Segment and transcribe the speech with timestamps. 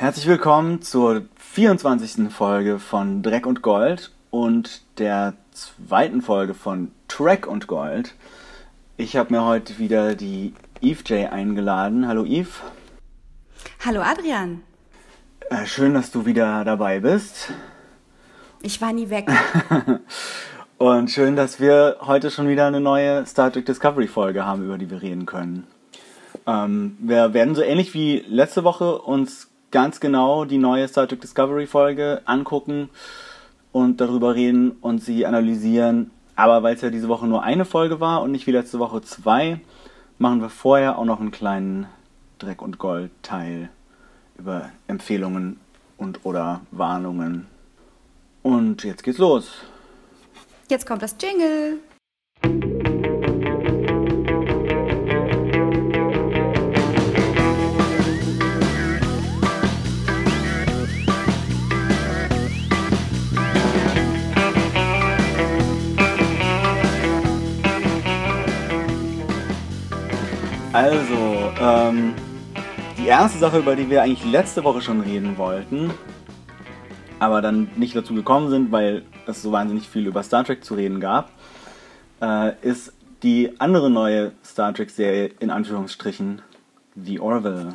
[0.00, 2.32] Herzlich willkommen zur 24.
[2.32, 8.14] Folge von Dreck und Gold und der zweiten Folge von Track und Gold.
[8.96, 12.06] Ich habe mir heute wieder die Eve J eingeladen.
[12.06, 12.48] Hallo Eve.
[13.84, 14.62] Hallo Adrian.
[15.50, 17.52] Äh, schön, dass du wieder dabei bist.
[18.62, 19.28] Ich war nie weg.
[20.78, 24.78] und schön, dass wir heute schon wieder eine neue Star Trek Discovery Folge haben, über
[24.78, 25.66] die wir reden können.
[26.46, 31.20] Ähm, wir werden so ähnlich wie letzte Woche uns ganz genau die neue Star Trek
[31.20, 32.88] Discovery Folge angucken
[33.72, 36.10] und darüber reden und sie analysieren.
[36.36, 39.02] Aber weil es ja diese Woche nur eine Folge war und nicht wie letzte Woche
[39.02, 39.60] zwei,
[40.18, 41.86] machen wir vorher auch noch einen kleinen
[42.38, 43.70] Dreck und Gold Teil
[44.38, 45.58] über Empfehlungen
[45.96, 47.46] und oder Warnungen.
[48.42, 49.50] Und jetzt geht's los.
[50.70, 51.80] Jetzt kommt das Jingle.
[70.78, 72.14] Also, ähm,
[72.96, 75.90] die erste Sache, über die wir eigentlich letzte Woche schon reden wollten,
[77.18, 80.74] aber dann nicht dazu gekommen sind, weil es so wahnsinnig viel über Star Trek zu
[80.74, 81.32] reden gab,
[82.22, 82.92] äh, ist
[83.24, 86.42] die andere neue Star Trek-Serie in Anführungsstrichen,
[86.94, 87.74] The Orville.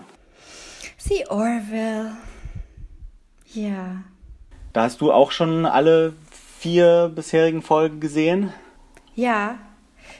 [0.98, 2.12] The Orville.
[3.54, 3.98] Ja.
[4.72, 6.14] Da hast du auch schon alle
[6.58, 8.54] vier bisherigen Folgen gesehen?
[9.14, 9.58] Ja,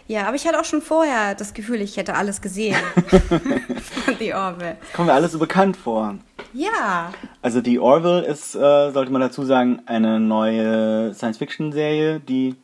[0.08, 2.76] ja, aber ich hatte auch schon vorher das Gefühl, ich hätte alles gesehen
[3.08, 4.78] von The Orville.
[4.82, 6.16] Das kommt mir alles so bekannt vor.
[6.54, 7.12] Ja.
[7.42, 12.56] Also The Orville ist, äh, sollte man dazu sagen, eine neue Science-Fiction-Serie, die,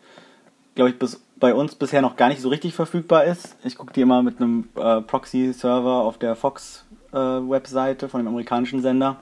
[0.76, 3.56] glaube ich, bis, bei uns bisher noch gar nicht so richtig verfügbar ist.
[3.64, 8.82] Ich gucke die immer mit einem äh, Proxy-Server auf der Fox-Webseite äh, von dem amerikanischen
[8.82, 9.18] Sender.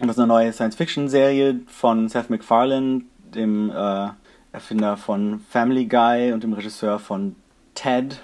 [0.00, 3.02] Und das ist eine neue Science-Fiction-Serie von Seth MacFarlane,
[3.34, 4.08] dem äh,
[4.56, 7.36] Erfinder von Family Guy und dem Regisseur von
[7.74, 8.22] Ted.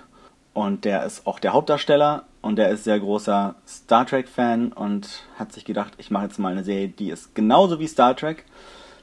[0.54, 5.53] Und der ist auch der Hauptdarsteller und der ist sehr großer Star Trek-Fan und hat
[5.53, 8.47] sich gedacht, ich mache jetzt mal eine Serie, die ist genauso wie Star Trek,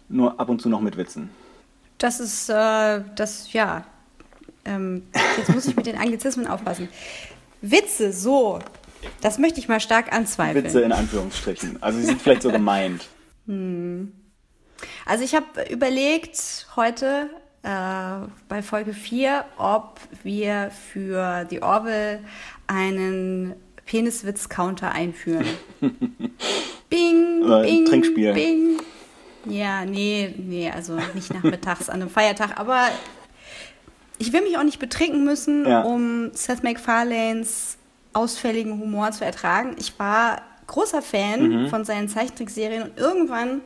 [0.10, 1.30] nur ab und zu noch mit Witzen.
[2.00, 3.84] Das ist, äh, das, ja.
[4.66, 5.04] Ähm,
[5.38, 6.90] jetzt muss ich mit den Anglizismen aufpassen.
[7.62, 8.60] Witze, so.
[9.22, 10.66] Das möchte ich mal stark anzweifeln.
[10.66, 11.82] Witze in Anführungsstrichen.
[11.82, 13.08] Also sie sind vielleicht so gemeint.
[13.46, 14.14] Hm.
[15.06, 17.30] Also ich habe überlegt heute
[17.64, 22.20] äh, bei Folge 4, ob wir für die Orwell
[22.68, 23.54] einen
[23.86, 25.46] Peniswitz-Counter einführen.
[26.90, 28.34] bing, Oder bing, Trinkspiel.
[28.34, 28.80] bing.
[29.46, 32.88] Ja, nee, nee, also nicht nachmittags an einem Feiertag, aber
[34.18, 35.82] ich will mich auch nicht betrinken müssen, Ja.
[35.82, 37.78] um Seth MacFarlanes
[38.14, 39.76] ausfälligen Humor zu ertragen.
[39.80, 41.70] Ich war großer Fan Mhm.
[41.70, 43.62] von seinen Zeichentrickserien und irgendwann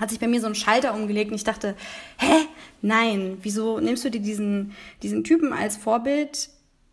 [0.00, 1.76] hat sich bei mir so ein Schalter umgelegt und ich dachte,
[2.18, 2.46] hä?
[2.80, 6.48] Nein, wieso nimmst du dir diesen, diesen Typen als Vorbild?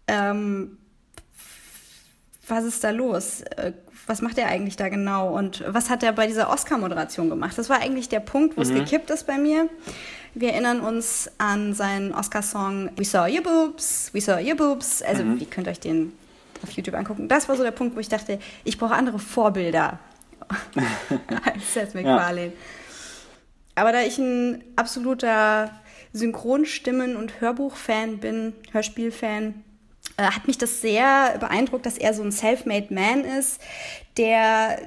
[0.08, 0.78] Ähm,
[2.48, 3.42] was ist da los?
[3.42, 3.74] Äh,
[4.08, 5.36] Was macht er eigentlich da genau?
[5.36, 7.58] Und was hat er bei dieser Oscar-Moderation gemacht?
[7.58, 9.70] Das war eigentlich der Punkt, wo es gekippt ist bei mir.
[10.34, 15.02] Wir erinnern uns an seinen Oscar-Song We Saw Your Boobs, We Saw Your Boobs.
[15.04, 16.14] Also, ihr könnt euch den
[16.64, 17.28] auf YouTube angucken.
[17.28, 20.00] Das war so der Punkt, wo ich dachte, ich brauche andere Vorbilder
[21.46, 22.54] als Seth MacFarlane.
[23.80, 25.72] Aber da ich ein absoluter
[26.14, 29.64] Synchronstimmen- und Hörbuch-Fan bin, Hörspiel-Fan,
[30.18, 33.62] äh, hat mich das sehr beeindruckt, dass er so ein self-made Man ist,
[34.18, 34.80] der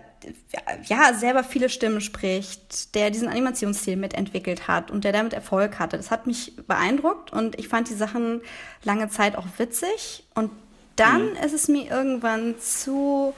[0.84, 5.96] ja selber viele Stimmen spricht, der diesen Animationsstil mitentwickelt hat und der damit Erfolg hatte.
[5.96, 8.40] Das hat mich beeindruckt und ich fand die Sachen
[8.84, 10.50] lange Zeit auch witzig und
[10.96, 13.32] dann ist es mir irgendwann zu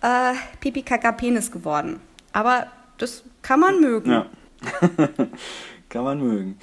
[0.00, 2.00] äh, Pipi Kaka Penis geworden.
[2.32, 2.68] Aber
[2.98, 4.12] das kann man mögen.
[4.12, 4.26] Ja.
[5.88, 6.58] Kann man mögen.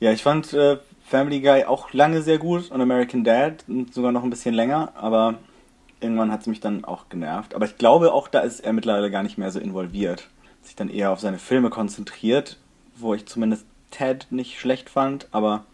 [0.00, 4.24] Ja, ich fand äh, Family Guy auch lange sehr gut und American Dad sogar noch
[4.24, 5.38] ein bisschen länger, aber
[6.00, 7.54] irgendwann hat es mich dann auch genervt.
[7.54, 10.28] Aber ich glaube auch, da ist er mittlerweile gar nicht mehr so involviert.
[10.62, 12.58] Sich dann eher auf seine Filme konzentriert,
[12.96, 15.64] wo ich zumindest Ted nicht schlecht fand, aber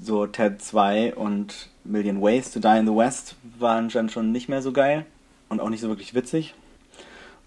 [0.00, 4.48] so Ted 2 und Million Ways to Die in the West waren dann schon nicht
[4.48, 5.06] mehr so geil
[5.48, 6.54] und auch nicht so wirklich witzig.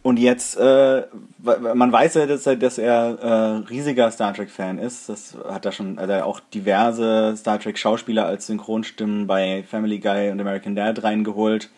[0.06, 1.08] Und jetzt, äh,
[1.40, 5.10] man weiß ja, dass er, dass er äh, riesiger Star Trek-Fan ist.
[5.10, 10.30] Das hat er schon, hat er auch diverse Star Trek-Schauspieler als Synchronstimmen bei Family Guy
[10.30, 11.72] und American Dad reingeholt.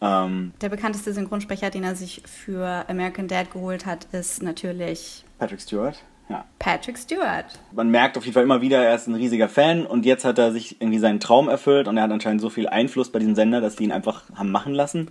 [0.00, 5.60] Ähm, Der bekannteste Synchronsprecher, den er sich für American Dad geholt hat, ist natürlich Patrick
[5.60, 6.46] Stewart, ja.
[6.58, 7.60] Patrick Stewart.
[7.72, 10.38] Man merkt auf jeden Fall immer wieder, er ist ein riesiger Fan und jetzt hat
[10.38, 13.34] er sich irgendwie seinen Traum erfüllt und er hat anscheinend so viel Einfluss bei diesem
[13.34, 15.10] Sender, dass die ihn einfach haben machen lassen.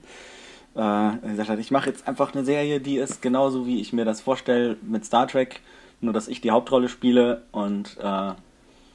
[0.75, 4.05] Äh, gesagt hat, ich mache jetzt einfach eine Serie, die ist genauso wie ich mir
[4.05, 5.61] das vorstelle mit Star Trek,
[5.99, 8.37] nur dass ich die Hauptrolle spiele und äh, Aber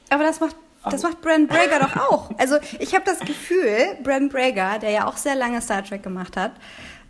[0.09, 0.55] das macht
[0.91, 2.31] das macht Brent Brager doch auch.
[2.37, 6.37] Also ich habe das Gefühl, Brent Brager, der ja auch sehr lange Star Trek gemacht
[6.37, 6.53] hat,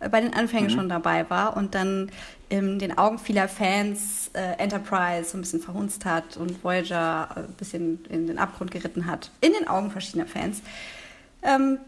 [0.00, 0.74] äh, bei den Anfängen mhm.
[0.74, 2.10] schon dabei war und dann
[2.48, 7.52] in den Augen vieler Fans äh, Enterprise so ein bisschen verhunzt hat und Voyager ein
[7.58, 9.30] bisschen in den Abgrund geritten hat.
[9.40, 10.62] In den Augen verschiedener Fans.
[11.42, 11.78] Ähm,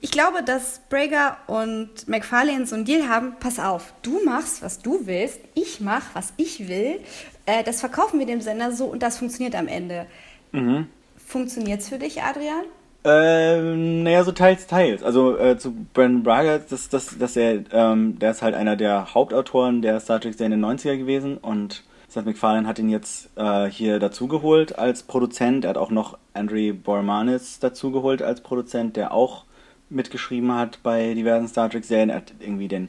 [0.00, 4.80] ich glaube, dass Brager und McFarlane so einen Deal haben, pass auf, du machst, was
[4.80, 7.00] du willst, ich mach, was ich will.
[7.46, 10.06] Äh, das verkaufen wir dem Sender so und das funktioniert am Ende.
[10.52, 10.86] Mhm.
[11.16, 12.64] Funktioniert es für dich, Adrian?
[13.02, 15.02] Ähm, naja, so teils, teils.
[15.02, 19.14] Also äh, zu Brandon Braga, das, das, das er, ähm, der ist halt einer der
[19.14, 23.30] Hauptautoren der Star Trek Serie in den 90er gewesen und Seth MacFarlane hat ihn jetzt
[23.36, 25.64] äh, hier dazugeholt als Produzent.
[25.64, 29.44] Er hat auch noch Andrew Bormanis dazugeholt als Produzent, der auch
[29.90, 32.10] mitgeschrieben hat bei diversen Star Trek Serien.
[32.10, 32.88] Er hat irgendwie den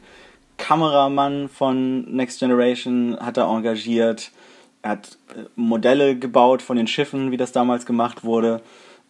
[0.57, 4.31] Kameramann von Next Generation hat er engagiert
[4.81, 8.61] er hat äh, Modelle gebaut von den Schiffen, wie das damals gemacht wurde.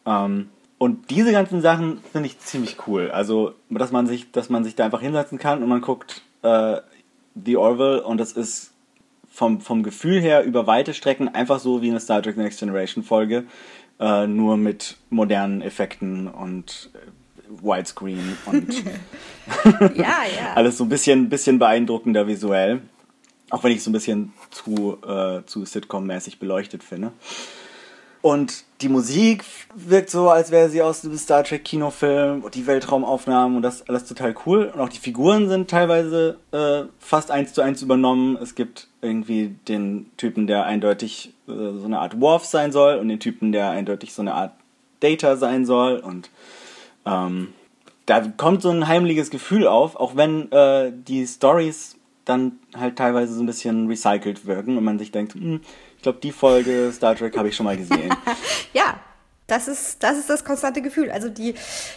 [0.06, 3.12] Ähm, und diese ganzen Sachen finde ich ziemlich cool.
[3.12, 6.78] Also, dass man sich, dass man sich da einfach hinsetzen kann und man guckt äh,
[7.36, 8.74] The Orville und das ist
[9.32, 13.04] vom, vom Gefühl her über weite Strecken einfach so wie eine Star Trek Next Generation
[13.04, 13.46] Folge,
[14.00, 16.98] äh, nur mit modernen Effekten und äh,
[17.62, 18.84] Widescreen und
[19.96, 20.54] ja, ja.
[20.56, 22.82] alles so ein bisschen, bisschen beeindruckender visuell.
[23.50, 27.12] Auch wenn ich so ein bisschen zu, äh, zu Sitcom-mäßig beleuchtet finde.
[28.22, 29.44] Und die Musik
[29.74, 33.88] wirkt so, als wäre sie aus einem Star Trek Kinofilm und die Weltraumaufnahmen und das
[33.90, 34.72] alles total cool.
[34.74, 38.38] Und auch die Figuren sind teilweise äh, fast eins zu eins übernommen.
[38.40, 43.08] Es gibt irgendwie den Typen, der eindeutig äh, so eine Art Worf sein soll und
[43.08, 44.54] den Typen, der eindeutig so eine Art
[45.00, 45.98] Data sein soll.
[45.98, 46.30] Und
[47.06, 47.54] ähm,
[48.06, 53.34] da kommt so ein heimliches Gefühl auf, auch wenn äh, die Stories dann halt teilweise
[53.34, 55.62] so ein bisschen recycelt wirken und man sich denkt, hm,
[55.98, 58.14] ich glaube, die Folge Star Trek habe ich schon mal gesehen.
[58.74, 59.00] ja,
[59.48, 61.12] das ist, das ist das konstante Gefühl.
[61.12, 61.56] Also die,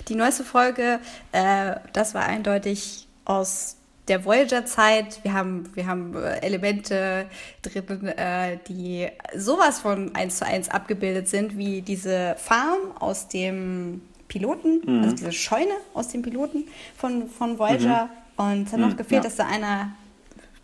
[0.09, 1.01] die neueste Folge,
[1.33, 3.77] äh, das war eindeutig aus
[4.09, 5.21] der Voyager-Zeit.
[5.23, 7.27] Wir haben, wir haben äh, Elemente
[7.63, 14.03] drin, äh, die sowas von eins zu eins abgebildet sind, wie diese Farm aus dem
[14.35, 15.05] Piloten, mhm.
[15.05, 16.65] also diese Scheune aus dem Piloten
[16.97, 18.07] von, von Voyager.
[18.37, 18.45] Mhm.
[18.45, 19.31] Und es hat noch mhm, gefehlt, ja.
[19.31, 19.93] dass da einer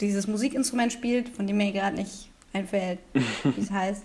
[0.00, 4.02] dieses Musikinstrument spielt, von dem mir gerade nicht einfällt, wie es heißt.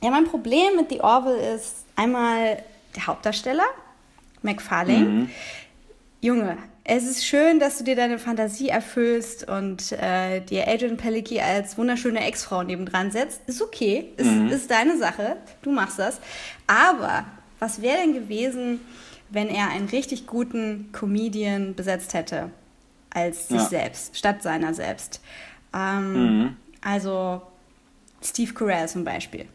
[0.00, 2.62] Ja, mein Problem mit The Orville ist einmal
[2.94, 3.64] der Hauptdarsteller,
[4.42, 5.04] McFarlane.
[5.04, 5.30] Mhm.
[6.20, 11.40] Junge, es ist schön, dass du dir deine Fantasie erfüllst und äh, dir Adrian Pellicki
[11.40, 13.40] als wunderschöne Ex-Frau nebendran setzt.
[13.48, 14.50] Ist okay, ist, mhm.
[14.50, 16.20] ist deine Sache, du machst das.
[16.68, 17.24] Aber
[17.64, 18.80] was wäre denn gewesen,
[19.30, 22.50] wenn er einen richtig guten Comedian besetzt hätte?
[23.14, 23.64] als sich ja.
[23.64, 25.20] selbst, statt seiner selbst.
[25.72, 26.56] Ähm, mhm.
[26.82, 27.40] Also
[28.22, 29.46] Steve Carell zum Beispiel.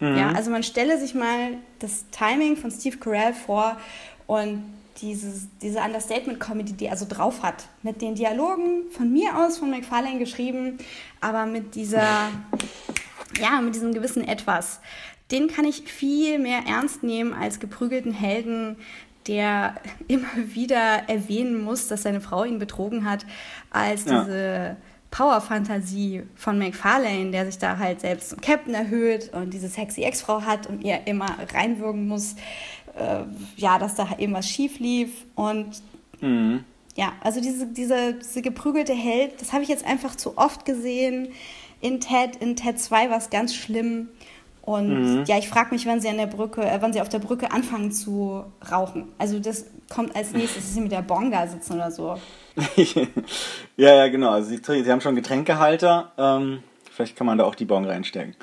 [0.00, 0.16] Mhm.
[0.16, 3.76] Ja, also man stelle sich mal das Timing von Steve Carell vor
[4.26, 4.64] und
[5.00, 7.68] dieses, diese Understatement-Comedy, die er so drauf hat.
[7.82, 10.78] Mit den Dialogen von mir aus, von McFarlane geschrieben,
[11.20, 12.30] aber mit dieser,
[13.40, 14.80] ja, mit diesem gewissen Etwas.
[15.30, 18.76] Den kann ich viel mehr ernst nehmen als geprügelten Helden,
[19.26, 19.74] der
[20.08, 23.26] immer wieder erwähnen muss, dass seine Frau ihn betrogen hat,
[23.70, 24.24] als ja.
[24.24, 24.76] diese
[25.10, 30.42] Power-Fantasie von McFarlane, der sich da halt selbst zum Captain erhöht und diese sexy Ex-Frau
[30.42, 32.34] hat und ihr immer reinwürgen muss,
[32.98, 33.22] äh,
[33.56, 35.80] ja, dass da eben was schief lief und
[36.20, 36.64] mhm.
[36.94, 41.28] ja, also diese, diese, diese geprügelte Held, das habe ich jetzt einfach zu oft gesehen.
[41.80, 44.08] In Ted, in Ted 2 war es ganz schlimm.
[44.68, 45.24] Und mhm.
[45.24, 47.52] ja, ich frage mich, wann sie an der Brücke, äh, wann sie auf der Brücke
[47.52, 49.08] anfangen zu rauchen.
[49.16, 52.18] Also das kommt als nächstes, dass sie mit der Bonga sitzen oder so.
[53.78, 54.28] ja, ja, genau.
[54.28, 56.12] Also sie, sie haben schon Getränkehalter.
[56.18, 58.36] Ähm, vielleicht kann man da auch die Bong reinstecken.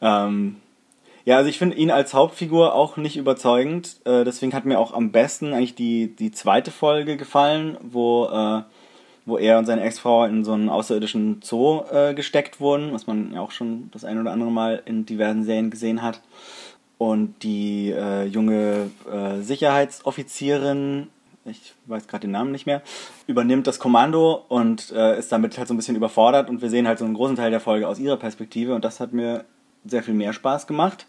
[0.00, 0.56] Ähm,
[1.24, 4.00] ja, also ich finde ihn als Hauptfigur auch nicht überzeugend.
[4.04, 8.62] Äh, deswegen hat mir auch am besten eigentlich die, die zweite Folge gefallen, wo äh,
[9.26, 13.32] wo er und seine Ex-Frau in so einen außerirdischen Zoo äh, gesteckt wurden, was man
[13.32, 16.20] ja auch schon das ein oder andere Mal in diversen Serien gesehen hat.
[16.98, 21.08] Und die äh, junge äh, Sicherheitsoffizierin,
[21.44, 22.82] ich weiß gerade den Namen nicht mehr,
[23.26, 26.86] übernimmt das Kommando und äh, ist damit halt so ein bisschen überfordert und wir sehen
[26.86, 29.44] halt so einen großen Teil der Folge aus ihrer Perspektive und das hat mir
[29.84, 31.06] sehr viel mehr Spaß gemacht.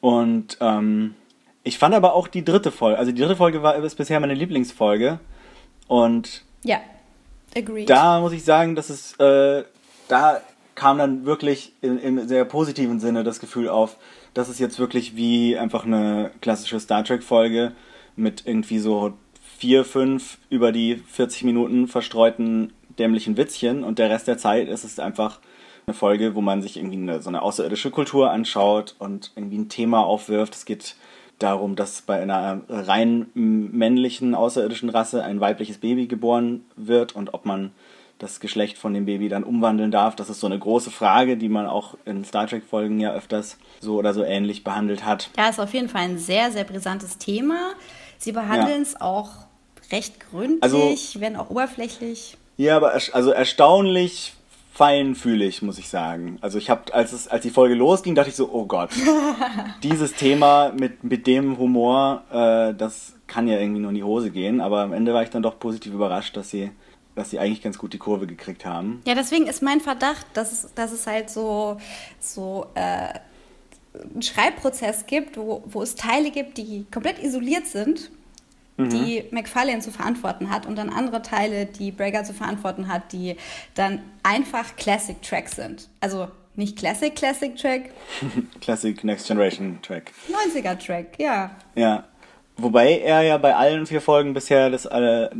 [0.00, 1.14] Und ähm,
[1.62, 4.34] ich fand aber auch die dritte Folge, also die dritte Folge war ist bisher meine
[4.34, 5.18] Lieblingsfolge
[5.88, 6.78] und ja
[7.56, 7.88] Agreed.
[7.88, 9.64] Da muss ich sagen, dass es, äh,
[10.08, 10.40] da
[10.74, 13.96] kam dann wirklich in, im sehr positiven Sinne das Gefühl auf,
[14.34, 17.72] dass es jetzt wirklich wie einfach eine klassische Star Trek-Folge
[18.16, 19.14] mit irgendwie so
[19.58, 24.84] vier, fünf über die 40 Minuten verstreuten dämlichen Witzchen und der Rest der Zeit ist
[24.84, 25.40] es einfach
[25.86, 29.68] eine Folge, wo man sich irgendwie eine, so eine außerirdische Kultur anschaut und irgendwie ein
[29.68, 30.54] Thema aufwirft.
[30.54, 30.96] Es geht
[31.38, 37.44] darum, dass bei einer rein männlichen außerirdischen Rasse ein weibliches Baby geboren wird und ob
[37.44, 37.72] man
[38.18, 40.14] das Geschlecht von dem Baby dann umwandeln darf.
[40.16, 43.96] Das ist so eine große Frage, die man auch in Star Trek-Folgen ja öfters so
[43.96, 45.30] oder so ähnlich behandelt hat.
[45.36, 47.72] Ja, ist auf jeden Fall ein sehr, sehr brisantes Thema.
[48.18, 49.00] Sie behandeln es ja.
[49.00, 49.30] auch
[49.90, 52.36] recht gründlich, also, wenn auch oberflächlich.
[52.56, 54.34] Ja, aber also erstaunlich
[54.74, 56.38] feinfühlig, muss ich sagen.
[56.40, 58.90] Also ich habe, als es, als die Folge losging, dachte ich so, oh Gott,
[59.84, 64.32] dieses Thema mit, mit dem Humor, äh, das kann ja irgendwie nur in die Hose
[64.32, 64.60] gehen.
[64.60, 66.72] Aber am Ende war ich dann doch positiv überrascht, dass sie,
[67.14, 69.00] dass sie eigentlich ganz gut die Kurve gekriegt haben.
[69.06, 71.78] Ja, deswegen ist mein Verdacht, dass es, dass es halt so,
[72.18, 73.20] so äh,
[74.12, 78.10] einen Schreibprozess gibt, wo, wo es Teile gibt, die komplett isoliert sind
[78.76, 78.90] mhm.
[78.90, 83.36] die McFarlane zu verantworten hat und dann andere Teile, die Brager zu verantworten hat, die
[83.74, 85.88] dann einfach Classic Tracks sind.
[86.00, 87.90] Also nicht Classic Classic Track.
[88.60, 90.12] Classic Next Generation Track.
[90.28, 91.50] 90er Track, ja.
[91.74, 92.04] Ja.
[92.56, 95.32] Wobei er ja bei allen vier Folgen bisher das alle,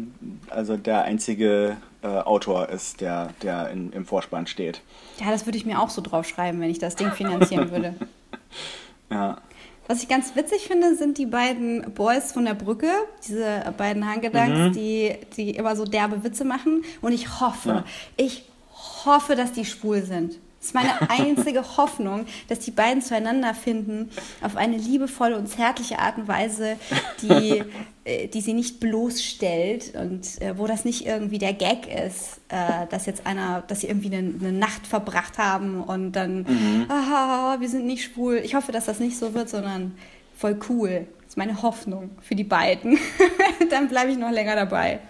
[0.50, 4.80] also der einzige äh, Autor ist, der, der in, im Vorspann steht.
[5.20, 7.94] Ja, das würde ich mir auch so draufschreiben, wenn ich das Ding finanzieren würde.
[9.10, 9.38] ja.
[9.86, 12.90] Was ich ganz witzig finde, sind die beiden Boys von der Brücke,
[13.26, 14.72] diese beiden Hangedanks, mhm.
[14.72, 16.84] die, die immer so derbe Witze machen.
[17.02, 17.84] Und ich hoffe, ja.
[18.16, 18.44] ich
[19.04, 20.38] hoffe, dass die schwul sind.
[20.64, 24.08] Das ist meine einzige Hoffnung, dass die beiden zueinander finden
[24.40, 26.78] auf eine liebevolle und zärtliche Art und Weise,
[27.20, 27.62] die,
[28.04, 32.86] äh, die sie nicht bloßstellt und äh, wo das nicht irgendwie der Gag ist, äh,
[32.88, 36.86] dass jetzt einer, dass sie irgendwie eine, eine Nacht verbracht haben und dann, mhm.
[36.88, 38.36] aha, wir sind nicht schwul.
[38.42, 39.94] Ich hoffe, dass das nicht so wird, sondern
[40.34, 41.06] voll cool.
[41.18, 42.98] Das ist meine Hoffnung für die beiden.
[43.70, 45.00] dann bleibe ich noch länger dabei.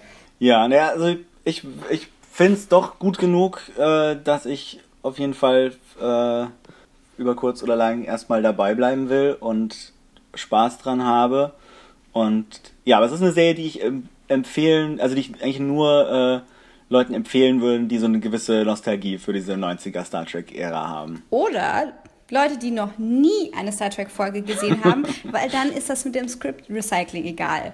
[0.40, 5.34] Ja, ne, also ich, ich finde es doch gut genug, äh, dass ich auf jeden
[5.34, 6.46] Fall äh,
[7.18, 9.92] über kurz oder lang erstmal dabei bleiben will und
[10.34, 11.52] Spaß dran habe.
[12.12, 12.46] Und
[12.84, 13.80] ja, aber es ist eine Serie, die ich
[14.28, 16.40] empfehlen, also die ich eigentlich nur äh,
[16.92, 21.23] Leuten empfehlen würde, die so eine gewisse Nostalgie für diese 90er Star Trek-Ära haben.
[21.30, 21.92] Oder
[22.31, 26.28] Leute, die noch nie eine Star Trek-Folge gesehen haben, weil dann ist das mit dem
[26.28, 27.73] Script-Recycling egal.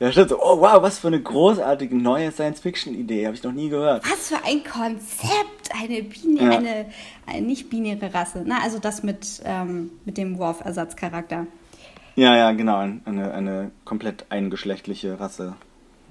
[0.00, 3.68] Ja, stimmt so, oh wow, was für eine großartige neue Science-Fiction-Idee, habe ich noch nie
[3.68, 4.02] gehört.
[4.10, 6.58] Was für ein Konzept, eine, Bine ja.
[6.58, 6.86] eine,
[7.26, 8.42] eine nicht-binäre Rasse.
[8.44, 11.46] Na, also das mit, ähm, mit dem Worf-Ersatzcharakter.
[12.16, 15.54] Ja, ja, genau, eine, eine komplett eingeschlechtliche Rasse,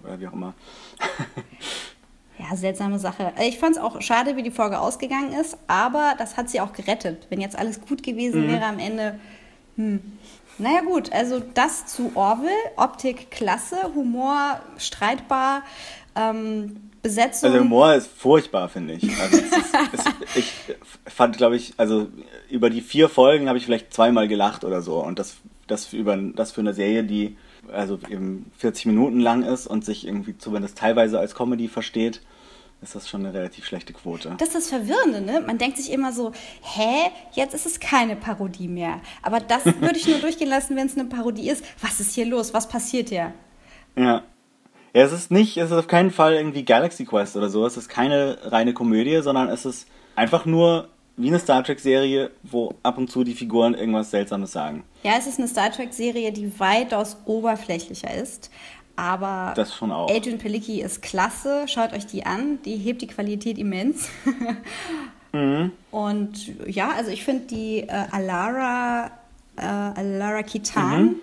[0.04, 0.54] oder wie auch immer.
[2.40, 3.34] Ja, seltsame Sache.
[3.38, 6.62] Äh, ich fand es auch schade, wie die Folge ausgegangen ist, aber das hat sie
[6.62, 7.28] auch gerettet.
[7.30, 8.52] Wenn jetzt alles gut gewesen mhm.
[8.52, 9.20] wäre am Ende.
[9.76, 10.02] Hm.
[10.60, 12.52] Naja, gut, also das zu Orville.
[12.76, 15.64] Optik klasse, Humor streitbar,
[16.16, 17.52] ähm, Besetzung.
[17.52, 19.20] Also Humor ist furchtbar, finde ich.
[19.20, 19.54] Also ist,
[19.94, 20.54] ist, ich
[21.08, 22.08] fand, glaube ich, also
[22.50, 25.04] über die vier Folgen habe ich vielleicht zweimal gelacht oder so.
[25.04, 25.38] Und das,
[25.68, 27.36] das, über, das für eine Serie, die
[27.72, 32.22] also eben 40 Minuten lang ist und sich irgendwie zumindest teilweise als Comedy versteht,
[32.82, 34.36] ist das schon eine relativ schlechte Quote.
[34.38, 35.42] Das ist das Verwirrende, ne?
[35.46, 39.00] Man denkt sich immer so, hä, jetzt ist es keine Parodie mehr.
[39.22, 41.64] Aber das würde ich nur durchgehen lassen, wenn es eine Parodie ist.
[41.82, 42.54] Was ist hier los?
[42.54, 43.34] Was passiert hier?
[43.96, 44.24] Ja.
[44.96, 47.66] Ja, es ist nicht, es ist auf keinen Fall irgendwie Galaxy Quest oder so.
[47.66, 52.76] Es ist keine reine Komödie, sondern es ist einfach nur wie eine Star Trek-Serie, wo
[52.82, 54.84] ab und zu die Figuren irgendwas Seltsames sagen.
[55.04, 58.50] Ja, es ist eine Star Trek-Serie, die weitaus oberflächlicher ist.
[58.96, 60.10] Aber das schon auch.
[60.10, 61.66] Agent Pelicki ist klasse.
[61.68, 62.62] Schaut euch die an.
[62.64, 64.10] Die hebt die Qualität immens.
[65.34, 65.72] mhm.
[65.92, 69.12] Und ja, also ich finde die äh, Alara,
[69.58, 71.16] äh, Alara Kitan, mhm.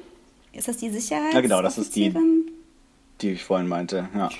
[0.52, 1.32] ist das die Sicherheit?
[1.32, 2.12] Ja, genau, das ist die,
[3.20, 4.08] die ich vorhin meinte.
[4.14, 4.30] Ja.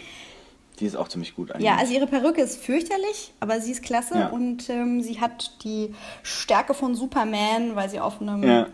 [0.81, 1.67] Die ist auch ziemlich gut eigentlich.
[1.67, 4.29] Ja, also ihre Perücke ist fürchterlich, aber sie ist klasse ja.
[4.29, 8.67] und ähm, sie hat die Stärke von Superman, weil sie auf einem ja.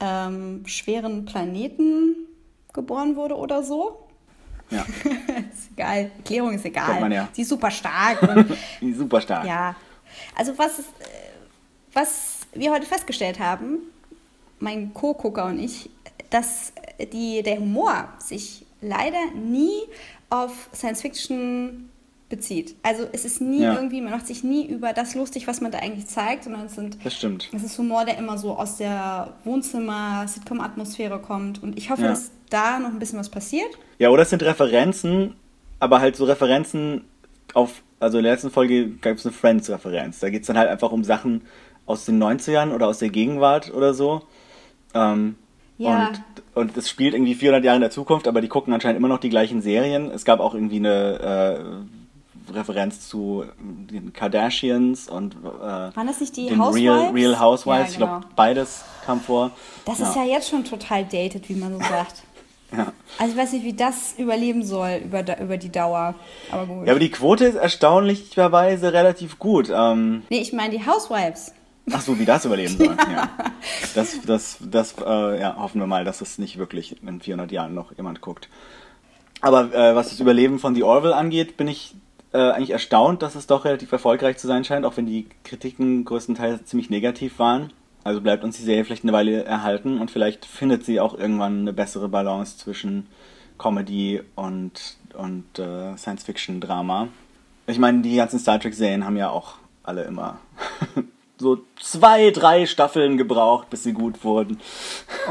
[0.00, 2.14] ähm, schweren Planeten
[2.74, 4.06] geboren wurde oder so.
[4.70, 4.84] Ja.
[5.52, 6.10] ist egal.
[6.18, 7.00] Erklärung ist egal.
[7.00, 7.28] Man ja.
[7.32, 8.18] Sie ist super stark.
[8.80, 9.46] Sie ist super stark.
[9.46, 9.74] Ja.
[10.34, 10.82] Also was,
[11.94, 13.78] was wir heute festgestellt haben,
[14.58, 15.88] mein Co-Gucker und ich,
[16.30, 16.72] dass
[17.12, 19.82] die, der Humor sich leider nie
[20.30, 21.90] auf Science Fiction
[22.28, 22.74] bezieht.
[22.82, 23.74] Also es ist nie ja.
[23.74, 26.74] irgendwie, man macht sich nie über das lustig, was man da eigentlich zeigt, sondern es
[26.74, 27.48] sind das stimmt.
[27.54, 31.62] Es ist Humor, der immer so aus der Wohnzimmer-Sitcom-Atmosphäre kommt.
[31.62, 32.08] Und ich hoffe, ja.
[32.08, 33.68] dass da noch ein bisschen was passiert.
[33.98, 35.36] Ja, oder es sind Referenzen,
[35.78, 37.04] aber halt so Referenzen
[37.54, 40.18] auf, also in der letzten Folge gab es eine Friends-Referenz.
[40.18, 41.42] Da geht es dann halt einfach um Sachen
[41.86, 44.22] aus den 90ern oder aus der Gegenwart oder so.
[44.94, 45.36] Ähm,
[45.78, 46.08] Ja.
[46.08, 46.22] Und,
[46.54, 49.18] und es spielt irgendwie 400 Jahre in der Zukunft, aber die gucken anscheinend immer noch
[49.18, 50.10] die gleichen Serien.
[50.10, 51.60] Es gab auch irgendwie eine
[52.50, 56.82] äh, Referenz zu den Kardashians und äh, Waren das nicht die den Housewives?
[56.82, 57.78] Real, Real Housewives.
[57.86, 58.32] Ja, Ich glaube, genau.
[58.36, 59.50] beides kam vor.
[59.84, 62.22] Das ist ja jetzt schon total dated, wie man so sagt.
[62.76, 62.92] Ja.
[63.18, 66.14] Also ich weiß nicht, wie das überleben soll über, über die Dauer.
[66.50, 66.86] Aber gut.
[66.86, 69.70] ja, aber die Quote ist erstaunlicherweise relativ gut.
[69.72, 71.52] Ähm, nee, ich meine die Housewives.
[71.92, 72.96] Ach so, wie das überleben soll.
[73.12, 73.30] ja.
[73.94, 77.74] Das, das, das äh, ja, hoffen wir mal, dass es nicht wirklich in 400 Jahren
[77.74, 78.48] noch jemand guckt.
[79.40, 81.94] Aber äh, was das Überleben von The Orville angeht, bin ich
[82.32, 86.04] äh, eigentlich erstaunt, dass es doch relativ erfolgreich zu sein scheint, auch wenn die Kritiken
[86.04, 87.72] größtenteils ziemlich negativ waren.
[88.04, 91.60] Also bleibt uns die Serie vielleicht eine Weile erhalten und vielleicht findet sie auch irgendwann
[91.60, 93.08] eine bessere Balance zwischen
[93.58, 97.08] Comedy und, und äh, Science-Fiction-Drama.
[97.66, 100.38] Ich meine, die ganzen Star Trek-Serien haben ja auch alle immer
[101.38, 104.58] so zwei, drei Staffeln gebraucht, bis sie gut wurden.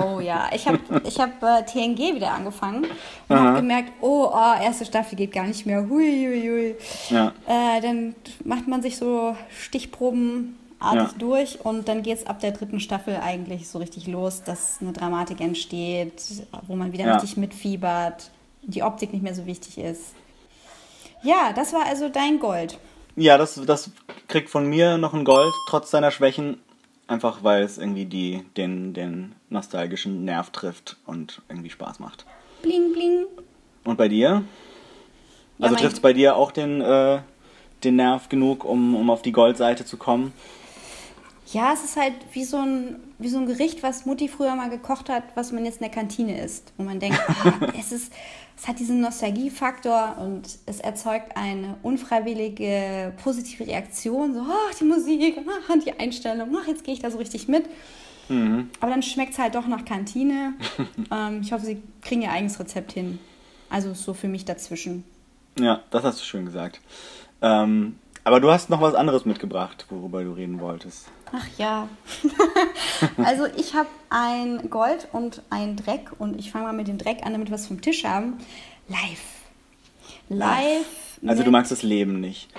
[0.03, 2.85] Oh ja, ich habe ich hab, äh, TNG wieder angefangen
[3.27, 5.87] und habe gemerkt, oh, oh, erste Staffel geht gar nicht mehr.
[5.89, 6.75] Hui, hui, hui.
[7.09, 7.33] Ja.
[7.47, 11.09] Äh, dann macht man sich so stichprobenartig Ja.
[11.17, 14.93] durch und dann geht es ab der dritten Staffel eigentlich so richtig los, dass eine
[14.93, 16.21] Dramatik entsteht,
[16.67, 17.13] wo man wieder Ja.
[17.15, 18.29] richtig mitfiebert,
[18.61, 20.13] die Optik nicht mehr so wichtig ist.
[21.23, 22.77] Ja, das war also dein Gold.
[23.15, 23.91] Ja, das, das
[24.27, 26.59] kriegt von mir noch ein Gold, trotz seiner Schwächen.
[27.07, 32.25] Einfach weil es irgendwie die, den, den nostalgischen Nerv trifft und irgendwie Spaß macht.
[32.63, 33.25] Bling, bling.
[33.83, 34.43] Und bei dir?
[35.59, 37.19] Ja, Also trifft es bei dir auch den, äh,
[37.83, 40.33] den Nerv genug, um, um auf die Goldseite zu kommen?
[41.53, 44.71] Ja, es ist halt wie so, ein, wie so ein Gericht, was Mutti früher mal
[44.71, 46.73] gekocht hat, was man jetzt in der Kantine isst.
[46.77, 48.11] Wo man denkt, ah, es, ist,
[48.57, 54.33] es hat diesen Nostalgiefaktor und es erzeugt eine unfreiwillige positive Reaktion.
[54.33, 57.65] So, ach, die Musik, ach, die Einstellung, ach, jetzt gehe ich da so richtig mit.
[58.27, 60.53] Aber dann schmeckt es halt doch nach Kantine.
[61.11, 63.19] ähm, ich hoffe, sie kriegen ihr eigenes Rezept hin.
[63.69, 65.03] Also so für mich dazwischen.
[65.59, 66.81] Ja, das hast du schön gesagt.
[67.41, 71.07] Ähm, aber du hast noch was anderes mitgebracht, worüber du reden wolltest.
[71.31, 71.89] Ach ja.
[73.17, 77.25] also ich habe ein Gold und ein Dreck und ich fange mal mit dem Dreck
[77.25, 78.37] an, damit wir was vom Tisch haben.
[78.87, 79.23] Live.
[80.29, 81.19] Live.
[81.25, 82.49] Also du magst das Leben nicht.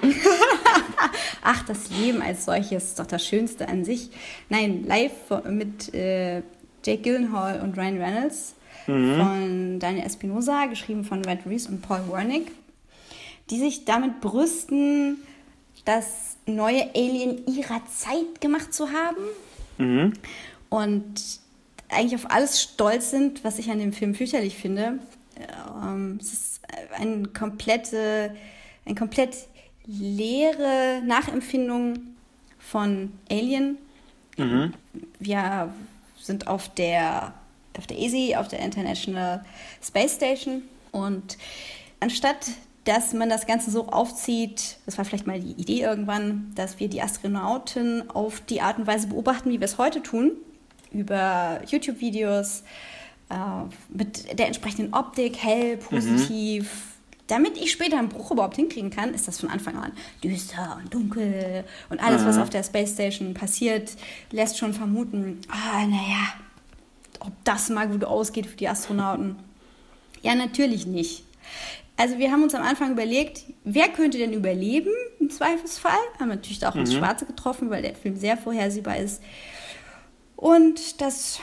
[1.42, 4.11] Ach, das Leben als solches ist doch das Schönste an sich.
[4.48, 5.12] Nein, live
[5.48, 6.42] mit äh,
[6.85, 8.55] Jake Gyllenhaal und Ryan Reynolds
[8.87, 12.52] von Daniel Espinosa, geschrieben von Red Reese und Paul Wernick,
[13.50, 15.18] die sich damit brüsten,
[15.85, 20.12] das neue Alien ihrer Zeit gemacht zu haben
[20.70, 21.40] und
[21.88, 24.98] eigentlich auf alles stolz sind, was ich an dem Film fürchterlich finde.
[25.82, 26.61] Ähm, es ist
[26.98, 28.35] eine komplette,
[28.85, 29.37] eine komplett
[29.87, 31.98] leere Nachempfindung
[32.59, 33.78] von Alien.
[35.20, 35.72] Wir
[36.20, 37.35] sind auf der,
[37.78, 39.44] auf der ESI, auf der International
[39.82, 41.38] Space Station und
[42.00, 42.48] anstatt
[42.87, 46.88] dass man das Ganze so aufzieht, das war vielleicht mal die Idee irgendwann, dass wir
[46.88, 50.33] die Astronauten auf die Art und Weise beobachten, wie wir es heute tun,
[50.92, 52.62] über YouTube-Videos,
[53.29, 53.35] äh,
[53.88, 56.70] mit der entsprechenden Optik, hell, positiv.
[57.27, 59.90] Damit ich später einen Bruch überhaupt hinkriegen kann, ist das von Anfang an
[60.22, 63.96] düster und dunkel und alles, was auf der Space Station passiert,
[64.31, 66.35] lässt schon vermuten, ah, naja,
[67.18, 69.35] ob das mal gut ausgeht für die Astronauten.
[70.22, 71.25] Ja, natürlich nicht.
[71.96, 75.98] Also wir haben uns am Anfang überlegt, wer könnte denn überleben im Zweifelsfall?
[76.20, 79.22] Haben natürlich auch ins Schwarze getroffen, weil der Film sehr vorhersehbar ist.
[80.37, 81.40] Und das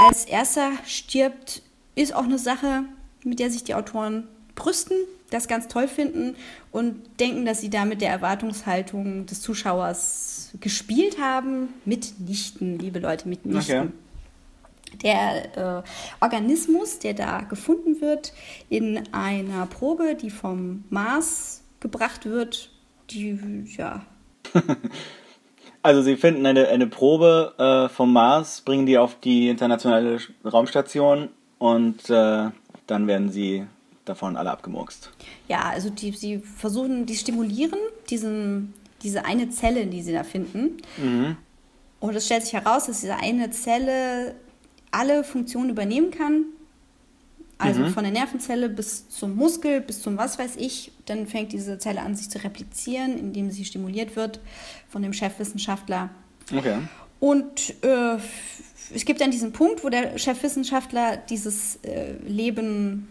[0.00, 1.62] als erster stirbt,
[1.94, 2.84] ist auch eine Sache,
[3.24, 4.96] mit der sich die Autoren brüsten,
[5.30, 6.36] das ganz toll finden
[6.70, 11.68] und denken, dass sie damit der Erwartungshaltung des Zuschauers gespielt haben.
[11.86, 13.78] Mitnichten, liebe Leute, mitnichten.
[13.78, 13.88] Okay.
[15.02, 15.82] Der äh,
[16.20, 18.32] Organismus, der da gefunden wird
[18.68, 22.70] in einer Probe, die vom Mars gebracht wird,
[23.10, 23.38] die,
[23.76, 24.04] ja,
[25.82, 31.28] Also sie finden eine, eine Probe äh, vom Mars, bringen die auf die internationale Raumstation
[31.58, 32.48] und äh,
[32.86, 33.66] dann werden sie
[34.06, 35.10] davon alle abgemurkst.
[35.46, 37.78] Ja, also die, sie versuchen, die stimulieren
[38.08, 40.78] diesen, diese eine Zelle, die sie da finden.
[42.00, 44.34] Und es stellt sich heraus, dass diese eine Zelle
[44.94, 46.44] alle Funktionen übernehmen kann.
[47.56, 50.92] Also von der Nervenzelle bis zum Muskel, bis zum was weiß ich.
[51.06, 54.40] Dann fängt diese Zelle an, sich zu replizieren, indem sie stimuliert wird
[54.88, 56.10] von dem Chefwissenschaftler.
[56.54, 56.78] Okay.
[57.20, 58.16] Und äh,
[58.92, 63.08] es gibt dann diesen Punkt, wo der Chefwissenschaftler dieses äh, Leben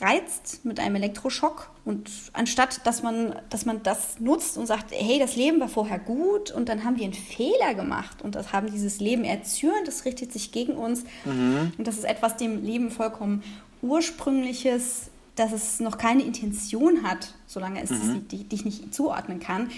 [0.00, 1.70] reizt mit einem Elektroschock.
[1.84, 5.98] Und anstatt dass man, dass man das nutzt und sagt, hey, das Leben war vorher
[5.98, 10.04] gut und dann haben wir einen Fehler gemacht und das haben dieses Leben erzürnt, das
[10.04, 11.04] richtet sich gegen uns.
[11.24, 11.72] Mhm.
[11.76, 13.42] Und das ist etwas dem Leben vollkommen
[13.82, 18.28] Ursprüngliches, dass es noch keine Intention hat, solange es mhm.
[18.28, 19.70] dich nicht zuordnen kann,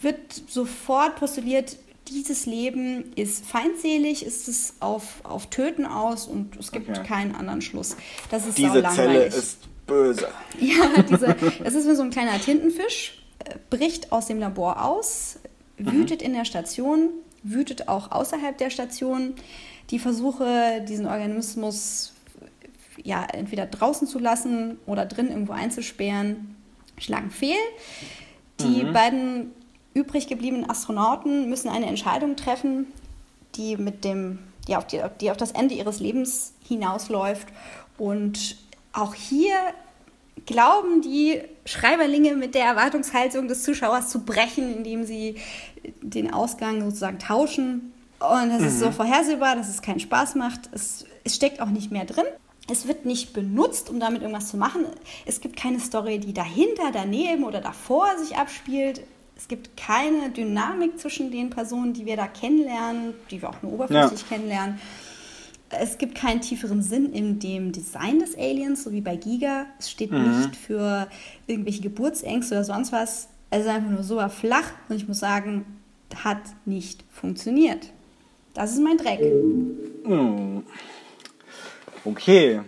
[0.00, 1.76] wird sofort postuliert,
[2.10, 7.06] dieses Leben ist feindselig, ist es auf, auf Töten aus und es gibt okay.
[7.06, 7.96] keinen anderen Schluss.
[8.30, 10.28] Das ist Diese Zelle ist böse.
[10.60, 15.38] Ja, diese, das ist wie so ein kleiner Tintenfisch, äh, bricht aus dem Labor aus,
[15.78, 15.92] mhm.
[15.92, 16.26] wütet mhm.
[16.26, 17.10] in der Station,
[17.42, 19.34] wütet auch außerhalb der Station.
[19.90, 22.12] Die Versuche, diesen Organismus
[23.02, 26.56] ja, entweder draußen zu lassen oder drin irgendwo einzusperren,
[26.98, 27.56] schlagen fehl.
[28.60, 28.92] Die mhm.
[28.92, 29.52] beiden
[29.94, 32.86] übrig gebliebenen Astronauten müssen eine Entscheidung treffen,
[33.56, 37.48] die, mit dem, die, auf die, die auf das Ende ihres Lebens hinausläuft.
[37.98, 38.56] Und
[38.92, 39.54] auch hier
[40.46, 45.36] glauben die Schreiberlinge mit der Erwartungshaltung des Zuschauers zu brechen, indem sie
[46.00, 47.92] den Ausgang sozusagen tauschen.
[48.20, 48.66] Und es mhm.
[48.66, 48.92] ist so mhm.
[48.92, 50.68] vorhersehbar, dass es keinen Spaß macht.
[50.72, 52.24] Es, es steckt auch nicht mehr drin.
[52.70, 54.84] Es wird nicht benutzt, um damit irgendwas zu machen.
[55.26, 59.02] Es gibt keine Story, die dahinter, daneben oder davor sich abspielt
[59.40, 63.72] es gibt keine Dynamik zwischen den Personen, die wir da kennenlernen, die wir auch nur
[63.72, 64.26] oberflächlich ja.
[64.28, 64.78] kennenlernen.
[65.70, 69.64] Es gibt keinen tieferen Sinn in dem Design des Aliens, so wie bei Giga.
[69.78, 70.40] Es steht mhm.
[70.40, 71.08] nicht für
[71.46, 73.28] irgendwelche Geburtsängste oder sonst was.
[73.48, 75.64] Es ist einfach nur so flach und ich muss sagen,
[76.22, 77.88] hat nicht funktioniert.
[78.52, 79.20] Das ist mein Dreck.
[79.20, 80.64] Hm.
[82.04, 82.60] Okay,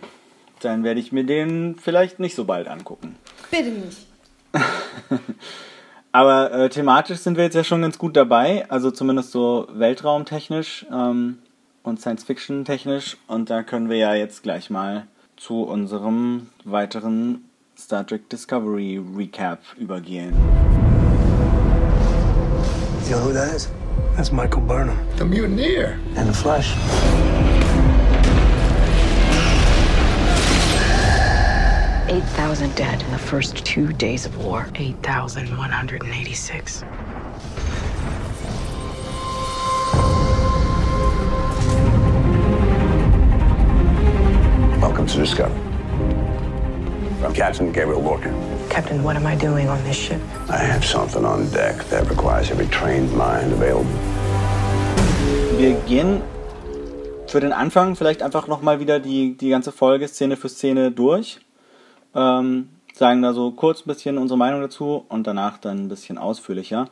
[0.60, 3.16] dann werde ich mir den vielleicht nicht so bald angucken.
[3.50, 4.06] Bitte nicht.
[6.12, 10.84] Aber äh, thematisch sind wir jetzt ja schon ganz gut dabei, also zumindest so weltraumtechnisch
[10.92, 11.38] ähm,
[11.82, 13.16] und Science-Fiction technisch.
[13.26, 15.06] Und da können wir ja jetzt gleich mal
[15.38, 17.48] zu unserem weiteren
[17.78, 20.34] Star Trek Discovery Recap übergehen.
[23.08, 23.70] You know who that is?
[24.16, 24.98] That's Michael Burnham.
[25.16, 25.98] The mutineer.
[26.16, 26.76] And the Flash.
[32.12, 34.68] 8,000 dead in the first two days of war.
[34.74, 36.82] 8,186.
[44.78, 45.58] Welcome to Discovery.
[47.24, 48.28] I'm Captain Gabriel Lorca.
[48.68, 50.20] Captain, what am I doing on this ship?
[50.50, 53.90] I have something on deck that requires every trained mind available.
[55.56, 56.20] Wir gehen
[57.26, 61.40] für den Anfang vielleicht einfach nochmal wieder die, die ganze Folge Szene für Szene durch
[62.14, 66.18] ähm, sagen da so kurz ein bisschen unsere Meinung dazu und danach dann ein bisschen
[66.18, 66.88] ausführlicher.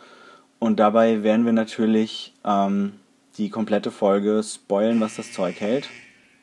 [0.59, 2.93] Und dabei werden wir natürlich ähm,
[3.39, 5.89] die komplette Folge spoilen, was das Zeug hält.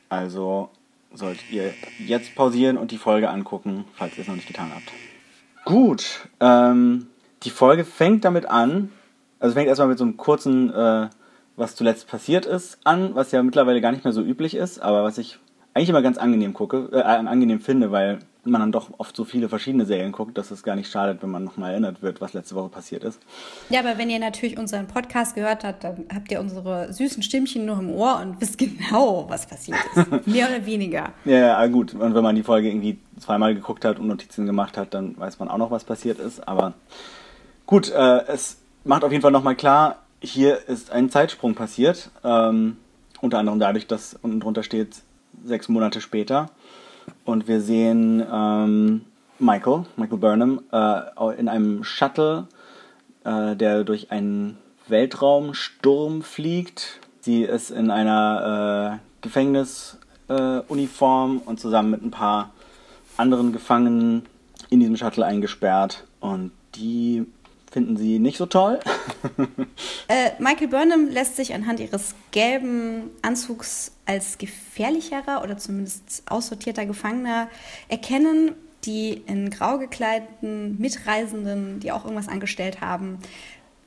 [0.09, 0.69] Also
[1.13, 4.91] solltet ihr jetzt pausieren und die Folge angucken, falls ihr es noch nicht getan habt.
[5.65, 7.07] Gut, ähm,
[7.43, 8.91] die Folge fängt damit an,
[9.39, 11.09] also fängt erstmal mit so einem kurzen, äh,
[11.55, 15.03] was zuletzt passiert ist, an, was ja mittlerweile gar nicht mehr so üblich ist, aber
[15.03, 15.39] was ich
[15.73, 19.49] eigentlich immer ganz angenehm gucke, äh, angenehm finde, weil man dann doch oft so viele
[19.49, 22.55] verschiedene Serien guckt, dass es gar nicht schadet, wenn man nochmal erinnert wird, was letzte
[22.55, 23.19] Woche passiert ist.
[23.69, 27.65] Ja, aber wenn ihr natürlich unseren Podcast gehört habt, dann habt ihr unsere süßen Stimmchen
[27.65, 30.27] nur im Ohr und wisst genau, was passiert ist.
[30.27, 31.13] Mehr oder weniger.
[31.25, 31.93] Ja, ja, gut.
[31.93, 35.39] Und wenn man die Folge irgendwie zweimal geguckt hat und Notizen gemacht hat, dann weiß
[35.39, 36.47] man auch noch, was passiert ist.
[36.47, 36.73] Aber
[37.65, 42.10] gut, äh, es macht auf jeden Fall nochmal klar, hier ist ein Zeitsprung passiert.
[42.23, 42.77] Ähm,
[43.21, 45.01] unter anderem dadurch, dass unten drunter steht,
[45.43, 46.49] sechs Monate später.
[47.25, 49.01] Und wir sehen ähm,
[49.39, 51.01] Michael, Michael Burnham, äh,
[51.37, 52.47] in einem Shuttle,
[53.23, 56.99] äh, der durch einen Weltraumsturm fliegt.
[57.21, 62.51] Sie ist in einer äh, Gefängnisuniform und zusammen mit ein paar
[63.17, 64.25] anderen Gefangenen
[64.69, 66.05] in diesem Shuttle eingesperrt.
[66.19, 67.25] Und die
[67.77, 68.79] finden sie nicht so toll.
[70.07, 77.49] äh, Michael Burnham lässt sich anhand ihres gelben Anzugs als gefährlicherer oder zumindest aussortierter Gefangener
[77.87, 78.53] erkennen.
[78.85, 83.19] Die in grau gekleideten Mitreisenden, die auch irgendwas angestellt haben,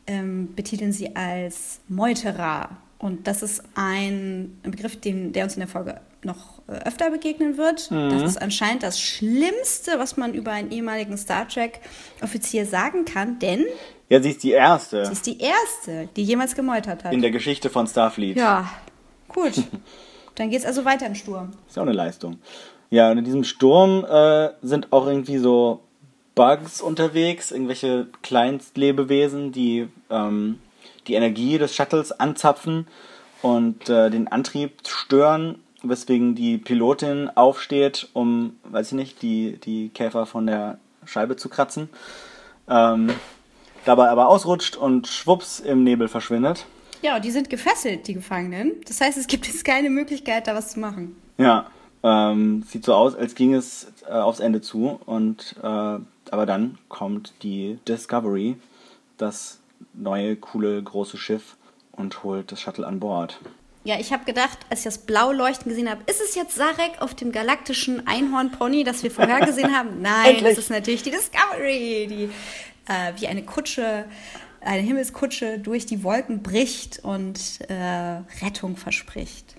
[0.07, 2.68] ähm, betiteln sie als Meuterer.
[3.01, 7.57] Und das ist ein Begriff, den, der uns in der Folge noch äh, öfter begegnen
[7.57, 7.91] wird.
[7.91, 8.11] Mhm.
[8.11, 13.65] Das ist anscheinend das Schlimmste, was man über einen ehemaligen Star Trek-Offizier sagen kann, denn.
[14.11, 15.07] Ja, sie ist die Erste.
[15.07, 17.13] Sie ist die Erste, die jemals gemeutert hat.
[17.13, 18.37] In der Geschichte von Starfleet.
[18.37, 18.71] Ja,
[19.29, 19.55] gut.
[20.35, 21.53] Dann geht es also weiter im Sturm.
[21.69, 22.39] Ist ja auch eine Leistung.
[22.91, 25.81] Ja, und in diesem Sturm äh, sind auch irgendwie so
[26.35, 30.59] Bugs unterwegs, irgendwelche Kleinstlebewesen, die ähm,
[31.11, 32.87] die Energie des Shuttles anzapfen
[33.42, 39.88] und äh, den Antrieb stören weswegen die Pilotin aufsteht, um, weiß ich nicht, die, die
[39.90, 41.88] Käfer von der Scheibe zu kratzen.
[42.68, 43.11] Ähm,
[43.85, 46.66] dabei aber ausrutscht und schwupps im Nebel verschwindet.
[47.03, 48.73] Ja, die sind gefesselt, die Gefangenen.
[48.87, 51.16] Das heißt, es gibt jetzt keine Möglichkeit, da was zu machen.
[51.38, 51.66] Ja,
[52.03, 55.01] ähm, sieht so aus, als ging es äh, aufs Ende zu.
[55.07, 58.57] Und äh, aber dann kommt die Discovery,
[59.16, 59.60] das
[59.95, 61.57] neue, coole, große Schiff,
[61.93, 63.38] und holt das Shuttle an Bord.
[63.85, 67.01] Ja, ich habe gedacht, als ich das blau leuchten gesehen habe, ist es jetzt Sarek
[67.01, 70.03] auf dem galaktischen Einhornpony, das wir vorher gesehen haben?
[70.03, 72.25] Nein, es ist natürlich die Discovery, die
[72.87, 74.05] äh, wie eine Kutsche,
[74.61, 77.38] eine Himmelskutsche durch die Wolken bricht und
[77.69, 79.55] äh, Rettung verspricht.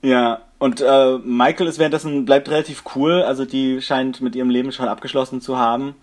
[0.00, 4.72] Ja, und äh, Michael ist währenddessen bleibt relativ cool, also die scheint mit ihrem Leben
[4.72, 5.94] schon abgeschlossen zu haben.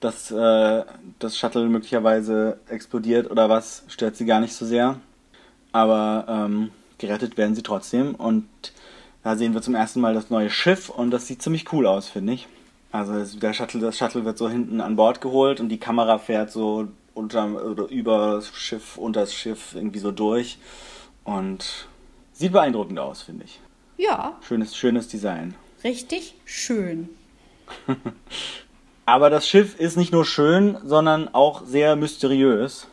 [0.00, 0.84] Dass äh,
[1.18, 5.00] das Shuttle möglicherweise explodiert oder was, stört sie gar nicht so sehr.
[5.72, 8.14] Aber ähm, gerettet werden sie trotzdem.
[8.14, 8.48] Und
[9.22, 12.08] da sehen wir zum ersten Mal das neue Schiff und das sieht ziemlich cool aus,
[12.08, 12.46] finde ich.
[12.92, 16.50] Also der Shuttle, das Shuttle wird so hinten an Bord geholt und die Kamera fährt
[16.50, 20.58] so unter oder über das Schiff, unter das Schiff irgendwie so durch.
[21.24, 21.88] Und
[22.32, 23.60] sieht beeindruckend aus, finde ich.
[23.96, 24.38] Ja.
[24.46, 25.54] Schönes, schönes Design.
[25.82, 27.08] Richtig schön.
[29.06, 32.86] Aber das Schiff ist nicht nur schön, sondern auch sehr mysteriös.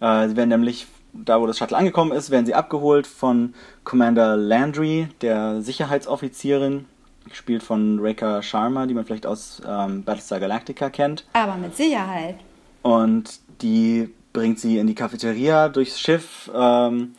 [0.00, 4.36] Äh, sie werden nämlich da wo das Shuttle angekommen ist, werden sie abgeholt von Commander
[4.36, 6.86] Landry, der Sicherheitsoffizierin,
[7.28, 11.24] gespielt von Rekha Sharma, die man vielleicht aus ähm, Battlestar Galactica kennt.
[11.32, 12.36] Aber mit Sicherheit.
[12.82, 16.50] Und die bringt sie in die Cafeteria durchs Schiff.
[16.54, 17.14] Ähm,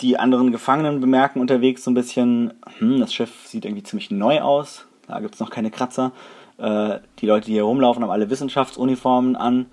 [0.00, 4.40] die anderen Gefangenen bemerken unterwegs so ein bisschen, hm, das Schiff sieht irgendwie ziemlich neu
[4.40, 4.86] aus.
[5.06, 6.12] Da gibt es noch keine Kratzer.
[6.58, 9.66] Äh, die Leute, die hier rumlaufen, haben alle Wissenschaftsuniformen an.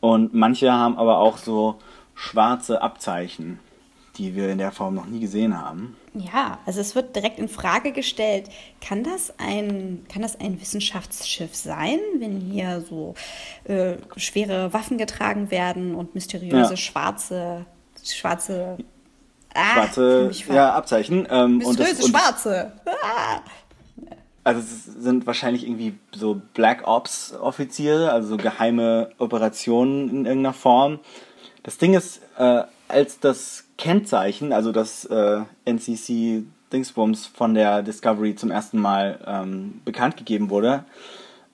[0.00, 1.76] Und manche haben aber auch so
[2.14, 3.60] schwarze Abzeichen,
[4.16, 5.96] die wir in der Form noch nie gesehen haben.
[6.14, 11.54] Ja, also es wird direkt in Frage gestellt, kann das ein, kann das ein Wissenschaftsschiff
[11.54, 13.14] sein, wenn hier so
[13.64, 16.76] äh, schwere Waffen getragen werden und mysteriöse ja.
[16.76, 17.64] schwarze,
[18.04, 18.76] schwarze,
[19.54, 21.26] ah, schwarze ja, Abzeichen.
[21.30, 22.72] Ähm, mysteriöse und das, schwarze.
[22.86, 23.40] Ah.
[24.44, 30.52] Also es sind wahrscheinlich irgendwie so Black Ops Offiziere, also so geheime Operationen in irgendeiner
[30.52, 30.98] Form.
[31.62, 38.34] Das Ding ist, äh, als das Kennzeichen, also das äh, NCC Dingsbums von der Discovery
[38.34, 40.84] zum ersten Mal ähm, bekannt gegeben wurde,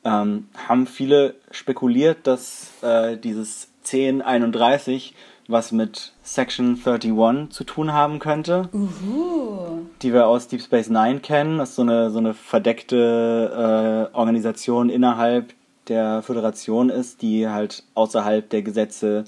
[0.05, 5.15] ähm, haben viele spekuliert, dass äh, dieses 1031
[5.49, 9.87] was mit Section 31 zu tun haben könnte, Uhu.
[10.03, 11.59] die wir aus Deep Space Nine kennen.
[11.59, 15.55] Das ist so eine, so eine verdeckte äh, Organisation innerhalb
[15.89, 19.25] der Föderation ist, die halt außerhalb der Gesetze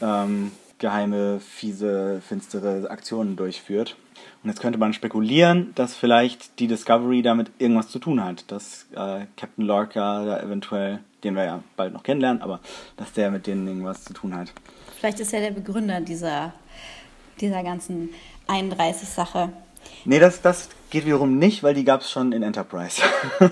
[0.00, 3.96] ähm, geheime, fiese, finstere Aktionen durchführt.
[4.44, 8.86] Und jetzt könnte man spekulieren, dass vielleicht die Discovery damit irgendwas zu tun hat, dass
[8.92, 12.60] äh, Captain Lorca da eventuell, den wir ja bald noch kennenlernen, aber
[12.96, 14.52] dass der mit denen irgendwas zu tun hat.
[14.98, 16.52] Vielleicht ist er der Begründer dieser,
[17.40, 18.10] dieser ganzen
[18.48, 19.50] 31-Sache.
[20.04, 23.02] Nee, das, das geht wiederum nicht, weil die gab es schon in Enterprise.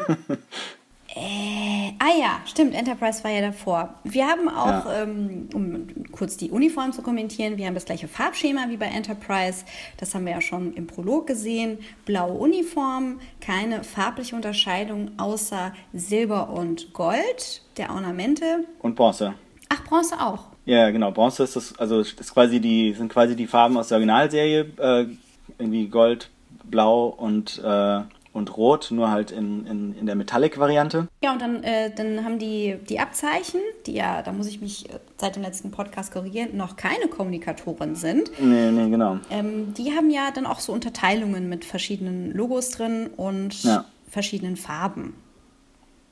[1.17, 3.95] Äh, ah ja, stimmt, Enterprise war ja davor.
[4.03, 5.03] Wir haben auch, ja.
[5.03, 9.65] ähm, um kurz die Uniform zu kommentieren, wir haben das gleiche Farbschema wie bei Enterprise.
[9.99, 11.79] Das haben wir ja schon im Prolog gesehen.
[12.05, 18.65] Blaue Uniform, keine farbliche Unterscheidung außer Silber und Gold der Ornamente.
[18.81, 19.35] Und Bronze.
[19.69, 20.54] Ach, Bronze auch.
[20.65, 21.11] Ja, genau.
[21.11, 24.67] Bronze ist das, also ist quasi die, sind quasi die Farben aus der Originalserie.
[24.79, 25.07] Äh,
[25.59, 26.31] irgendwie Gold,
[26.65, 28.01] Blau und äh,
[28.35, 31.07] und Rot, nur halt in, in, in der Metallic-Variante.
[31.23, 34.91] Ja, und dann, äh, dann haben die, die Abzeichen, die ja, da muss ich mich
[34.91, 38.31] äh, seit dem letzten Podcast korrigieren, noch keine Kommunikatoren sind.
[38.41, 39.19] Nee, nee, genau.
[39.31, 43.85] Ähm, die haben ja dann auch so Unterteilungen mit verschiedenen Logos drin und ja.
[44.11, 45.15] verschiedenen Farben.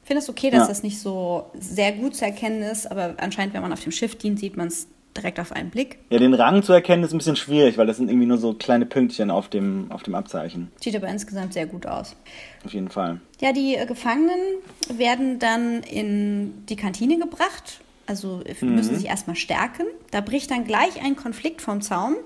[0.03, 0.69] Ich finde es okay, dass ja.
[0.69, 4.17] das nicht so sehr gut zu erkennen ist, aber anscheinend, wenn man auf dem Schiff
[4.17, 5.99] dient, sieht man es direkt auf einen Blick.
[6.11, 8.55] Ja, den Rang zu erkennen ist ein bisschen schwierig, weil das sind irgendwie nur so
[8.55, 10.73] kleine Pünktchen auf dem, auf dem Abzeichen.
[10.83, 12.17] Sieht aber insgesamt sehr gut aus.
[12.65, 13.21] Auf jeden Fall.
[13.41, 14.41] Ja, die äh, Gefangenen
[14.89, 17.81] werden dann in die Kantine gebracht.
[18.07, 18.75] Also äh, mhm.
[18.75, 19.85] müssen sich erstmal stärken.
[20.11, 22.17] Da bricht dann gleich ein Konflikt vom Zaun.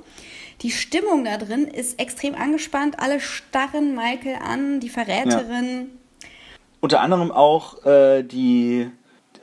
[0.63, 2.99] Die Stimmung da drin ist extrem angespannt.
[2.99, 5.67] Alle starren Michael an, die Verräterin.
[5.67, 5.87] Ja.
[6.87, 8.89] Unter anderem auch äh, die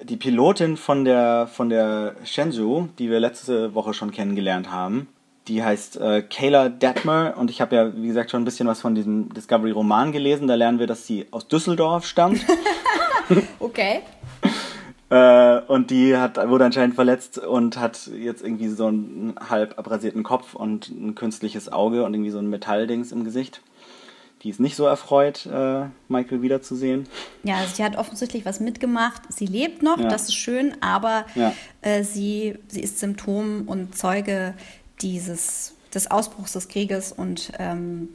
[0.01, 5.10] die Pilotin von der, von der Shenzhou, die wir letzte Woche schon kennengelernt haben,
[5.49, 8.79] die heißt äh, Kayla Detmer und ich habe ja, wie gesagt, schon ein bisschen was
[8.79, 10.47] von diesem Discovery-Roman gelesen.
[10.47, 12.45] Da lernen wir, dass sie aus Düsseldorf stammt.
[13.60, 14.03] okay.
[15.10, 20.23] äh, und die hat, wurde anscheinend verletzt und hat jetzt irgendwie so einen halb abrasierten
[20.23, 23.60] Kopf und ein künstliches Auge und irgendwie so ein Metalldings im Gesicht.
[24.43, 27.08] Die ist nicht so erfreut, äh, Michael wiederzusehen.
[27.43, 29.21] Ja, also sie hat offensichtlich was mitgemacht.
[29.29, 30.10] Sie lebt noch, Ja.
[30.10, 31.53] das ist schön, aber Ja.
[31.82, 34.53] äh, sie, sie ist Symptom und Zeuge
[35.01, 38.10] dieses, des Ausbruchs des Krieges und ähm,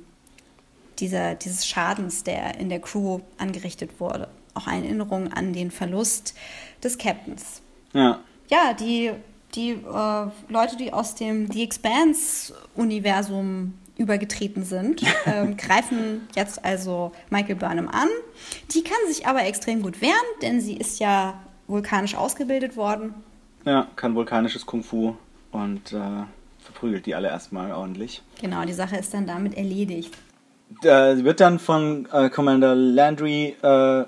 [0.98, 4.28] dieser, dieses Schadens, der in der Crew angerichtet wurde.
[4.54, 6.34] Auch eine Erinnerung an den Verlust
[6.82, 7.62] des Captains.
[7.92, 8.18] Ja.
[8.50, 9.12] Ja, die,
[9.54, 17.56] die äh, Leute, die aus dem The Expanse-Universum übergetreten sind, ähm, greifen jetzt also Michael
[17.56, 18.08] Burnham an.
[18.70, 21.34] Die kann sich aber extrem gut wehren, denn sie ist ja
[21.66, 23.12] vulkanisch ausgebildet worden.
[23.64, 25.16] Ja, kann vulkanisches Kung Fu
[25.50, 26.24] und äh,
[26.60, 28.22] verprügelt die alle erstmal ordentlich.
[28.40, 30.16] Genau, die Sache ist dann damit erledigt.
[30.82, 34.04] Äh, sie wird dann von äh, Commander Landry äh,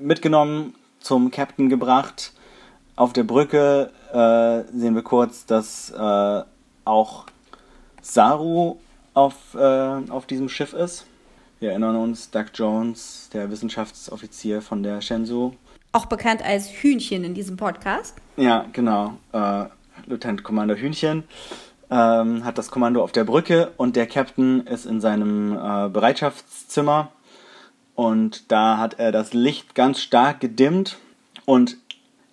[0.00, 2.32] mitgenommen, zum Captain gebracht.
[2.96, 6.42] Auf der Brücke äh, sehen wir kurz, dass äh,
[6.84, 7.26] auch
[8.02, 8.78] Saru
[9.18, 11.04] auf, äh, auf diesem Schiff ist.
[11.58, 15.54] Wir erinnern uns, Doug Jones, der Wissenschaftsoffizier von der Shenzhou.
[15.90, 18.14] Auch bekannt als Hühnchen in diesem Podcast.
[18.36, 19.14] Ja, genau.
[19.32, 19.64] Äh,
[20.06, 21.24] Lieutenant Commander Hühnchen
[21.90, 27.10] ähm, hat das Kommando auf der Brücke und der Captain ist in seinem äh, Bereitschaftszimmer.
[27.96, 30.96] Und da hat er das Licht ganz stark gedimmt
[31.44, 31.76] und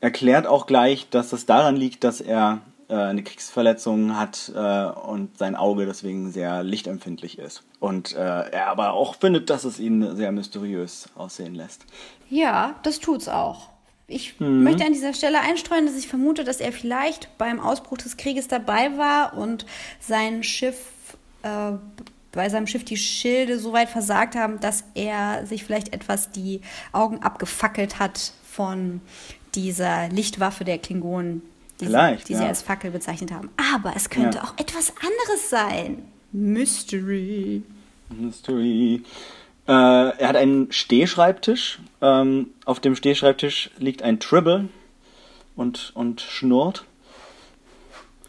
[0.02, 2.62] erklärt auch gleich, dass das daran liegt, dass er
[2.94, 7.64] eine Kriegsverletzung hat äh, und sein Auge deswegen sehr lichtempfindlich ist.
[7.80, 11.86] Und äh, er aber auch findet, dass es ihn sehr mysteriös aussehen lässt.
[12.30, 13.70] Ja, das tut's auch.
[14.08, 18.18] Ich möchte an dieser Stelle einstreuen, dass ich vermute, dass er vielleicht beim Ausbruch des
[18.18, 19.66] Krieges dabei war und
[20.00, 20.78] sein Schiff,
[21.42, 21.72] äh,
[22.32, 26.62] bei seinem Schiff die Schilde so weit versagt haben, dass er sich vielleicht etwas die
[26.92, 29.02] Augen abgefackelt hat von
[29.56, 31.42] dieser Lichtwaffe der Klingonen,
[31.80, 32.50] die, Vielleicht, sie, die sie ja.
[32.50, 33.50] als Fackel bezeichnet haben.
[33.74, 34.44] Aber es könnte Ja.
[34.46, 36.04] auch etwas anderes sein.
[36.32, 37.64] Mystery.
[38.10, 39.02] Mystery.
[39.68, 41.80] Äh, er hat einen Stehschreibtisch.
[42.02, 44.70] Ähm, auf dem Stehschreibtisch liegt ein Tribble
[45.56, 46.86] und, und schnurrt.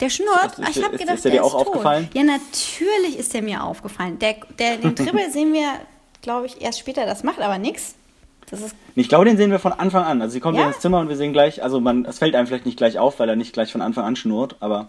[0.01, 0.59] Der schnurrt?
[0.59, 1.67] Ist- Ah, ich habe gedacht, ist der der dir ist auch tot.
[1.69, 2.09] aufgefallen?
[2.15, 4.19] Ja, natürlich ist der mir aufgefallen.
[4.19, 5.69] Der, der, den Dribbel sehen wir,
[6.23, 7.07] glaube ich, erst später.
[7.07, 7.95] Das macht aber nichts.
[8.95, 10.23] Ich glaube, den sehen wir von Anfang an.
[10.23, 10.63] Also sie kommt Ja?
[10.63, 10.69] ja?
[10.69, 13.19] ins Zimmer und wir sehen gleich, also man, es fällt einem vielleicht nicht gleich auf,
[13.19, 14.89] weil er nicht gleich von Anfang an schnurrt, aber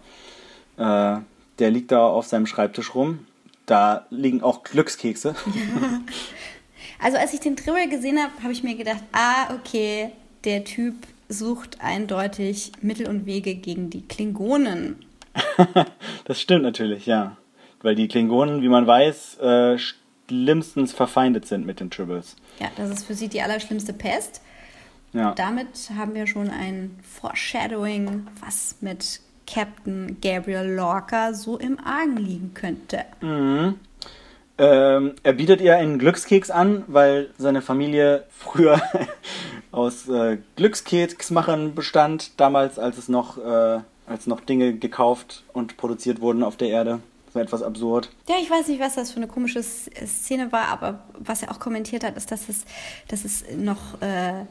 [0.76, 1.16] äh,
[1.58, 3.26] der liegt da auf seinem Schreibtisch rum.
[3.66, 5.34] Da liegen auch Glückskekse.
[7.00, 10.10] Also als ich den Dribbel gesehen habe, habe ich mir gedacht, ah, okay,
[10.44, 10.94] der Typ
[11.28, 14.96] sucht eindeutig Mittel und Wege gegen die Klingonen.
[16.24, 17.36] das stimmt natürlich, ja.
[17.82, 19.78] Weil die Klingonen, wie man weiß, äh,
[20.28, 22.36] schlimmstens verfeindet sind mit den Tribbles.
[22.60, 24.42] Ja, das ist für sie die allerschlimmste Pest.
[25.12, 25.34] Ja.
[25.34, 32.52] Damit haben wir schon ein Foreshadowing, was mit Captain Gabriel Lorca so im Argen liegen
[32.52, 33.04] könnte.
[34.58, 38.80] Ähm, er bietet ihr einen Glückskeks an, weil seine Familie früher
[39.72, 46.20] aus äh, Glückskeksmachern bestand, damals als es noch, äh, als noch Dinge gekauft und produziert
[46.20, 47.00] wurden auf der Erde.
[47.32, 48.10] So etwas absurd.
[48.28, 51.60] Ja, ich weiß nicht, was das für eine komische Szene war, aber was er auch
[51.60, 52.64] kommentiert hat, ist, dass es,
[53.08, 54.44] dass es noch äh,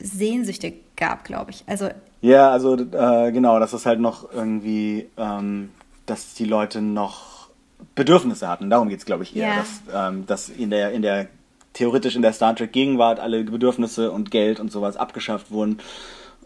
[0.00, 1.64] Sehnsüchte gab, glaube ich.
[1.66, 1.88] Also
[2.20, 5.70] Ja, also äh, genau, dass es halt noch irgendwie, ähm,
[6.06, 7.48] dass die Leute noch
[7.94, 8.70] Bedürfnisse hatten.
[8.70, 9.48] Darum geht es, glaube ich, eher.
[9.48, 9.56] Ja.
[9.56, 11.28] Dass, ähm, dass in der, in der,
[11.74, 15.78] theoretisch in der Star Trek Gegenwart alle Bedürfnisse und Geld und sowas abgeschafft wurden.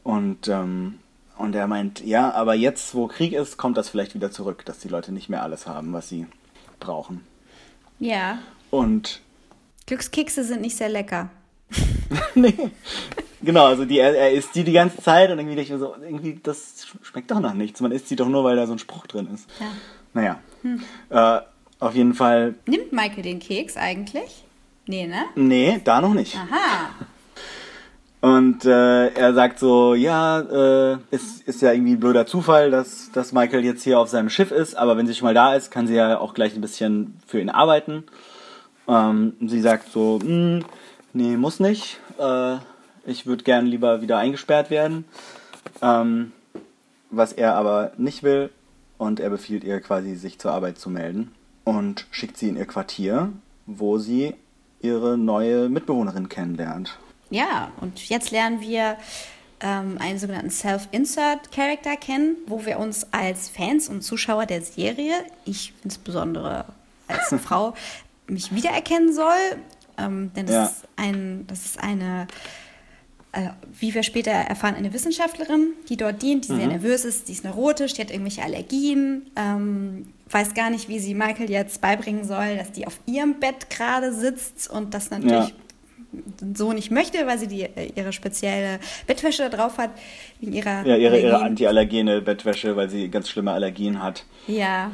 [0.03, 0.99] Und, ähm,
[1.39, 4.79] und er meint, ja, aber jetzt, wo Krieg ist, kommt das vielleicht wieder zurück, dass
[4.81, 6.27] die Leute nicht mehr alles haben, was sie
[6.81, 7.25] brauchen.
[7.99, 8.39] ja,
[8.71, 9.21] Und
[9.87, 11.31] Glückskekse sind nicht sehr lecker.
[12.35, 12.71] nee.
[13.41, 15.79] Genau, also die, er, er isst die die ganze Zeit und irgendwie denke ich mir
[15.79, 17.81] so, irgendwie, das schmeckt doch nach nichts.
[17.81, 19.49] Man isst sie doch nur, weil da so ein Spruch drin ist.
[19.61, 19.67] Ja.
[20.13, 20.41] Naja.
[21.11, 21.43] Äh,
[21.79, 24.45] auf jeden Fall, Nimmt Michael den Keks eigentlich?
[24.87, 25.27] Nee, ne?
[25.37, 26.35] nee, da noch nicht.
[26.37, 26.91] Aha.
[28.21, 33.13] Und äh, er sagt so, ja, äh, es ist ja irgendwie ein blöder Zufall, dass,
[33.13, 35.71] dass Michael jetzt hier auf seinem Schiff ist, aber wenn sie schon mal da ist,
[35.71, 38.05] kann sie ja auch gleich ein bisschen für ihn arbeiten.
[38.89, 40.65] Ähm, sie sagt so, "Hm,
[41.13, 42.01] nee, muss nicht.
[42.19, 42.57] Äh,
[43.07, 45.05] ich würde gern lieber wieder eingesperrt werden.
[45.81, 46.33] Ähm,
[47.11, 48.51] was er aber nicht will.
[48.99, 51.31] Und er befiehlt ihr quasi, sich zur Arbeit zu melden.
[51.65, 53.33] Und schickt sie in ihr Quartier,
[53.67, 54.35] wo sie
[54.81, 56.99] ihre neue Mitbewohnerin kennenlernt.
[57.31, 58.97] Ja, und jetzt lernen wir
[59.61, 65.15] ähm, einen sogenannten Self-Insert-Charakter kennen, wo wir uns als Fans und Zuschauer der Serie,
[65.45, 66.65] ich insbesondere
[67.07, 67.75] als Frau,
[68.29, 69.35] mich wiedererkennen soll.
[69.99, 70.65] Ähm, denn das, Ja.
[70.65, 72.29] ist ein, das ist eine,
[73.33, 73.49] äh,
[73.79, 77.45] wie wir später erfahren, eine Wissenschaftlerin, die dort dient, die sehr nervös ist, die ist
[77.45, 82.57] neurotisch, die hat irgendwelche Allergien, ähm, weiß gar nicht, wie sie Michael jetzt beibringen soll,
[82.59, 85.55] dass die auf ihrem Bett gerade sitzt und das natürlich ja.
[86.55, 89.91] So nicht möchte, weil sie die, äh, ihre spezielle Bettwäsche da drauf hat.
[90.41, 94.25] In ihrer ja, ihre, ihre antiallergene Bettwäsche, weil sie ganz schlimme Allergien hat.
[94.47, 94.91] Ja.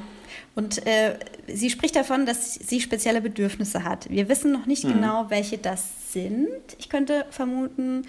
[0.57, 1.19] Und äh,
[1.53, 4.09] sie spricht davon, dass sie spezielle Bedürfnisse hat.
[4.11, 4.95] Wir wissen noch nicht mhm.
[4.95, 6.49] genau, welche das sind.
[6.79, 8.03] Ich könnte vermuten,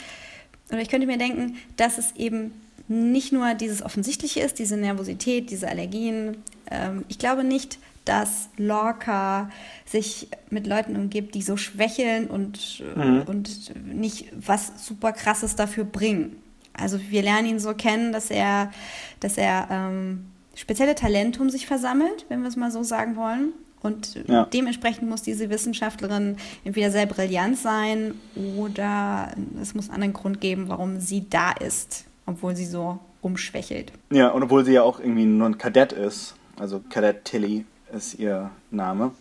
[0.70, 2.54] oder ich könnte mir denken, dass es eben
[2.88, 6.38] nicht nur dieses Offensichtliche ist, diese Nervosität, diese Allergien.
[6.70, 9.50] Ähm, ich glaube nicht, dass Lorca
[9.86, 13.24] sich mit Leuten umgibt, die so schwächeln und, mhm.
[13.26, 16.38] und nicht was super krasses dafür bringen.
[16.74, 18.72] Also wir lernen ihn so kennen, dass er,
[19.20, 20.26] dass er ähm,
[20.56, 23.54] spezielle Talente um sich versammelt, wenn wir es mal so sagen wollen.
[23.82, 24.46] Und ja.
[24.46, 28.16] dementsprechend muss diese Wissenschaftlerin entweder sehr brillant sein
[28.58, 29.32] oder
[29.62, 33.92] es muss einen anderen Grund geben, warum sie da ist, obwohl sie so rumschwächelt.
[34.10, 36.36] Ja, und obwohl sie ja auch irgendwie nur ein Kadett ist.
[36.58, 37.66] Also Kadett Tilly
[37.96, 39.12] ist ihr Name.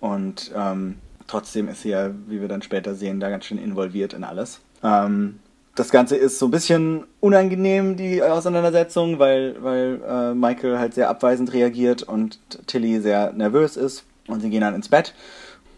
[0.00, 4.14] Und ähm, trotzdem ist sie ja, wie wir dann später sehen, da ganz schön involviert
[4.14, 4.60] in alles.
[4.82, 5.40] Ähm,
[5.74, 11.08] das Ganze ist so ein bisschen unangenehm, die Auseinandersetzung, weil, weil äh, Michael halt sehr
[11.08, 14.04] abweisend reagiert und Tilly sehr nervös ist.
[14.28, 15.14] Und sie gehen dann ins Bett,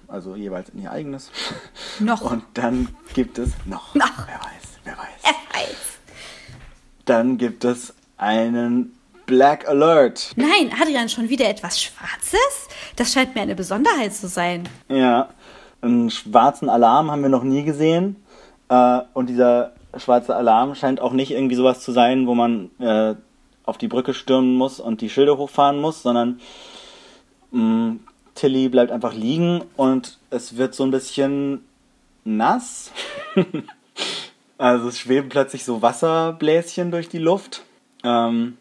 [0.08, 1.30] also jeweils in ihr eigenes.
[2.00, 2.30] Noch.
[2.30, 3.94] Und dann gibt es noch.
[3.94, 4.26] Noch.
[4.26, 5.22] Wer weiß, wer weiß.
[5.22, 5.76] Wer weiß.
[7.04, 8.93] Dann gibt es einen
[9.26, 10.32] Black Alert.
[10.36, 12.68] Nein, Adrian, schon wieder etwas Schwarzes?
[12.96, 14.68] Das scheint mir eine Besonderheit zu sein.
[14.88, 15.30] Ja,
[15.80, 18.16] einen schwarzen Alarm haben wir noch nie gesehen.
[18.68, 23.14] Äh, und dieser schwarze Alarm scheint auch nicht irgendwie sowas zu sein, wo man äh,
[23.64, 26.40] auf die Brücke stürmen muss und die Schilde hochfahren muss, sondern
[27.50, 28.00] mh, mm,
[28.34, 31.64] Tilly bleibt einfach liegen und es wird so ein bisschen
[32.24, 32.90] nass.
[34.58, 37.62] also es schweben plötzlich so Wasserbläschen durch die Luft.
[38.02, 38.58] Ähm,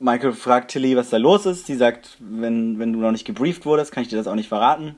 [0.00, 1.66] Michael fragt Tilly, was da los ist.
[1.66, 4.48] Sie sagt, wenn, wenn du noch nicht gebrieft wurdest, kann ich dir das auch nicht
[4.48, 4.96] verraten.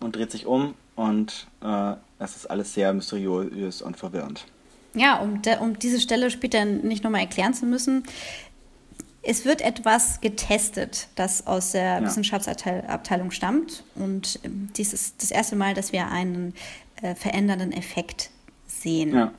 [0.00, 4.44] Und dreht sich um und äh, es ist alles sehr mysteriös und verwirrend.
[4.92, 8.04] Ja, um, de, um diese Stelle später nicht nochmal erklären zu müssen,
[9.22, 12.02] es wird etwas getestet, das aus der ja.
[12.02, 13.82] Wissenschaftsabteilung stammt.
[13.94, 16.52] Und ähm, dies ist das erste Mal, dass wir einen
[17.00, 18.30] äh, verändernden Effekt
[18.66, 19.14] sehen.
[19.14, 19.32] Ja.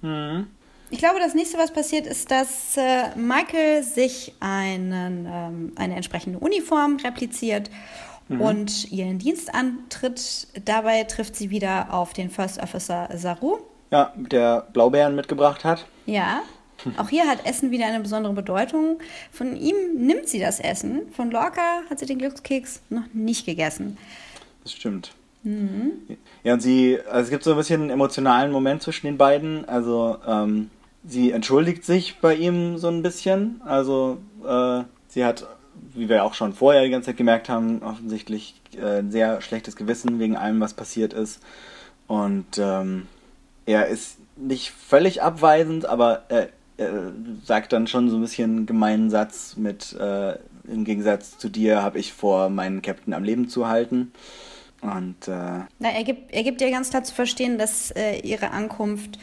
[0.00, 0.46] Mhm.
[0.90, 6.38] Ich glaube, das nächste, was passiert, ist, dass äh, Michael sich einen, ähm, eine entsprechende
[6.38, 7.70] Uniform repliziert
[8.28, 8.40] mhm.
[8.40, 10.48] und ihren Dienst antritt.
[10.64, 13.58] Dabei trifft sie wieder auf den First Officer Saru
[13.90, 15.86] ja, der Blaubeeren mitgebracht hat.
[16.06, 16.42] Ja.
[16.96, 19.00] Auch hier hat Essen wieder eine besondere Bedeutung.
[19.32, 21.02] Von ihm nimmt sie das Essen.
[21.12, 23.98] Von Lorca hat sie den Glückskeks noch nicht gegessen.
[24.62, 25.12] Das stimmt.
[25.42, 25.92] Mhm.
[26.44, 29.68] Ja, und sie, also es gibt so ein bisschen einen emotionalen Moment zwischen den beiden.
[29.68, 30.70] Also, ähm,
[31.04, 33.60] sie entschuldigt sich bei ihm so ein bisschen.
[33.64, 35.46] Also, äh, sie hat,
[35.94, 39.76] wie wir auch schon vorher die ganze Zeit gemerkt haben, offensichtlich äh, ein sehr schlechtes
[39.76, 41.40] Gewissen wegen allem, was passiert ist.
[42.06, 43.06] Und, ähm,
[43.66, 47.12] er ist nicht völlig abweisend, aber er, er
[47.44, 51.82] sagt dann schon so ein bisschen einen gemeinen Satz mit, äh, im Gegensatz zu dir
[51.82, 54.12] habe ich vor, meinen Captain am Leben zu halten.
[54.80, 58.52] Und, äh, Na, er, gibt, er gibt ihr ganz klar zu verstehen, dass äh, ihre
[58.52, 59.18] Ankunft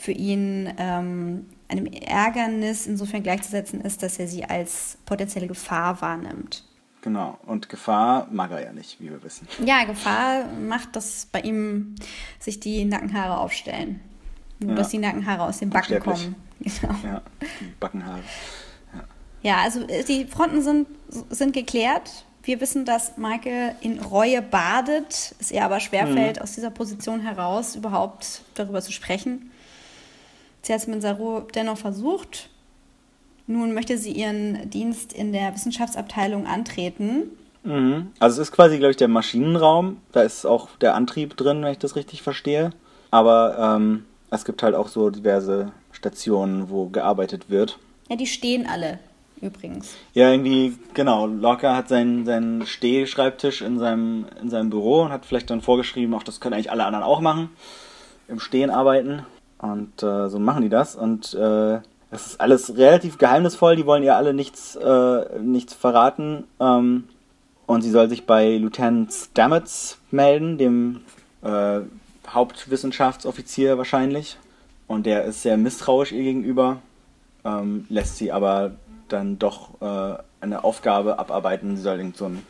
[0.00, 6.64] für ihn ähm, einem Ärgernis insofern gleichzusetzen ist, dass er sie als potenzielle Gefahr wahrnimmt.
[7.02, 9.46] Genau, und Gefahr mag er ja nicht, wie wir wissen.
[9.64, 11.94] Ja, Gefahr macht, dass bei ihm
[12.38, 14.00] sich die Nackenhaare aufstellen.
[14.58, 14.76] Nur, ja.
[14.76, 16.34] dass die Nackenhaare aus den Backen kommen.
[16.60, 16.94] Genau.
[17.02, 17.22] Ja,
[17.58, 18.20] die Backenhaare.
[18.92, 19.04] Ja.
[19.40, 20.86] ja, also äh, die Fronten sind,
[21.30, 22.26] sind geklärt.
[22.42, 26.42] Wir wissen, dass Michael in Reue badet, es ihr aber schwerfällt, mhm.
[26.42, 29.50] aus dieser Position heraus überhaupt darüber zu sprechen.
[30.62, 32.50] Sie hat es mit Saru dennoch versucht,
[33.46, 37.30] nun möchte sie ihren Dienst in der Wissenschaftsabteilung antreten.
[37.64, 38.12] Mhm.
[38.20, 39.96] Also es ist quasi, glaube ich, der Maschinenraum.
[40.12, 42.70] Da ist auch der Antrieb drin, wenn ich das richtig verstehe.
[43.10, 47.78] Aber ähm, es gibt halt auch so diverse Stationen, wo gearbeitet wird.
[48.08, 49.00] Ja, die stehen alle
[49.40, 49.96] übrigens.
[50.14, 51.26] Ja, irgendwie, genau.
[51.26, 56.14] Lorca hat seinen, seinen Stehschreibtisch in seinem, in seinem Büro und hat vielleicht dann vorgeschrieben,
[56.14, 57.50] auch das können eigentlich alle anderen auch machen.
[58.28, 59.26] Im Stehen arbeiten.
[59.60, 60.96] Und äh, so machen die das.
[60.96, 61.80] Und äh,
[62.10, 66.44] das ist alles relativ geheimnisvoll, die wollen ihr alle nichts, äh, nichts verraten.
[66.58, 67.04] Ähm,
[67.66, 71.02] und sie soll sich bei Lieutenant Stamets melden, dem
[71.42, 71.80] äh,
[72.26, 74.38] Hauptwissenschaftsoffizier wahrscheinlich.
[74.88, 76.78] Und der ist sehr misstrauisch ihr gegenüber,
[77.44, 78.72] ähm, lässt sie aber
[79.08, 81.76] dann doch äh, eine Aufgabe abarbeiten.
[81.76, 82.44] Sie soll irgend so einen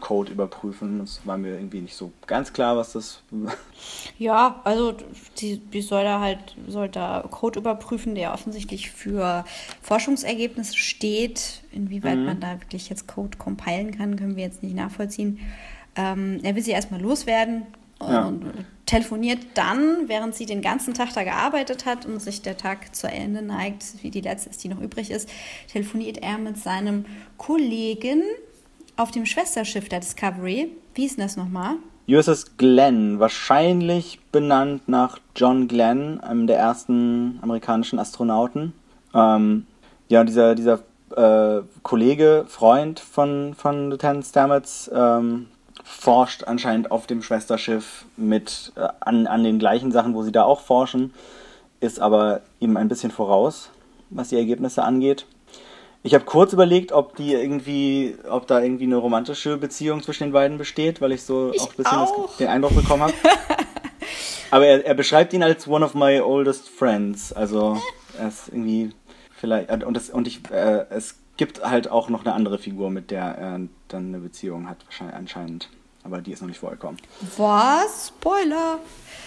[0.00, 0.98] Code überprüfen.
[1.00, 3.22] Das war mir irgendwie nicht so ganz klar, was das.
[4.18, 4.94] Ja, also
[5.38, 9.44] die, die soll da halt soll da Code überprüfen, der offensichtlich für
[9.80, 11.62] Forschungsergebnisse steht.
[11.72, 12.24] Inwieweit mhm.
[12.26, 15.38] man da wirklich jetzt Code compilen kann, können wir jetzt nicht nachvollziehen.
[15.96, 17.66] Ähm, er will sie erstmal loswerden
[18.00, 18.26] ja.
[18.26, 18.44] und
[18.86, 23.06] telefoniert dann, während sie den ganzen Tag da gearbeitet hat und sich der Tag zu
[23.06, 25.28] Ende neigt, wie die letzte ist, die noch übrig ist,
[25.68, 27.04] telefoniert er mit seinem
[27.38, 28.22] Kollegen
[29.00, 30.70] auf dem Schwesterschiff der Discovery.
[30.94, 31.76] Wie ist denn das nochmal?
[32.06, 38.74] USS Glenn, wahrscheinlich benannt nach John Glenn, einem der ersten amerikanischen Astronauten.
[39.14, 39.66] Ähm,
[40.08, 40.80] ja, dieser, dieser
[41.16, 45.46] äh, Kollege, Freund von, von Lieutenant Stamets, ähm,
[45.82, 50.42] forscht anscheinend auf dem Schwesterschiff mit äh, an, an den gleichen Sachen, wo sie da
[50.44, 51.14] auch forschen,
[51.80, 53.70] ist aber ihm ein bisschen voraus,
[54.10, 55.26] was die Ergebnisse angeht.
[56.02, 60.32] Ich habe kurz überlegt, ob die irgendwie, ob da irgendwie eine romantische Beziehung zwischen den
[60.32, 62.26] beiden besteht, weil ich so ich auch ein bisschen auch.
[62.28, 63.12] Das, den Eindruck bekommen habe.
[64.50, 67.32] aber er, er beschreibt ihn als one of my oldest friends.
[67.34, 67.76] Also
[68.18, 68.90] er ist irgendwie
[69.36, 73.10] vielleicht und, das, und ich, äh, es gibt halt auch noch eine andere Figur, mit
[73.10, 75.68] der er dann eine Beziehung hat, wahrscheinlich anscheinend.
[76.02, 76.96] Aber die ist noch nicht vorgekommen.
[77.36, 78.08] Was?
[78.08, 78.78] Spoiler!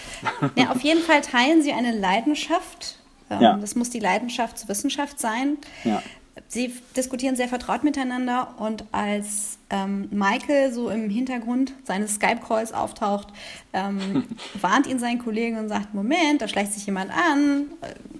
[0.56, 2.98] ja, auf jeden Fall teilen sie eine Leidenschaft.
[3.30, 3.56] Ähm, ja.
[3.56, 5.58] Das muss die Leidenschaft zur Wissenschaft sein.
[5.84, 6.02] Ja.
[6.48, 13.28] Sie diskutieren sehr vertraut miteinander und als ähm, Michael so im Hintergrund seines Skype-Calls auftaucht,
[13.72, 14.24] ähm,
[14.60, 17.66] warnt ihn sein Kollege und sagt, Moment, da schleicht sich jemand an.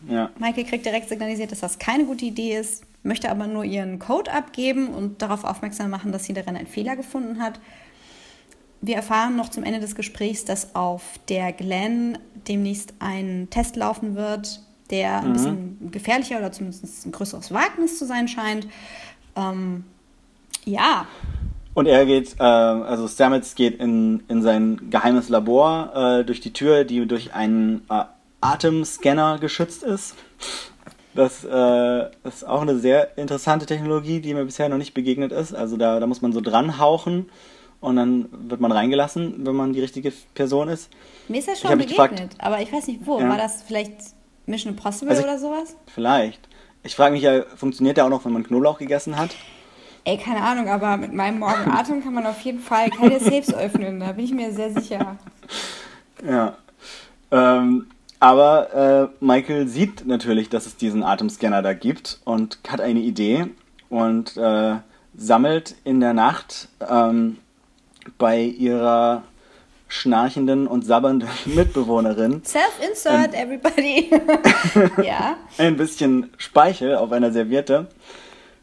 [0.08, 0.30] Ja.
[0.38, 4.32] Michael kriegt direkt signalisiert, dass das keine gute Idee ist, möchte aber nur ihren Code
[4.32, 7.58] abgeben und darauf aufmerksam machen, dass sie darin einen Fehler gefunden hat.
[8.80, 14.14] Wir erfahren noch zum Ende des Gesprächs, dass auf der Glenn demnächst ein Test laufen
[14.14, 14.60] wird,
[14.90, 15.26] der mhm.
[15.26, 18.66] ein bisschen gefährlicher oder zumindest ein größeres Wagnis zu sein scheint.
[19.36, 19.84] Ähm,
[20.64, 21.06] ja.
[21.74, 26.52] Und er geht, äh, also Stamets geht in, in sein geheimes Labor äh, durch die
[26.52, 28.04] Tür, die durch einen äh,
[28.40, 30.14] Atemscanner geschützt ist.
[31.14, 35.54] Das äh, ist auch eine sehr interessante Technologie, die mir bisher noch nicht begegnet ist.
[35.54, 37.30] Also da, da muss man so dran hauchen
[37.80, 40.90] und dann wird man reingelassen, wenn man die richtige Person ist.
[41.28, 43.20] Mir ist das schon begegnet, gefragt, aber ich weiß nicht wo.
[43.20, 43.28] Ja.
[43.28, 44.14] War das vielleicht
[44.46, 45.76] Mission Impossible also ich, oder sowas?
[45.86, 46.48] Vielleicht.
[46.82, 49.34] Ich frage mich ja, funktioniert der auch noch, wenn man Knoblauch gegessen hat?
[50.04, 54.00] Ey, keine Ahnung, aber mit meinem Morgenatem kann man auf jeden Fall keine Safes öffnen,
[54.00, 55.16] da bin ich mir sehr sicher.
[56.24, 56.56] Ja.
[57.30, 57.88] Ähm,
[58.18, 63.48] aber äh, Michael sieht natürlich, dass es diesen Atemscanner da gibt und hat eine Idee
[63.90, 64.76] und äh,
[65.14, 67.38] sammelt in der Nacht ähm,
[68.16, 69.24] bei ihrer
[69.88, 72.42] schnarchenden und sabbernden Mitbewohnerin.
[72.44, 74.10] Self-insert, everybody.
[75.04, 75.36] ja.
[75.58, 77.88] Ein bisschen Speichel auf einer Serviette,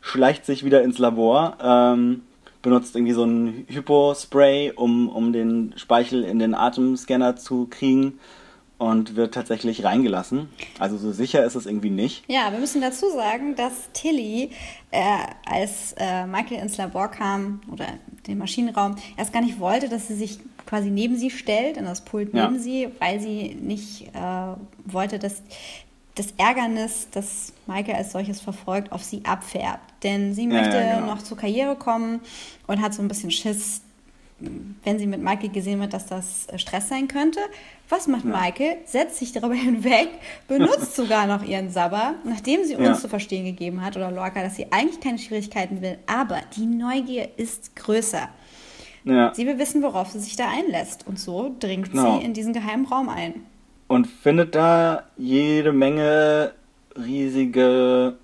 [0.01, 2.23] schleicht sich wieder ins Labor, ähm,
[2.61, 8.19] benutzt irgendwie so ein Hypo-Spray, um, um den Speichel in den Atemscanner zu kriegen
[8.81, 10.49] und wird tatsächlich reingelassen.
[10.79, 12.23] Also so sicher ist es irgendwie nicht.
[12.27, 14.49] Ja, wir müssen dazu sagen, dass Tilly,
[14.89, 15.01] äh,
[15.45, 17.85] als äh, Michael ins Labor kam oder
[18.27, 22.01] den Maschinenraum, erst gar nicht wollte, dass sie sich quasi neben sie stellt, in das
[22.01, 22.59] Pult neben ja.
[22.59, 24.55] sie, weil sie nicht äh,
[24.85, 25.41] wollte, dass
[26.15, 30.03] das Ärgernis, das Michael als solches verfolgt, auf sie abfärbt.
[30.03, 31.15] Denn sie möchte ja, genau.
[31.15, 32.19] noch zur Karriere kommen
[32.67, 33.81] und hat so ein bisschen Schiss,
[34.83, 37.39] wenn sie mit Michael gesehen wird, dass das äh, Stress sein könnte.
[37.89, 38.31] Was macht ja.
[38.31, 38.77] Michael?
[38.85, 40.09] Setzt sich darüber hinweg,
[40.47, 42.95] benutzt sogar noch ihren Sabber, nachdem sie uns ja.
[42.95, 45.97] zu verstehen gegeben hat, oder Lorca, dass sie eigentlich keine Schwierigkeiten will.
[46.07, 48.29] Aber die Neugier ist größer.
[49.03, 49.33] Ja.
[49.33, 51.07] Sie will wissen, worauf sie sich da einlässt.
[51.07, 52.19] Und so dringt genau.
[52.19, 53.45] sie in diesen geheimen Raum ein.
[53.87, 56.53] Und findet da jede Menge
[56.95, 58.17] riesige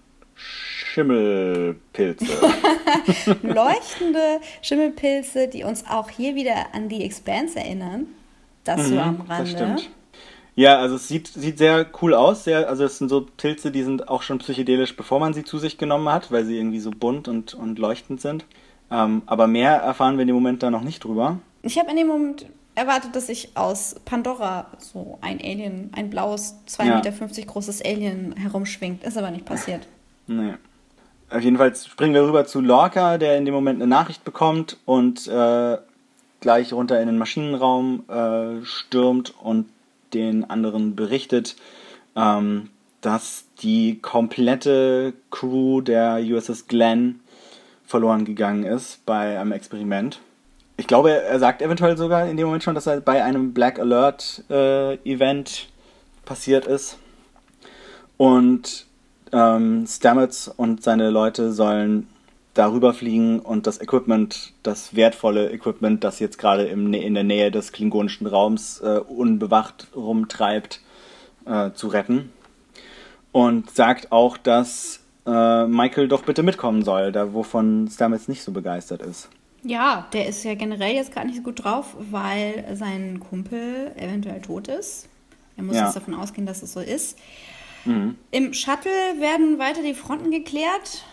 [0.98, 2.26] Schimmelpilze.
[3.44, 8.08] Leuchtende Schimmelpilze, die uns auch hier wieder an die Expanse erinnern.
[8.64, 9.44] Das mhm, so am Rande.
[9.44, 9.90] Das stimmt.
[10.56, 12.46] Ja, also es sieht, sieht sehr cool aus.
[12.46, 15.60] Sehr, also es sind so Pilze, die sind auch schon psychedelisch, bevor man sie zu
[15.60, 18.46] sich genommen hat, weil sie irgendwie so bunt und, und leuchtend sind.
[18.90, 21.38] Ähm, aber mehr erfahren wir in dem Moment da noch nicht drüber.
[21.62, 26.56] Ich habe in dem Moment erwartet, dass sich aus Pandora so ein Alien, ein blaues,
[26.68, 26.96] 2,50 ja.
[26.96, 29.04] Meter großes Alien herumschwingt.
[29.04, 29.88] Ist aber nicht passiert.
[30.26, 30.56] Nee.
[31.30, 34.78] Auf jeden Fall springen wir rüber zu Lorca, der in dem Moment eine Nachricht bekommt
[34.86, 35.78] und äh,
[36.40, 39.68] gleich runter in den Maschinenraum äh, stürmt und
[40.14, 41.58] den anderen berichtet,
[42.16, 42.70] ähm,
[43.02, 47.20] dass die komplette Crew der USS Glenn
[47.86, 50.20] verloren gegangen ist bei einem Experiment.
[50.78, 53.80] Ich glaube, er sagt eventuell sogar in dem Moment schon, dass er bei einem Black
[53.80, 55.68] Alert äh, Event
[56.24, 57.00] passiert ist.
[58.18, 58.86] Und
[59.32, 62.08] ähm, Stamets und seine Leute sollen
[62.54, 67.52] darüber fliegen und das Equipment, das wertvolle Equipment, das jetzt gerade im, in der Nähe
[67.52, 70.82] des klingonischen Raums äh, unbewacht rumtreibt,
[71.46, 72.32] äh, zu retten.
[73.32, 78.52] Und sagt auch, dass äh, Michael doch bitte mitkommen soll, da wovon Stamets nicht so
[78.52, 79.30] begeistert ist.
[79.64, 84.42] Ja, der ist ja generell jetzt gar nicht so gut drauf, weil sein Kumpel eventuell
[84.42, 85.10] tot ist.
[85.58, 85.86] Er muss ja.
[85.86, 87.18] jetzt davon ausgehen, dass es so ist.
[87.88, 88.16] Mhm.
[88.32, 91.04] Im Shuttle werden weiter die Fronten geklärt.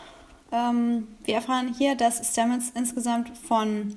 [0.52, 3.96] Ähm, wir erfahren hier, dass Stamets insgesamt von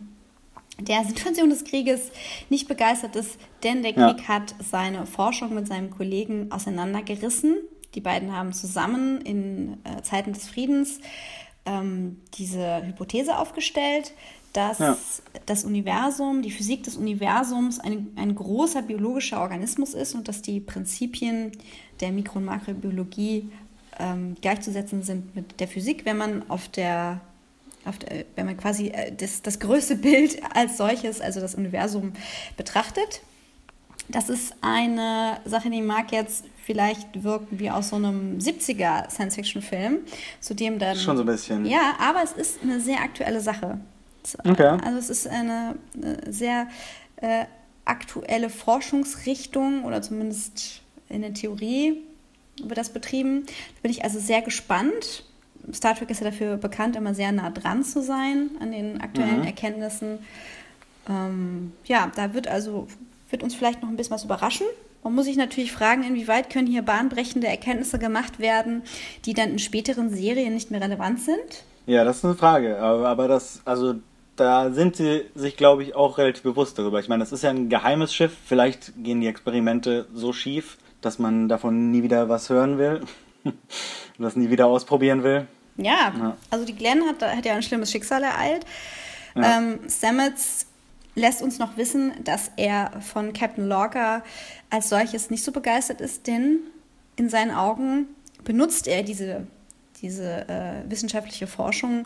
[0.80, 2.12] der Situation des Krieges
[2.50, 4.28] nicht begeistert ist, denn der Krieg ja.
[4.28, 7.58] hat seine Forschung mit seinem Kollegen auseinandergerissen.
[7.96, 11.00] Die beiden haben zusammen in äh, Zeiten des Friedens
[11.66, 14.14] ähm, diese Hypothese aufgestellt,
[14.54, 14.98] dass ja.
[15.46, 20.60] das Universum, die Physik des Universums ein, ein großer biologischer Organismus ist und dass die
[20.60, 21.52] Prinzipien
[22.00, 23.50] der Mikro- und Makrobiologie
[24.00, 27.22] ähm, gleichzusetzen sind mit der Physik, wenn man auf der,
[27.86, 32.14] auf der wenn man quasi äh, das, das größte Bild als solches, also das Universum,
[32.56, 33.22] betrachtet.
[34.10, 40.00] Das ist eine Sache, die mag jetzt vielleicht wirken wie aus so einem 70er Science-Fiction-Film,
[40.40, 40.96] zu dem dann.
[40.96, 41.66] Schon so ein bisschen.
[41.66, 43.80] Ja, aber es ist eine sehr aktuelle Sache.
[44.46, 44.78] Okay.
[44.84, 46.68] Also es ist eine, eine sehr
[47.18, 47.46] äh,
[47.86, 52.02] aktuelle Forschungsrichtung oder zumindest in der Theorie
[52.62, 53.46] wird das betrieben.
[53.46, 55.24] Da bin ich also sehr gespannt.
[55.74, 59.42] Star Trek ist ja dafür bekannt, immer sehr nah dran zu sein an den aktuellen
[59.42, 59.48] mhm.
[59.48, 60.20] Erkenntnissen.
[61.10, 62.88] Ähm, ja, da wird also
[63.30, 64.66] wird uns vielleicht noch ein bisschen was überraschen.
[65.04, 68.84] Man muss sich natürlich fragen, inwieweit können hier bahnbrechende Erkenntnisse gemacht werden,
[69.26, 71.64] die dann in späteren Serien nicht mehr relevant sind.
[71.86, 72.80] Ja, das ist eine Frage.
[72.80, 73.96] Aber, aber das, also
[74.36, 77.00] da sind sie sich, glaube ich, auch relativ bewusst darüber.
[77.00, 78.36] Ich meine, das ist ja ein geheimes Schiff.
[78.46, 83.04] Vielleicht gehen die Experimente so schief, dass man davon nie wieder was hören will
[83.44, 83.56] und
[84.18, 85.48] das nie wieder ausprobieren will.
[85.78, 86.38] Ja, ja.
[86.50, 88.66] also die Glenn hat, hat ja ein schlimmes Schicksal ereilt.
[89.36, 89.58] Ja.
[89.58, 90.66] Ähm, Stamets
[91.16, 94.24] lässt uns noch wissen, dass er von Captain Lorca
[94.70, 96.60] als solches nicht so begeistert ist, denn
[97.16, 98.08] in seinen Augen
[98.44, 99.46] benutzt er diese,
[100.02, 102.06] diese äh, wissenschaftliche Forschung,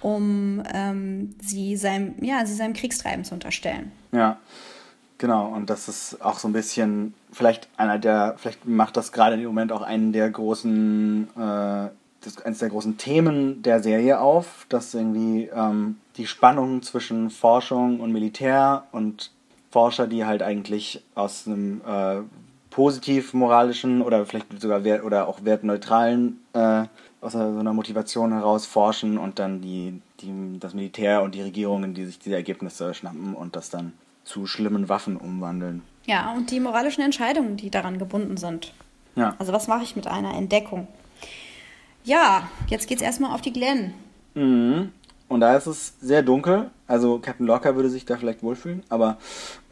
[0.00, 3.92] um ähm, sie, seinem, ja, sie seinem Kriegstreiben zu unterstellen.
[4.12, 4.38] Ja,
[5.20, 5.46] genau.
[5.46, 9.44] Und das ist auch so ein bisschen, vielleicht einer der, vielleicht macht das gerade im
[9.44, 11.90] Moment auch einen der großen, äh,
[12.22, 18.00] das, eines der großen Themen der Serie auf, dass irgendwie ähm, die Spannung zwischen Forschung
[18.00, 19.30] und Militär und
[19.70, 22.22] Forscher, die halt eigentlich aus einem äh,
[22.70, 26.84] positiv moralischen oder vielleicht sogar wert oder auch wertneutralen äh,
[27.20, 31.94] aus so einer Motivation heraus forschen und dann die, die, das Militär und die Regierungen,
[31.94, 33.92] die sich diese Ergebnisse schnappen und das dann
[34.30, 35.82] zu schlimmen Waffen umwandeln.
[36.06, 38.72] Ja, und die moralischen Entscheidungen, die daran gebunden sind.
[39.16, 39.34] Ja.
[39.38, 40.86] Also was mache ich mit einer Entdeckung?
[42.04, 43.92] Ja, jetzt geht's erstmal auf die Glen.
[44.34, 44.92] Mhm.
[45.28, 46.70] Und da ist es sehr dunkel.
[46.86, 49.18] Also Captain Locker würde sich da vielleicht wohlfühlen, aber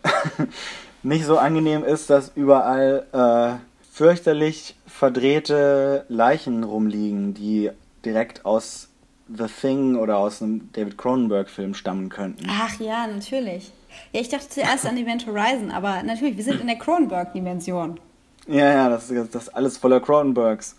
[1.03, 3.59] nicht so angenehm ist, dass überall äh,
[3.93, 7.71] fürchterlich verdrehte Leichen rumliegen, die
[8.05, 8.89] direkt aus
[9.29, 12.47] The Thing oder aus einem David Cronenberg-Film stammen könnten.
[12.49, 13.73] Ach ja, natürlich.
[14.13, 18.01] Ja, ich dachte zuerst an Event Horizon, aber natürlich, wir sind in der Cronenberg-Dimension.
[18.47, 20.77] Ja, ja, das, das ist alles voller Cronenbergs.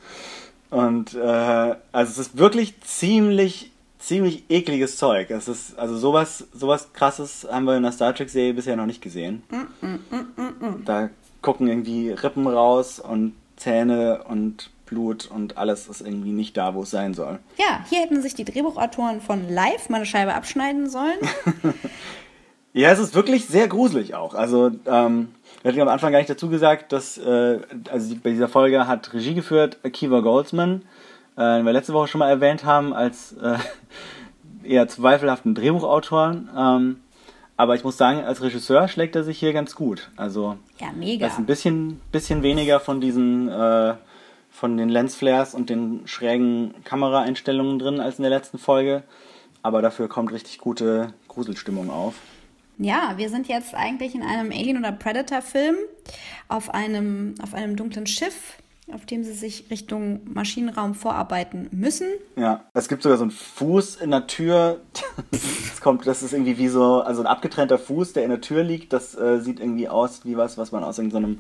[0.72, 5.30] Und äh, also es ist wirklich ziemlich, ziemlich ekliges Zeug.
[5.32, 9.02] Es ist, also sowas, sowas krasses haben wir in der Star Trek-Serie bisher noch nicht
[9.02, 9.44] gesehen.
[9.50, 11.10] Mm, mm, mm, da
[11.42, 16.84] gucken irgendwie Rippen raus und Zähne und Blut und alles ist irgendwie nicht da, wo
[16.84, 17.40] es sein soll.
[17.58, 21.20] Ja, hier hätten sich die Drehbuchautoren von Live mal eine Scheibe abschneiden sollen.
[22.74, 24.34] ja, es ist wirklich sehr gruselig auch.
[24.36, 25.30] Also, ähm,
[25.62, 27.60] wir hatten am Anfang gar nicht dazu gesagt, dass, äh,
[27.90, 30.84] also bei dieser Folge hat Regie geführt Akiva Goldsman,
[31.36, 33.58] äh, den wir letzte Woche schon mal erwähnt haben, als äh,
[34.64, 36.50] eher zweifelhaften Drehbuchautoren.
[36.56, 37.00] Ähm,
[37.58, 40.10] aber ich muss sagen, als Regisseur schlägt er sich hier ganz gut.
[40.16, 41.26] Also ja, mega.
[41.26, 43.96] Da ist ein bisschen, bisschen weniger von diesen äh,
[44.50, 49.04] von den Lensflares und den schrägen Kameraeinstellungen drin als in der letzten Folge.
[49.62, 52.16] Aber dafür kommt richtig gute Gruselstimmung auf.
[52.80, 55.76] Ja, wir sind jetzt eigentlich in einem Alien- oder Predator-Film
[56.48, 58.58] auf einem, auf einem dunklen Schiff
[58.92, 62.08] auf dem sie sich Richtung Maschinenraum vorarbeiten müssen.
[62.36, 64.82] Ja, es gibt sogar so einen Fuß in der Tür.
[65.32, 68.64] das kommt, das ist irgendwie wie so, also ein abgetrennter Fuß, der in der Tür
[68.64, 68.94] liegt.
[68.94, 71.40] Das äh, sieht irgendwie aus wie was, was man aus irgendeinem so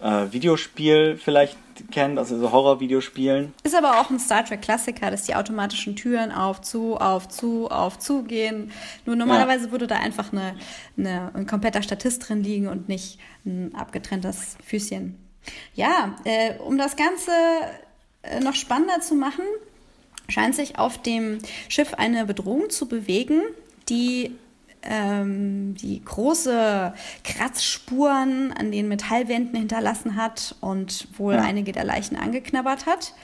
[0.00, 1.56] äh, Videospiel vielleicht
[1.90, 3.54] kennt, also so Horror-Videospielen.
[3.62, 7.98] Ist aber auch ein Star Trek-Klassiker, dass die automatischen Türen auf, zu, auf, zu, auf,
[7.98, 8.70] zu gehen.
[9.06, 9.72] Nur normalerweise ja.
[9.72, 10.54] würde da einfach eine,
[10.98, 15.16] eine, ein kompletter Statist drin liegen und nicht ein abgetrenntes Füßchen.
[15.74, 17.30] Ja, äh, um das Ganze
[18.22, 19.44] äh, noch spannender zu machen,
[20.28, 21.38] scheint sich auf dem
[21.68, 23.40] Schiff eine Bedrohung zu bewegen,
[23.88, 24.32] die
[24.82, 26.92] ähm, die große
[27.24, 31.42] Kratzspuren an den Metallwänden hinterlassen hat und wohl ja.
[31.42, 33.14] einige der Leichen angeknabbert hat.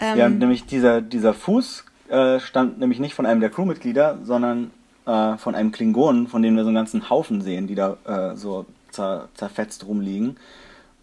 [0.00, 4.70] Ähm, ja, nämlich dieser, dieser Fuß äh, stammt nämlich nicht von einem der Crewmitglieder, sondern
[5.06, 8.36] äh, von einem Klingonen, von dem wir so einen ganzen Haufen sehen, die da äh,
[8.36, 10.36] so zer, zerfetzt rumliegen.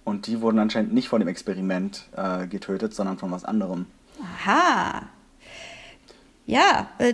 [0.03, 3.85] Und die wurden anscheinend nicht von dem Experiment äh, getötet, sondern von was anderem.
[4.21, 5.03] Aha.
[6.47, 7.13] Ja, äh,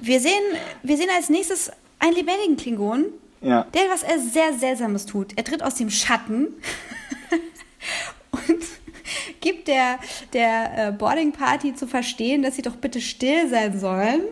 [0.00, 0.42] wir sehen,
[0.82, 1.72] wir sehen als nächstes
[2.04, 3.06] einen lebendigen Klingon,
[3.40, 3.66] ja.
[3.74, 5.32] der was er sehr Seltsames tut.
[5.36, 6.48] Er tritt aus dem Schatten
[8.30, 8.64] und
[9.40, 9.98] gibt der,
[10.32, 14.22] der äh, Boarding Party zu verstehen, dass sie doch bitte still sein sollen.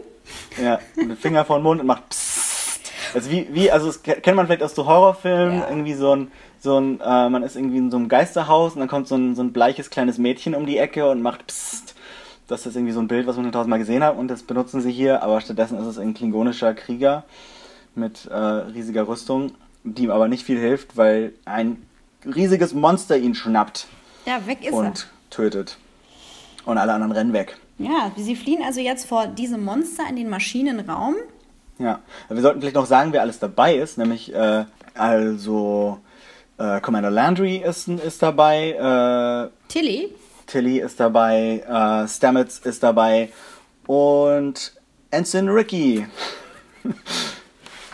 [0.62, 2.92] Ja, mit dem Finger vor den Mund und macht Psst.
[3.14, 5.68] Also wie, wie, also das kennt man vielleicht aus so Horrorfilmen, ja.
[5.68, 8.88] irgendwie so ein, so ein, äh, man ist irgendwie in so einem Geisterhaus und dann
[8.88, 11.94] kommt so ein, so ein bleiches kleines Mädchen um die Ecke und macht Psst.
[12.48, 14.80] Das ist irgendwie so ein Bild, was man schon tausendmal gesehen hat und das benutzen
[14.80, 17.24] sie hier, aber stattdessen ist es ein klingonischer Krieger
[17.94, 19.52] mit äh, riesiger Rüstung,
[19.84, 21.86] die ihm aber nicht viel hilft, weil ein
[22.24, 23.86] riesiges Monster ihn schnappt.
[24.26, 25.30] Ja, weg ist und er.
[25.30, 25.76] tötet.
[26.64, 27.56] Und alle anderen rennen weg.
[27.78, 31.16] Ja, sie fliehen also jetzt vor diesem Monster in den Maschinenraum.
[31.78, 34.64] Ja, wir sollten vielleicht noch sagen, wer alles dabei ist, nämlich äh,
[34.94, 35.98] also
[36.58, 39.50] äh, Commander Landry ist, ist dabei.
[39.50, 40.14] Äh, Tilly.
[40.46, 43.30] Tilly ist dabei, äh, Stamets ist dabei
[43.86, 44.74] und
[45.10, 46.06] Ensign Ricky.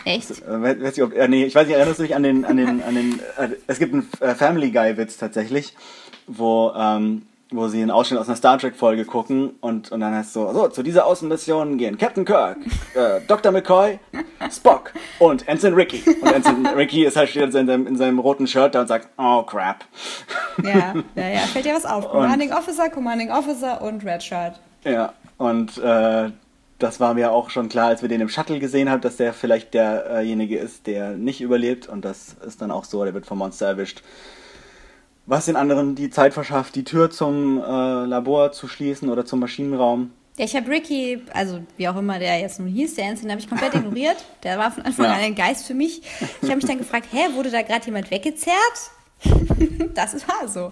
[0.09, 0.31] Echt?
[0.41, 2.57] Äh, weiß ich, ob, äh, nee, ich weiß nicht, erinnerst du dich an den, an
[2.57, 5.75] den, an den, äh, es gibt einen äh, Family Guy-Witz tatsächlich,
[6.25, 10.29] wo, ähm, wo sie einen Ausschnitt aus einer Star Trek-Folge gucken und, und dann heißt
[10.29, 12.57] es so, so, zu dieser Außenmission gehen Captain Kirk,
[12.95, 13.51] äh, Dr.
[13.51, 13.99] McCoy,
[14.51, 16.01] Spock und Ensign Ricky.
[16.21, 19.09] Und Ensign Ricky ist halt steht in seinem, in seinem roten Shirt da und sagt,
[19.19, 19.85] oh crap.
[20.63, 22.09] Ja, ja, ja, fällt dir was auf.
[22.09, 24.59] Commanding und, Officer, Commanding Officer und Red Shirt.
[24.85, 26.31] Ja, und äh,
[26.79, 29.33] das war mir auch schon klar, als wir den im Shuttle gesehen haben, dass der
[29.33, 31.87] vielleicht derjenige ist, der nicht überlebt.
[31.87, 34.01] Und das ist dann auch so, der wird vom Monster erwischt.
[35.25, 39.39] Was den anderen die Zeit verschafft, die Tür zum äh, Labor zu schließen oder zum
[39.41, 40.11] Maschinenraum.
[40.37, 43.41] Ja, ich habe Ricky, also wie auch immer der jetzt nun hieß, der Ensign, habe
[43.41, 44.17] ich komplett ignoriert.
[44.43, 45.11] Der war von Anfang ja.
[45.11, 46.01] an ein Geist für mich.
[46.41, 48.55] Ich habe mich dann gefragt, hä, wurde da gerade jemand weggezerrt?
[49.93, 50.71] das war so.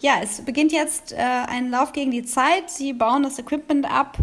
[0.00, 2.70] Ja, es beginnt jetzt äh, ein Lauf gegen die Zeit.
[2.70, 4.16] Sie bauen das Equipment ab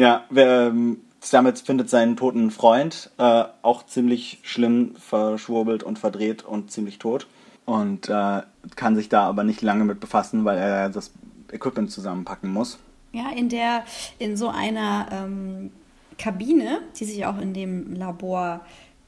[0.00, 6.42] ja, wer, ähm, Stamets findet seinen toten Freund, äh, auch ziemlich schlimm verschwurbelt und verdreht
[6.42, 7.26] und ziemlich tot.
[7.66, 8.40] Und äh,
[8.76, 11.12] kann sich da aber nicht lange mit befassen, weil er das
[11.52, 12.78] Equipment zusammenpacken muss.
[13.12, 13.84] Ja, in der,
[14.18, 15.70] in so einer ähm,
[16.16, 18.62] Kabine, die sich auch in dem Labor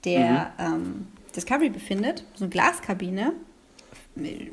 [0.05, 0.65] der mhm.
[0.65, 3.33] ähm, Discovery befindet, so eine Glaskabine,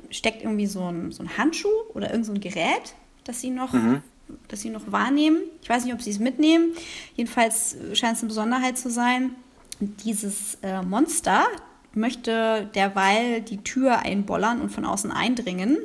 [0.10, 3.74] steckt irgendwie so ein, so ein Handschuh oder irgend so ein Gerät, das sie noch
[3.74, 4.02] mhm
[4.48, 5.40] das sie noch wahrnehmen.
[5.62, 6.74] Ich weiß nicht, ob sie es mitnehmen.
[7.16, 9.32] Jedenfalls scheint es eine Besonderheit zu sein.
[9.80, 11.46] Dieses äh, Monster
[11.94, 15.78] möchte derweil die Tür einbollern und von außen eindringen.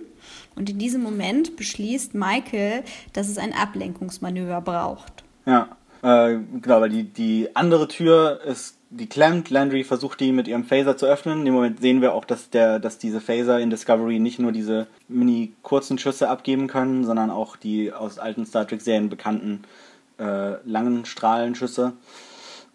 [0.57, 5.25] Und in diesem Moment beschließt Michael, dass es ein Ablenkungsmanöver braucht.
[5.47, 9.51] Ja, äh, genau, weil die, die andere Tür ist die klemmt.
[9.51, 11.41] Landry versucht die mit ihrem Phaser zu öffnen.
[11.41, 14.53] In dem Moment sehen wir auch, dass, der, dass diese Phaser in Discovery nicht nur
[14.53, 19.65] diese mini kurzen Schüsse abgeben können, sondern auch die aus alten Star Trek-Serien bekannten
[20.19, 21.93] äh, langen Strahlenschüsse.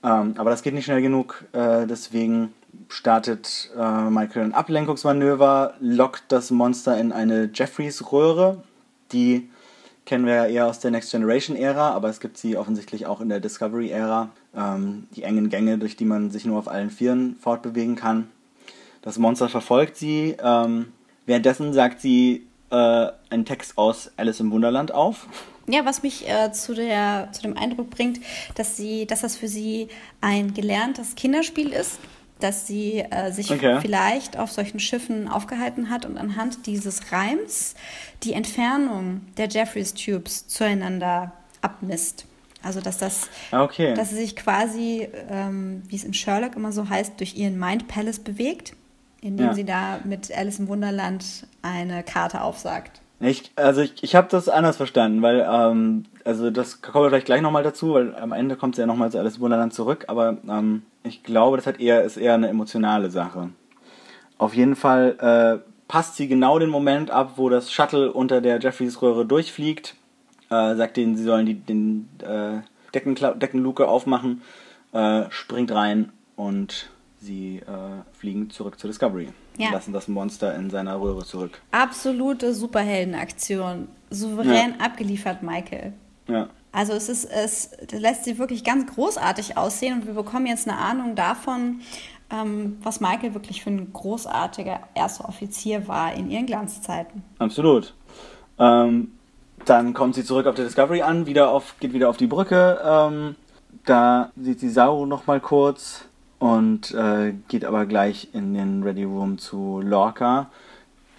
[0.04, 2.54] Ähm, aber das geht nicht schnell genug, äh, deswegen
[2.90, 8.64] startet äh, Michael ein Ablenkungsmanöver, lockt das Monster in eine Jeffreys-Röhre,
[9.12, 9.50] die
[10.10, 13.30] kennen wir ja eher aus der Next Generation-Ära, aber es gibt sie offensichtlich auch in
[13.30, 14.30] der Discovery-Ära.
[14.58, 18.28] Ähm, die engen Gänge, durch die man sich nur auf allen Vieren fortbewegen kann.
[19.04, 20.36] Das Monster verfolgt sie.
[20.44, 20.92] Ähm,
[21.28, 25.28] währenddessen sagt sie äh, einen Text aus Alice im Wunderland auf.
[25.68, 28.20] Ja, was mich äh, zu, der, zu dem Eindruck bringt,
[28.56, 29.90] dass, sie, dass das für sie
[30.22, 32.00] ein gelerntes Kinderspiel ist
[32.40, 33.80] dass sie äh, sich okay.
[33.82, 37.76] vielleicht auf solchen Schiffen aufgehalten hat und anhand dieses Reims
[38.24, 42.26] die Entfernung der Jeffreys Tubes zueinander abmisst.
[42.64, 43.94] Also dass das, okay.
[43.94, 47.88] dass sie sich quasi, ähm, wie es in Sherlock immer so heißt, durch ihren Mind
[47.88, 48.74] Palace bewegt,
[49.22, 49.54] indem ja.
[49.54, 53.02] sie da mit Alice im Wunderland eine Karte aufsagt.
[53.22, 57.26] Ich, also ich, ich habe das anders verstanden, weil, ähm, also das kommen wir vielleicht
[57.26, 60.06] gleich nochmal dazu, weil am Ende kommt sie ja nochmal zu Alice im Wunderland zurück,
[60.10, 63.50] aber ähm, ich glaube, das hat eher, ist eher eine emotionale Sache.
[64.38, 68.60] Auf jeden Fall äh, passt sie genau den Moment ab, wo das Shuttle unter der
[68.60, 69.96] Jeffreys-Röhre durchfliegt,
[70.52, 72.60] äh, sagt ihnen, sie sollen die, den äh,
[72.94, 74.44] Deckenkla Deckenluke aufmachen,
[74.94, 79.30] äh, springt rein und sie äh, fliegen zurück zur Discovery.
[79.58, 79.72] Ja.
[79.72, 81.60] Lassen das Monster in seiner Röhre zurück.
[81.72, 83.88] Absolute Superheldenaktion.
[84.12, 84.86] Souverän ja.
[84.86, 85.94] abgeliefert, Michael.
[86.30, 86.50] Ja.
[86.72, 90.78] Also es ist, es lässt sie wirklich ganz großartig aussehen und wir bekommen jetzt eine
[90.78, 91.82] Ahnung davon,
[92.32, 97.24] ähm, was Michael wirklich für ein großartiger erster Offizier war in ihren Glanzzeiten.
[97.40, 97.96] Absolut.
[98.60, 99.12] Ähm,
[99.66, 102.80] dann kommt sie zurück auf der Discovery an, wieder auf, geht wieder auf die Brücke.
[102.84, 103.36] Ähm,
[103.86, 106.06] da sieht sie Saru noch mal kurz
[106.38, 110.50] und äh, geht aber gleich in den Ready Room zu Lorca,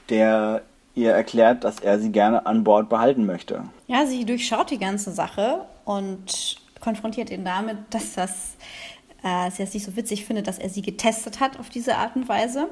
[0.09, 0.63] der
[1.01, 3.65] ihr erklärt, dass er sie gerne an Bord behalten möchte.
[3.87, 8.57] Ja, sie durchschaut die ganze Sache und konfrontiert ihn damit, dass das
[9.23, 12.17] äh, sie es nicht so witzig findet, dass er sie getestet hat auf diese Art
[12.17, 12.69] und Weise.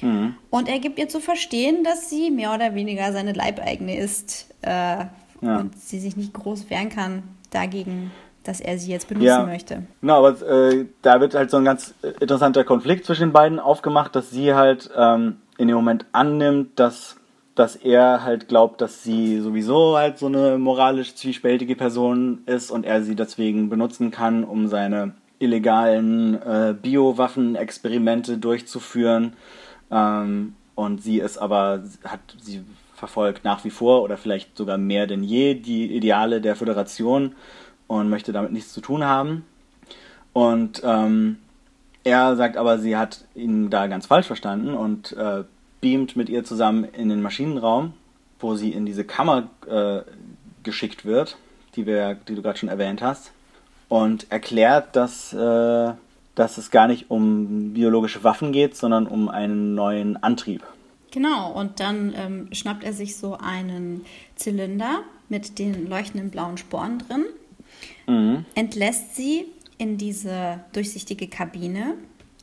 [0.00, 0.34] Mhm.
[0.50, 4.68] Und er gibt ihr zu verstehen, dass sie mehr oder weniger seine Leibeigene ist äh,
[4.68, 5.08] ja.
[5.40, 8.10] und sie sich nicht groß wehren kann dagegen,
[8.42, 9.44] dass er sie jetzt benutzen ja.
[9.44, 9.82] möchte.
[10.00, 14.16] Genau, aber äh, da wird halt so ein ganz interessanter Konflikt zwischen den beiden aufgemacht,
[14.16, 17.16] dass sie halt ähm, in dem Moment annimmt, dass
[17.54, 22.86] dass er halt glaubt, dass sie sowieso halt so eine moralisch zwiespältige Person ist und
[22.86, 29.34] er sie deswegen benutzen kann, um seine illegalen äh, Biowaffenexperimente durchzuführen.
[29.90, 32.62] Ähm, und sie ist aber, hat, sie
[32.94, 37.34] verfolgt nach wie vor oder vielleicht sogar mehr denn je die Ideale der Föderation
[37.86, 39.44] und möchte damit nichts zu tun haben.
[40.32, 41.36] Und ähm,
[42.04, 45.44] er sagt aber, sie hat ihn da ganz falsch verstanden und äh,
[45.82, 47.92] beamt mit ihr zusammen in den Maschinenraum,
[48.40, 50.00] wo sie in diese Kammer äh,
[50.62, 51.36] geschickt wird,
[51.76, 53.32] die, wir, die du gerade schon erwähnt hast,
[53.88, 55.92] und erklärt, dass, äh,
[56.34, 60.62] dass es gar nicht um biologische Waffen geht, sondern um einen neuen Antrieb.
[61.10, 64.06] Genau, und dann ähm, schnappt er sich so einen
[64.36, 67.24] Zylinder mit den leuchtenden blauen Sporen drin,
[68.06, 68.44] mhm.
[68.54, 71.94] entlässt sie in diese durchsichtige Kabine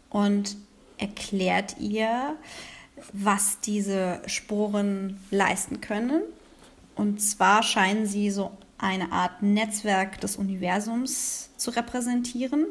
[0.09, 0.55] und
[0.97, 2.35] erklärt ihr,
[3.13, 6.21] was diese Sporen leisten können.
[6.95, 12.65] Und zwar scheinen sie so eine Art Netzwerk des Universums zu repräsentieren.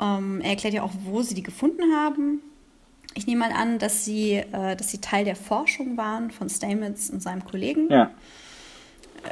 [0.00, 2.40] Ähm, er erklärt ja auch, wo sie die gefunden haben.
[3.14, 7.10] Ich nehme mal an, dass sie, äh, dass sie Teil der Forschung waren von Stamets
[7.10, 7.90] und seinem Kollegen.
[7.90, 8.10] Ja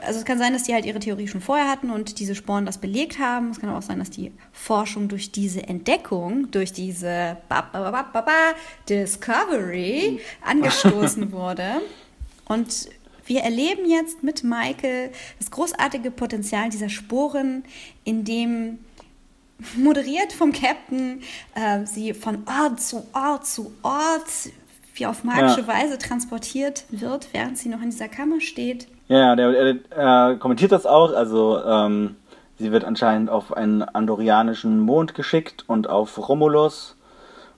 [0.03, 2.67] also es kann sein, dass die halt ihre Theorie schon vorher hatten und diese Sporen
[2.67, 3.51] das belegt haben.
[3.51, 8.03] Es kann aber auch sein, dass die Forschung durch diese Entdeckung, durch diese ba, ba,
[8.03, 8.55] ba,
[8.89, 11.83] Discovery angestoßen wurde.
[12.47, 12.89] Und
[13.27, 17.65] wir erleben jetzt mit Michael das großartige Potenzial dieser Sporen,
[18.05, 18.79] indem
[19.77, 21.23] moderiert vom Captain
[21.55, 24.25] äh, sie von Ort zu Ort zu Ort
[24.95, 25.67] wie auf magische ja.
[25.67, 28.89] Weise transportiert wird, während sie noch in dieser Kammer steht.
[29.11, 31.13] Ja, der, der äh, kommentiert das auch.
[31.13, 32.15] Also ähm,
[32.61, 36.97] sie wird anscheinend auf einen andorianischen Mond geschickt und auf Romulus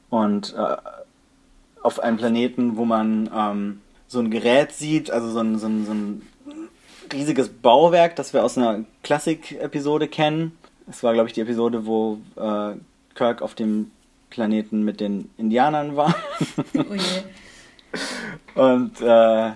[0.08, 0.76] und äh,
[1.82, 5.84] auf einen Planeten, wo man ähm, so ein Gerät sieht, also so ein, so, ein,
[5.84, 6.22] so ein
[7.12, 10.56] riesiges Bauwerk, das wir aus einer Klassik-Episode kennen.
[10.88, 12.76] Es war, glaube ich, die Episode, wo äh,
[13.14, 13.90] Kirk auf dem
[14.30, 16.14] Planeten mit den Indianern war.
[16.74, 17.22] Oh je.
[18.54, 19.50] Und äh,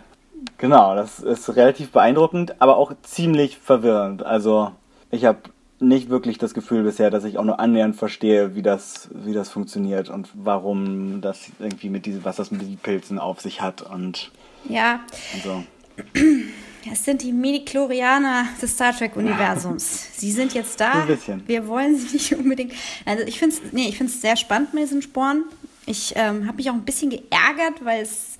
[0.58, 4.24] Genau, das ist relativ beeindruckend, aber auch ziemlich verwirrend.
[4.24, 4.72] Also
[5.10, 5.38] ich habe
[5.78, 9.50] nicht wirklich das Gefühl bisher, dass ich auch nur annähernd verstehe, wie das, wie das
[9.50, 13.82] funktioniert und warum das irgendwie mit diesen, was das mit diesen Pilzen auf sich hat
[13.82, 14.30] und
[14.68, 15.00] ja.
[15.34, 15.64] Und so.
[16.90, 20.16] Es sind die Mini-Chlorianer des Star Trek-Universums.
[20.16, 20.92] Sie sind jetzt da.
[20.92, 21.42] Ein bisschen.
[21.48, 22.72] Wir wollen sie nicht unbedingt.
[23.04, 25.44] Also ich finde es nee, sehr spannend mit diesen Sporen.
[25.86, 28.38] Ich ähm, habe mich auch ein bisschen geärgert, weil es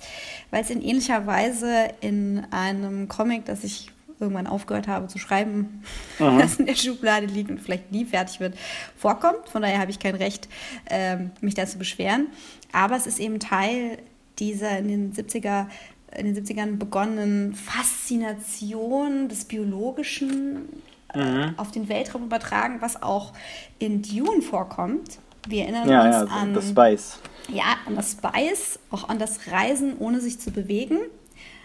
[0.51, 5.83] weil es in ähnlicher Weise in einem Comic, das ich irgendwann aufgehört habe zu schreiben,
[6.19, 6.37] Aha.
[6.41, 8.55] das in der Schublade liegt und vielleicht nie fertig wird,
[8.95, 9.49] vorkommt.
[9.51, 10.47] Von daher habe ich kein Recht,
[10.89, 12.27] ähm, mich da zu beschweren.
[12.71, 13.99] Aber es ist eben Teil
[14.39, 15.67] dieser in den 70er
[16.15, 20.69] in den 70ern begonnenen Faszination des Biologischen
[21.13, 23.33] äh, auf den Weltraum übertragen, was auch
[23.77, 25.19] in Dune vorkommt.
[25.47, 27.19] Wir erinnern ja, uns ja, an das Spice.
[27.47, 30.97] Ja, an das Spice, auch an das Reisen, ohne sich zu bewegen.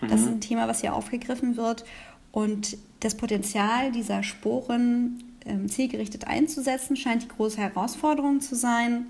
[0.00, 0.16] Das mhm.
[0.16, 1.84] ist ein Thema, was hier aufgegriffen wird.
[2.30, 9.06] Und das Potenzial dieser Sporen ähm, zielgerichtet einzusetzen, scheint die große Herausforderung zu sein.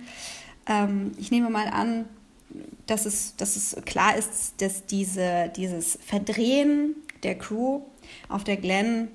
[0.66, 2.06] Ähm, ich nehme mal an,
[2.86, 7.80] dass es, dass es klar ist, dass diese, dieses Verdrehen der Crew
[8.28, 9.08] auf der Glen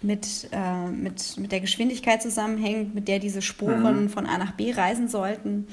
[0.00, 4.08] mit, äh, mit, mit der Geschwindigkeit zusammenhängt, mit der diese Sporen mhm.
[4.08, 5.66] von A nach B reisen sollten.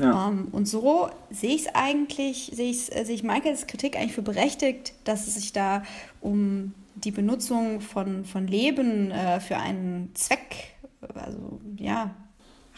[0.00, 0.26] Ja.
[0.26, 4.14] Um, ähm, und so sehe ich es eigentlich, sehe ich, sehe ich Michaels Kritik eigentlich
[4.14, 5.82] für berechtigt, dass es sich da
[6.20, 10.74] um die Benutzung von, von Leben äh, für einen Zweck,
[11.14, 12.10] also ja,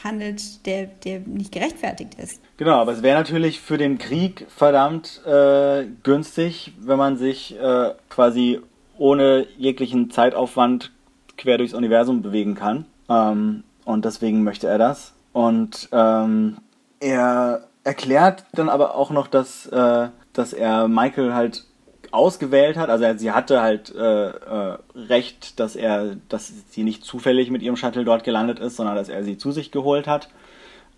[0.02, 2.40] handelt, der, der nicht gerechtfertigt ist.
[2.56, 7.94] Genau, aber es wäre natürlich für den Krieg verdammt äh, günstig, wenn man sich äh,
[8.08, 8.60] quasi
[8.98, 10.92] ohne jeglichen Zeitaufwand
[11.36, 12.86] quer durchs Universum bewegen kann.
[13.08, 15.14] Ähm, und deswegen möchte er das.
[15.32, 16.58] Und ähm,
[17.02, 21.64] er erklärt dann aber auch noch, dass, äh, dass er Michael halt
[22.12, 22.90] ausgewählt hat.
[22.90, 27.76] Also sie hatte halt äh, äh, recht, dass er, dass sie nicht zufällig mit ihrem
[27.76, 30.28] Shuttle dort gelandet ist, sondern dass er sie zu sich geholt hat.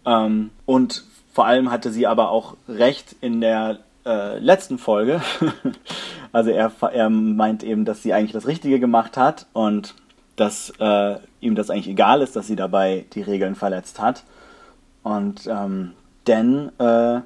[0.05, 5.23] Ähm, und vor allem hatte sie aber auch recht in der äh, letzten Folge.
[6.33, 9.95] also er, er meint eben, dass sie eigentlich das Richtige gemacht hat und
[10.37, 14.25] dass äh, ihm das eigentlich egal ist, dass sie dabei die Regeln verletzt hat.
[15.05, 15.93] Und ähm,
[16.27, 17.21] denn äh,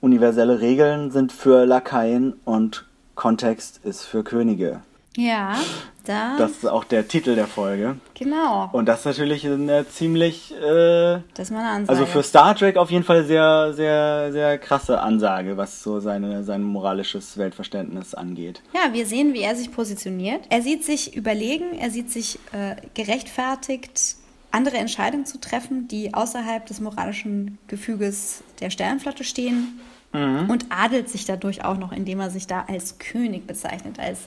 [0.00, 4.80] universelle Regeln sind für Lakaien und Kontext ist für Könige.
[5.16, 5.56] Ja,
[6.04, 6.36] da.
[6.36, 7.96] Das ist auch der Titel der Folge.
[8.14, 8.68] Genau.
[8.72, 10.52] Und das ist natürlich eine ziemlich.
[10.54, 11.98] Äh, das ist mal eine Ansage.
[11.98, 16.44] Also für Star Trek auf jeden Fall sehr, sehr, sehr krasse Ansage, was so seine,
[16.44, 18.60] sein moralisches Weltverständnis angeht.
[18.74, 20.42] Ja, wir sehen, wie er sich positioniert.
[20.50, 24.16] Er sieht sich überlegen, er sieht sich äh, gerechtfertigt,
[24.56, 29.78] andere Entscheidungen zu treffen, die außerhalb des moralischen Gefüges der Sternenflotte stehen
[30.12, 30.48] mhm.
[30.48, 34.20] und adelt sich dadurch auch noch, indem er sich da als König bezeichnet, als,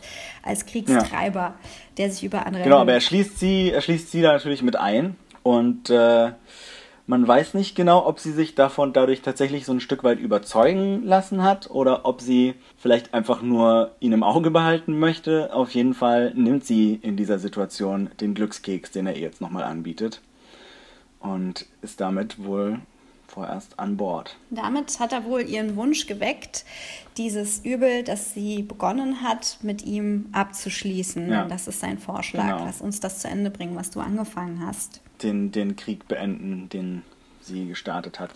[0.43, 1.55] als Kriegstreiber, ja.
[1.97, 2.63] der sich über andere.
[2.63, 6.31] Genau, aber er schließt sie, er schließt sie da natürlich mit ein und äh,
[7.09, 11.03] man weiß nicht genau, ob sie sich davon dadurch tatsächlich so ein Stück weit überzeugen
[11.03, 15.51] lassen hat oder ob sie vielleicht einfach nur ihn im Auge behalten möchte.
[15.51, 19.63] Auf jeden Fall nimmt sie in dieser Situation den Glückskeks, den er ihr jetzt nochmal
[19.63, 20.21] anbietet.
[21.19, 22.77] Und ist damit wohl
[23.25, 24.35] vorerst an Bord.
[24.51, 26.63] Damit hat er wohl ihren Wunsch geweckt,
[27.17, 31.27] dieses Übel, das sie begonnen hat, mit ihm abzuschließen.
[31.27, 31.45] Ja.
[31.45, 32.43] Das ist sein Vorschlag.
[32.43, 32.65] Genau.
[32.65, 35.01] Lass uns das zu Ende bringen, was du angefangen hast.
[35.21, 37.03] Den, den Krieg beenden, den
[37.41, 38.29] sie gestartet hat.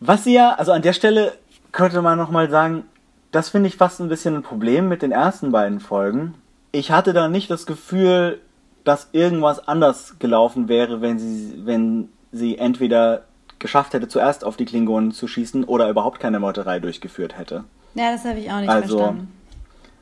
[0.00, 1.34] Was sie ja, also an der Stelle
[1.72, 2.84] könnte man nochmal sagen,
[3.30, 6.34] das finde ich fast ein bisschen ein Problem mit den ersten beiden Folgen.
[6.72, 8.40] Ich hatte da nicht das Gefühl,
[8.84, 13.24] dass irgendwas anders gelaufen wäre, wenn sie, wenn sie entweder
[13.58, 17.64] geschafft hätte, zuerst auf die Klingonen zu schießen oder überhaupt keine Meuterei durchgeführt hätte.
[17.94, 19.32] Ja, das habe ich auch nicht also, verstanden.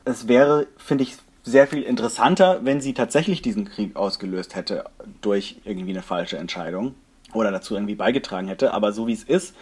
[0.05, 4.85] Es wäre, finde ich, sehr viel interessanter, wenn sie tatsächlich diesen Krieg ausgelöst hätte
[5.21, 6.95] durch irgendwie eine falsche Entscheidung
[7.33, 8.73] oder dazu irgendwie beigetragen hätte.
[8.73, 9.55] Aber so wie es ist,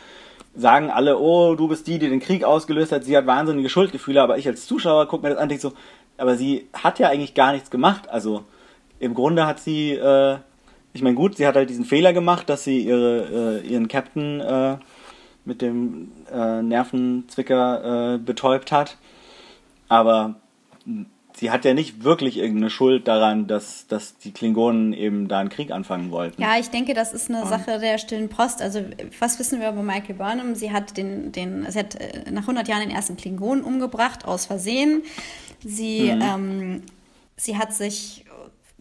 [0.56, 4.22] sagen alle, oh, du bist die, die den Krieg ausgelöst hat, sie hat wahnsinnige Schuldgefühle,
[4.22, 5.74] aber ich als Zuschauer gucke mir das an und denke so,
[6.18, 8.10] aber sie hat ja eigentlich gar nichts gemacht.
[8.10, 8.44] Also
[9.00, 10.38] im Grunde hat sie äh,
[10.98, 14.42] ich meine, gut, sie hat halt diesen Fehler gemacht, dass sie ihre, äh, ihren Captain
[14.42, 14.78] äh,
[15.46, 18.98] mit dem äh, Nervenzwicker äh, betäubt hat.
[19.90, 20.36] Aber
[21.38, 25.50] sie hat ja nicht wirklich irgendeine Schuld daran, dass, dass die Klingonen eben da einen
[25.50, 26.42] Krieg anfangen wollten.
[26.42, 28.62] Ja, ich denke, das ist eine Und Sache der stillen Post.
[28.62, 28.82] Also,
[29.20, 30.56] was wissen wir über Michael Burnham?
[30.56, 34.46] Sie hat, den, den, sie hat äh, nach 100 Jahren den ersten Klingonen umgebracht, aus
[34.46, 35.04] Versehen.
[35.64, 36.22] Sie, mhm.
[36.22, 36.84] ähm,
[37.36, 38.24] sie hat sich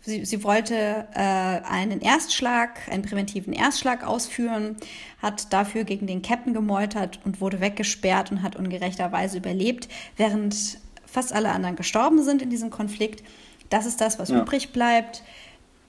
[0.06, 4.76] Sie, sie wollte äh, einen Erstschlag, einen präventiven Erstschlag ausführen,
[5.20, 10.78] hat dafür gegen den Captain gemeutert und wurde weggesperrt und hat ungerechterweise überlebt, während
[11.16, 13.24] fast alle anderen gestorben sind in diesem Konflikt.
[13.70, 14.42] Das ist das, was ja.
[14.42, 15.22] übrig bleibt.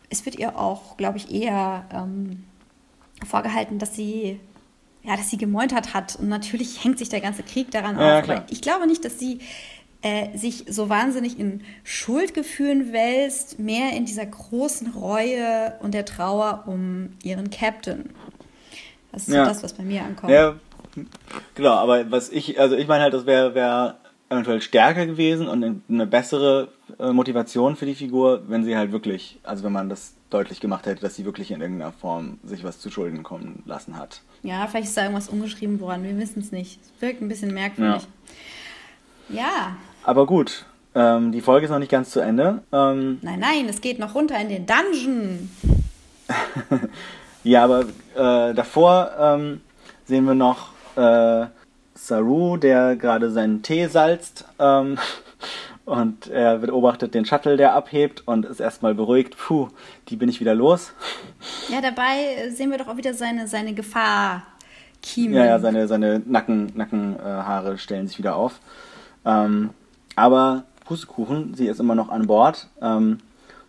[0.10, 2.46] Es wird ihr auch, glaube ich, eher ähm,
[3.28, 4.40] vorgehalten, dass sie
[5.04, 6.16] ja, dass sie gemeutert hat.
[6.16, 8.24] Und natürlich hängt sich der ganze Krieg daran ja, auf.
[8.24, 9.40] Aber ich glaube nicht, dass sie
[10.02, 16.64] äh, sich so wahnsinnig in Schuldgefühlen wälzt, mehr in dieser großen Reue und der Trauer
[16.68, 18.12] um ihren Captain.
[19.12, 19.44] Das ist ja.
[19.44, 20.32] so das, was bei mir ankommt.
[20.32, 20.56] Ja,
[21.54, 23.98] genau, aber was ich, also ich meine halt, das wäre wär
[24.30, 26.70] eventuell stärker gewesen und eine bessere
[27.00, 30.86] äh, Motivation für die Figur, wenn sie halt wirklich, also wenn man das deutlich gemacht
[30.86, 34.22] hätte, dass sie wirklich in irgendeiner Form sich was zu Schulden kommen lassen hat.
[34.44, 36.80] Ja, vielleicht ist da irgendwas umgeschrieben worden, wir wissen es nicht.
[36.82, 38.08] Es wirkt ein bisschen merkwürdig.
[39.30, 39.36] Ja.
[39.36, 39.78] ja.
[40.04, 40.66] Aber gut,
[40.96, 42.64] ähm, die Folge ist noch nicht ganz zu Ende.
[42.72, 45.50] Ähm, nein, nein, es geht noch runter in den Dungeon.
[47.44, 47.82] ja, aber
[48.16, 49.62] äh, davor ähm,
[50.06, 51.46] sehen wir noch äh,
[51.98, 54.46] Saru, der gerade seinen Tee salzt.
[54.60, 54.98] Ähm,
[55.86, 59.38] und er beobachtet den Shuttle, der abhebt und ist erstmal beruhigt.
[59.38, 59.70] Puh,
[60.10, 60.94] die bin ich wieder los.
[61.70, 64.44] Ja, dabei sehen wir doch auch wieder seine, seine Gefahr.
[65.02, 65.36] Kiemen.
[65.36, 68.60] Ja, ja, seine, seine Nacken, Nackenhaare äh, stellen sich wieder auf.
[69.26, 69.72] Ähm,
[70.16, 73.20] aber Pustekuchen, sie ist immer noch an Bord, ähm,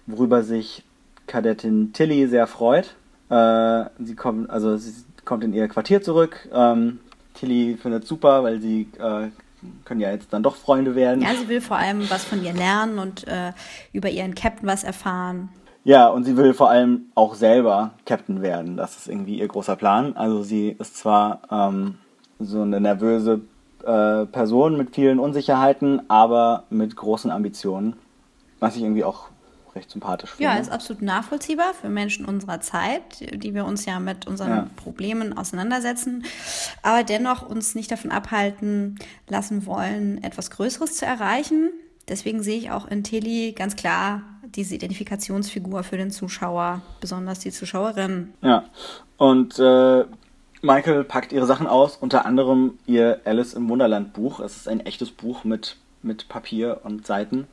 [0.06, 0.84] worüber sich
[1.26, 2.94] Kadettin Tilly sehr freut.
[3.30, 4.92] Äh, sie kommt, also sie
[5.24, 6.48] kommt in ihr Quartier zurück.
[6.52, 7.00] Ähm,
[7.38, 9.28] Tilly findet super, weil sie äh,
[9.84, 11.22] können ja jetzt dann doch Freunde werden.
[11.22, 13.52] Ja, sie will vor allem was von ihr lernen und äh,
[13.92, 15.48] über ihren Captain was erfahren.
[15.84, 18.76] Ja, und sie will vor allem auch selber Captain werden.
[18.76, 20.16] Das ist irgendwie ihr großer Plan.
[20.16, 21.94] Also sie ist zwar ähm,
[22.38, 23.40] so eine nervöse
[23.84, 27.94] äh, Person mit vielen Unsicherheiten, aber mit großen Ambitionen.
[28.60, 29.28] was ich irgendwie auch
[29.74, 30.44] recht sympathisch finde.
[30.44, 34.70] Ja, ist absolut nachvollziehbar für Menschen unserer Zeit, die wir uns ja mit unseren ja.
[34.76, 36.24] Problemen auseinandersetzen,
[36.82, 38.98] aber dennoch uns nicht davon abhalten
[39.28, 41.70] lassen wollen, etwas Größeres zu erreichen.
[42.08, 47.50] Deswegen sehe ich auch in Tilly ganz klar diese Identifikationsfigur für den Zuschauer, besonders die
[47.50, 48.32] Zuschauerin.
[48.40, 48.64] Ja,
[49.18, 50.04] und äh,
[50.62, 54.40] Michael packt ihre Sachen aus, unter anderem ihr Alice im Wunderland Buch.
[54.40, 57.46] Es ist ein echtes Buch mit, mit Papier und Seiten.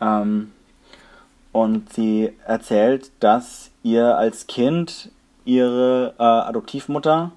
[0.00, 0.52] Ähm,
[1.52, 5.10] und sie erzählt, dass ihr als Kind
[5.44, 7.32] ihre äh, Adoptivmutter,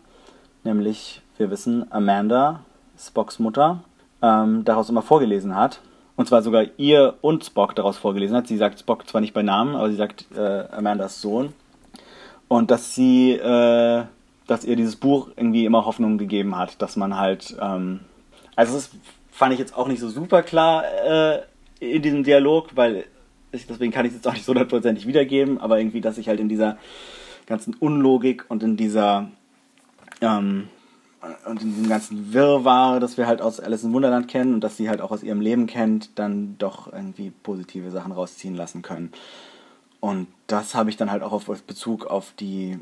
[0.63, 2.59] nämlich wir wissen Amanda,
[2.97, 3.83] Spocks Mutter,
[4.21, 5.81] ähm, daraus immer vorgelesen hat.
[6.15, 8.47] Und zwar sogar ihr und Spock daraus vorgelesen hat.
[8.47, 11.53] Sie sagt Spock zwar nicht bei Namen, aber sie sagt äh, Amandas Sohn.
[12.47, 14.03] Und dass sie, äh,
[14.45, 18.01] dass ihr dieses Buch irgendwie immer Hoffnung gegeben hat, dass man halt, ähm,
[18.55, 18.91] also das
[19.31, 21.39] fand ich jetzt auch nicht so super klar äh,
[21.79, 23.05] in diesem Dialog, weil
[23.53, 26.39] deswegen kann ich es jetzt auch nicht so hundertprozentig wiedergeben, aber irgendwie, dass ich halt
[26.39, 26.77] in dieser
[27.45, 29.29] ganzen Unlogik und in dieser
[30.21, 30.69] ähm,
[31.45, 34.75] und in diesem ganzen Wirrwarr, das wir halt aus Alice im Wunderland kennen und dass
[34.75, 39.11] sie halt auch aus ihrem Leben kennt, dann doch irgendwie positive Sachen rausziehen lassen können.
[40.01, 42.77] Und das habe ich dann halt auch auf Bezug auf die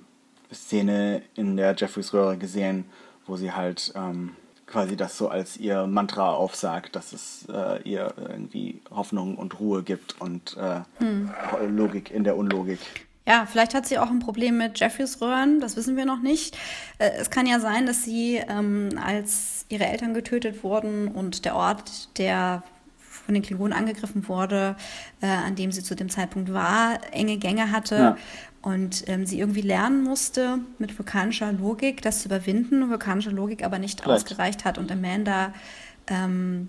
[0.51, 2.85] Szene in der Jeffreys Röhre gesehen,
[3.27, 4.31] wo sie halt ähm,
[4.71, 9.83] quasi das so als ihr Mantra aufsagt, dass es äh, ihr irgendwie Hoffnung und Ruhe
[9.83, 11.29] gibt und äh, hm.
[11.69, 12.79] Logik in der Unlogik.
[13.27, 16.57] Ja, vielleicht hat sie auch ein Problem mit Jeffreys Röhren, das wissen wir noch nicht.
[16.97, 21.55] Äh, es kann ja sein, dass sie, ähm, als ihre Eltern getötet wurden und der
[21.55, 22.63] Ort, der
[22.97, 24.75] von den Klingonen angegriffen wurde,
[25.21, 27.95] äh, an dem sie zu dem Zeitpunkt war, enge Gänge hatte.
[27.95, 28.17] Ja.
[28.61, 33.79] Und ähm, sie irgendwie lernen musste, mit vulkanischer Logik das zu überwinden, vulkanische Logik aber
[33.79, 34.25] nicht Vielleicht.
[34.25, 35.53] ausgereicht hat und Amanda
[36.07, 36.67] ähm,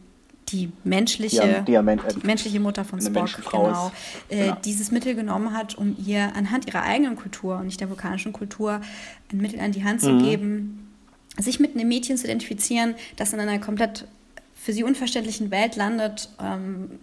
[0.49, 3.93] die menschliche, die, die, die menschliche Mutter von Spock, genau,
[4.29, 7.89] äh, genau, dieses Mittel genommen hat, um ihr anhand ihrer eigenen Kultur und nicht der
[7.89, 8.81] vulkanischen Kultur
[9.33, 10.23] ein Mittel an die Hand zu mhm.
[10.23, 10.93] geben,
[11.39, 14.07] sich mit einem Mädchen zu identifizieren, das in einer komplett
[14.55, 17.01] für sie unverständlichen Welt landet, ähm,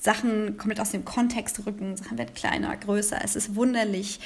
[0.00, 4.18] Sachen komplett aus dem Kontext rücken, Sachen werden kleiner, größer, es ist wunderlich.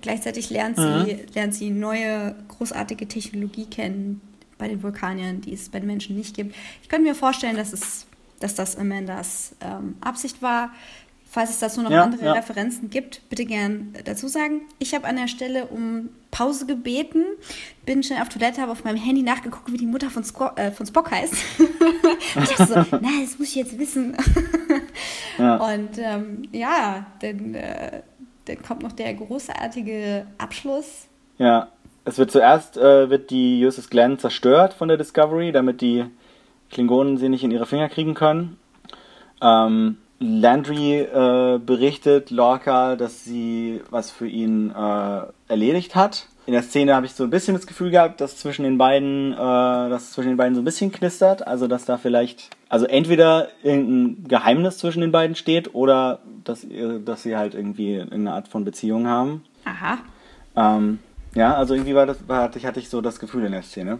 [0.00, 1.20] Gleichzeitig lernt sie, mhm.
[1.34, 4.20] lernt sie neue, großartige Technologie kennen
[4.58, 6.54] bei den Vulkaniern, die es bei den Menschen nicht gibt.
[6.82, 8.06] Ich könnte mir vorstellen, dass, es,
[8.40, 10.72] dass das Amandas ähm, Absicht war.
[11.32, 12.32] Falls es dazu noch ja, andere ja.
[12.32, 14.62] Referenzen gibt, bitte gern dazu sagen.
[14.80, 17.24] Ich habe an der Stelle um Pause gebeten,
[17.86, 20.72] bin schnell auf Toilette, habe auf meinem Handy nachgeguckt, wie die Mutter von, Sco äh,
[20.72, 21.34] von Spock heißt.
[22.42, 24.16] ich dachte so, na, das muss ich jetzt wissen.
[25.38, 25.54] ja.
[25.72, 28.02] Und ähm, ja, dann, äh,
[28.46, 31.06] dann kommt noch der großartige Abschluss.
[31.38, 31.68] Ja,
[32.04, 36.06] es wird zuerst äh, wird die USS Glenn zerstört von der Discovery, damit die
[36.70, 38.58] Klingonen sie nicht in ihre Finger kriegen können.
[39.40, 46.26] Ähm, Landry äh, berichtet Lorca, dass sie was für ihn äh, erledigt hat.
[46.44, 49.32] In der Szene habe ich so ein bisschen das Gefühl gehabt, dass zwischen den beiden,
[49.32, 51.46] äh, dass zwischen den beiden so ein bisschen knistert.
[51.46, 56.66] Also dass da vielleicht, also entweder irgendein Geheimnis zwischen den beiden steht oder dass,
[57.04, 59.42] dass sie halt irgendwie irgendeine Art von Beziehung haben.
[59.64, 59.98] Aha.
[60.54, 60.98] Ähm,
[61.34, 63.62] ja, also irgendwie war das, war, hatte, ich, hatte ich so das Gefühl in der
[63.62, 63.98] Szene.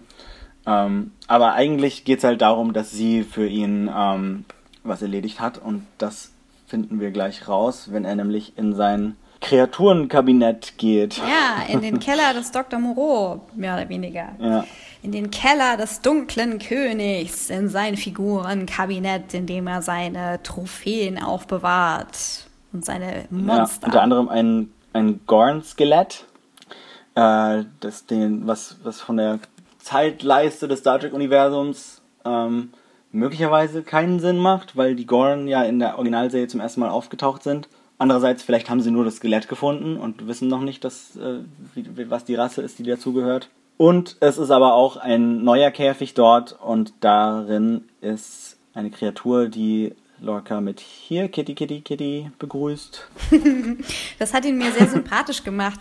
[0.66, 4.44] Ähm, aber eigentlich geht es halt darum, dass sie für ihn ähm,
[4.82, 5.58] was erledigt hat.
[5.58, 6.30] Und das
[6.66, 11.16] finden wir gleich raus, wenn er nämlich in sein Kreaturenkabinett geht.
[11.18, 12.78] Ja, in den Keller des Dr.
[12.78, 14.28] Moreau, mehr oder weniger.
[14.38, 14.64] Ja.
[15.02, 22.46] In den Keller des dunklen Königs, in sein Figurenkabinett, in dem er seine Trophäen aufbewahrt
[22.72, 23.80] und seine Monster.
[23.82, 26.26] Ja, unter anderem ein, ein Gorn-Skelett,
[27.14, 29.38] äh, das den, was, was von der
[29.78, 32.72] Zeitleiste des Star Trek-Universums ähm,
[33.12, 37.42] möglicherweise keinen Sinn macht, weil die Gorn ja in der Originalserie zum ersten Mal aufgetaucht
[37.42, 37.68] sind.
[37.98, 41.40] Andererseits, vielleicht haben sie nur das Skelett gefunden und wissen noch nicht, dass, äh,
[41.74, 43.50] wie, was die Rasse ist, die dazugehört.
[43.76, 49.94] Und es ist aber auch ein neuer Käfig dort und darin ist eine Kreatur, die
[50.20, 53.08] Lorca mit hier Kitty Kitty Kitty begrüßt.
[54.18, 55.80] das hat ihn mir sehr sympathisch gemacht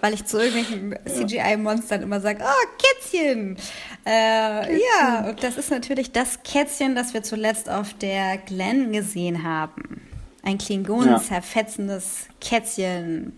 [0.00, 3.56] weil ich zu irgendwelchen CGI-Monstern immer sage, oh, Kätzchen.
[4.04, 4.80] Äh, Kätzchen.
[4.80, 10.00] Ja, und das ist natürlich das Kätzchen, das wir zuletzt auf der Glen gesehen haben.
[10.42, 12.34] Ein Klingonen-zerfetzendes ja.
[12.40, 13.32] Kätzchen.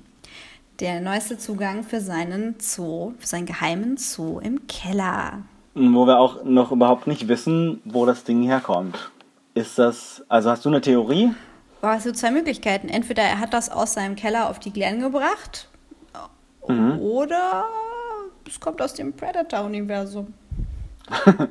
[0.81, 5.43] Der neueste Zugang für seinen Zoo, für seinen geheimen Zoo im Keller.
[5.75, 9.11] Wo wir auch noch überhaupt nicht wissen, wo das Ding herkommt.
[9.55, 11.33] Ist das, also hast du eine Theorie?
[11.81, 12.89] Boah, es gibt zwei Möglichkeiten.
[12.89, 15.69] Entweder er hat das aus seinem Keller auf die Glen gebracht
[16.69, 16.99] Mhm.
[17.01, 17.65] Oder
[18.47, 20.33] es kommt aus dem Predator-Universum.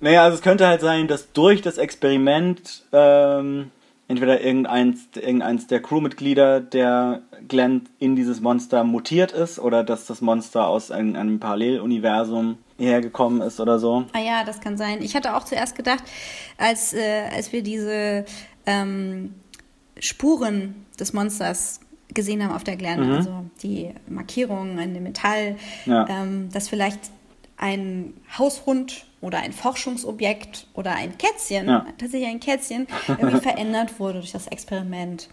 [0.00, 3.70] naja, also es könnte halt sein, dass durch das Experiment ähm,
[4.08, 10.20] entweder irgendeins, irgendeins der Crewmitglieder der Glenn in dieses Monster mutiert ist oder dass das
[10.20, 14.04] Monster aus einem, einem Paralleluniversum hergekommen ist oder so.
[14.12, 15.02] Ah ja, das kann sein.
[15.02, 16.04] Ich hatte auch zuerst gedacht,
[16.58, 18.24] als, äh, als wir diese
[18.66, 19.34] ähm,
[19.98, 21.80] Spuren des Monsters
[22.16, 23.12] gesehen haben auf der Glenn, mhm.
[23.14, 26.08] also die Markierungen in dem Metall, ja.
[26.08, 26.98] ähm, dass vielleicht
[27.56, 31.86] ein Haushund oder ein Forschungsobjekt oder ein Kätzchen, ja.
[31.98, 35.28] tatsächlich ein Kätzchen, irgendwie verändert wurde durch das Experiment.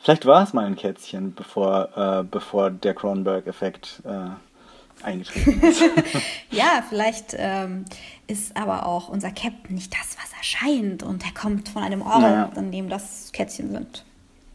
[0.00, 5.82] Vielleicht war es mal ein Kätzchen, bevor, äh, bevor der Cronenberg-Effekt äh, eingetreten ist.
[6.50, 7.84] ja, vielleicht ähm,
[8.26, 12.02] ist aber auch unser Captain nicht das, was er scheint und er kommt von einem
[12.02, 12.50] Ort, naja.
[12.56, 14.04] an dem das Kätzchen sind.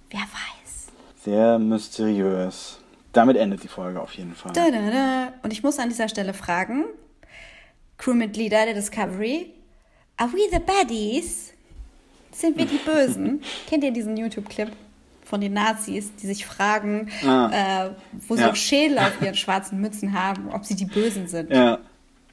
[0.09, 0.62] Wer weiß.
[1.23, 2.79] Sehr mysteriös.
[3.13, 4.51] Damit endet die Folge auf jeden Fall.
[4.53, 5.33] Da, da, da.
[5.43, 6.85] Und ich muss an dieser Stelle fragen,
[7.97, 9.53] Crewmitglieder der Discovery.
[10.17, 11.53] Are we the baddies?
[12.31, 13.41] Sind wir die Bösen?
[13.67, 14.71] Kennt ihr diesen YouTube-Clip
[15.23, 17.85] von den Nazis, die sich fragen, ah.
[17.85, 17.89] äh,
[18.27, 18.51] wo sie ja.
[18.51, 21.51] auch Schädel auf ihren schwarzen Mützen haben, ob sie die Bösen sind?
[21.51, 21.79] Ja.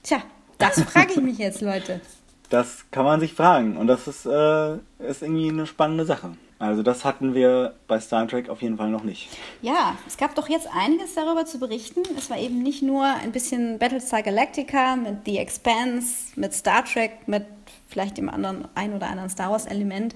[0.03, 0.23] Tja,
[0.59, 2.01] das frage ich mich jetzt, Leute.
[2.49, 6.33] Das kann man sich fragen und das ist, äh, ist irgendwie eine spannende Sache.
[6.61, 9.31] Also das hatten wir bei Star Trek auf jeden Fall noch nicht.
[9.63, 12.03] Ja, es gab doch jetzt einiges darüber zu berichten.
[12.19, 17.13] Es war eben nicht nur ein bisschen Battlestar Galactica mit The Expanse, mit Star Trek,
[17.27, 17.47] mit
[17.89, 20.15] vielleicht dem anderen ein oder anderen Star Wars Element.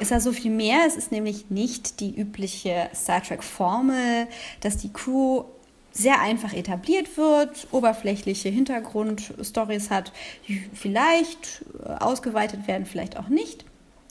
[0.00, 0.80] Es war so viel mehr.
[0.84, 4.26] Es ist nämlich nicht die übliche Star Trek Formel,
[4.60, 5.44] dass die Crew
[5.92, 10.12] sehr einfach etabliert wird, oberflächliche Hintergrundstories hat,
[10.48, 11.64] die vielleicht
[12.00, 13.64] ausgeweitet werden, vielleicht auch nicht.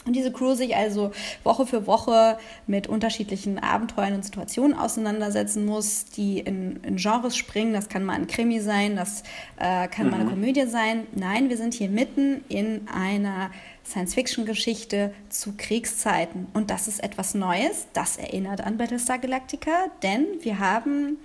[0.08, 1.12] Und diese Crew sich also
[1.44, 7.74] Woche für Woche mit unterschiedlichen Abenteuern und Situationen auseinandersetzen muss, die in, in Genres springen.
[7.74, 9.24] Das kann mal ein Krimi sein, das
[9.58, 10.12] äh, kann mhm.
[10.12, 10.30] mal eine mhm.
[10.30, 11.06] Komödie sein.
[11.14, 13.52] Nein, wir sind hier mitten in einer
[13.86, 16.48] Science-Fiction-Geschichte zu Kriegszeiten.
[16.54, 17.88] Und das ist etwas Neues.
[17.94, 21.18] Das erinnert an Battlestar Galactica, denn wir haben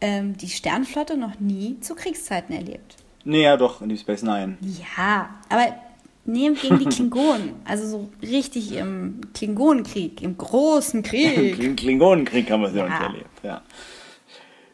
[0.00, 2.96] ähm, die Sternflotte noch nie zu Kriegszeiten erlebt.
[3.24, 4.58] Nee, ja, doch, in Deep Space Nine.
[4.60, 5.74] Ja, aber
[6.26, 7.54] nehmen gegen die Klingonen.
[7.64, 11.76] Also so richtig im Klingonenkrieg, im großen Krieg.
[11.76, 12.88] Klingonenkrieg haben wir es ja.
[12.88, 13.62] nicht erlebt, ja.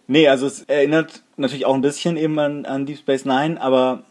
[0.07, 4.03] Nee, also es erinnert natürlich auch ein bisschen eben an, an Deep Space Nine, aber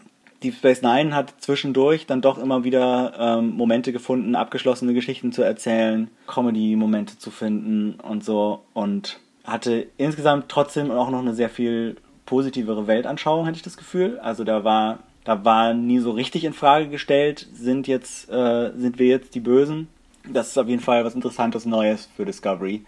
[0.44, 5.42] Deep Space Nine hat zwischendurch dann doch immer wieder ähm, Momente gefunden, abgeschlossene Geschichten zu
[5.42, 11.98] erzählen, Comedy-Momente zu finden und so und hatte insgesamt trotzdem auch noch eine sehr viel
[12.26, 14.20] positivere Weltanschauung, hatte ich das Gefühl.
[14.20, 15.00] Also da war
[15.30, 19.40] da war nie so richtig in Frage gestellt, sind jetzt, äh, sind wir jetzt die
[19.40, 19.88] Bösen.
[20.28, 22.84] Das ist auf jeden Fall was Interessantes Neues für Discovery.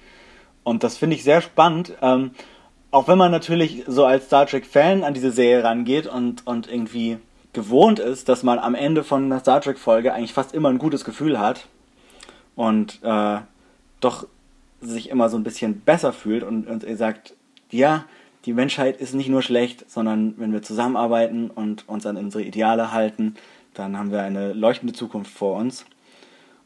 [0.63, 1.93] Und das finde ich sehr spannend.
[2.01, 2.31] Ähm,
[2.89, 7.19] auch wenn man natürlich so als Star Trek-Fan an diese Serie rangeht und, und irgendwie
[7.53, 11.05] gewohnt ist, dass man am Ende von einer Star Trek-Folge eigentlich fast immer ein gutes
[11.05, 11.67] Gefühl hat
[12.55, 13.37] und äh,
[13.99, 14.25] doch
[14.81, 17.35] sich immer so ein bisschen besser fühlt und, und sagt,
[17.69, 18.05] ja,
[18.45, 22.91] die Menschheit ist nicht nur schlecht, sondern wenn wir zusammenarbeiten und uns an unsere Ideale
[22.91, 23.35] halten,
[23.73, 25.85] dann haben wir eine leuchtende Zukunft vor uns.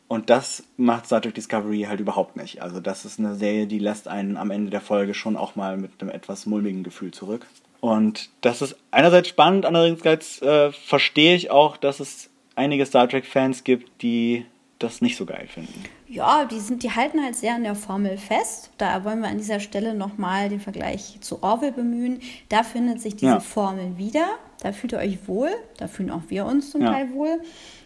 [0.07, 2.61] Und das macht Star Trek Discovery halt überhaupt nicht.
[2.61, 5.77] Also das ist eine Serie, die lässt einen am Ende der Folge schon auch mal
[5.77, 7.47] mit einem etwas mulmigen Gefühl zurück.
[7.81, 13.63] Und das ist einerseits spannend, andererseits äh, verstehe ich auch, dass es einige Star Trek-Fans
[13.63, 14.45] gibt, die
[14.79, 15.83] das nicht so geil finden.
[16.07, 18.69] Ja, die, sind, die halten halt sehr an der Formel fest.
[18.77, 22.19] Da wollen wir an dieser Stelle nochmal den Vergleich zu Orwell bemühen.
[22.49, 23.39] Da findet sich diese ja.
[23.39, 24.27] Formel wieder.
[24.61, 25.49] Da fühlt ihr euch wohl.
[25.77, 26.91] Da fühlen auch wir uns zum ja.
[26.91, 27.41] Teil wohl.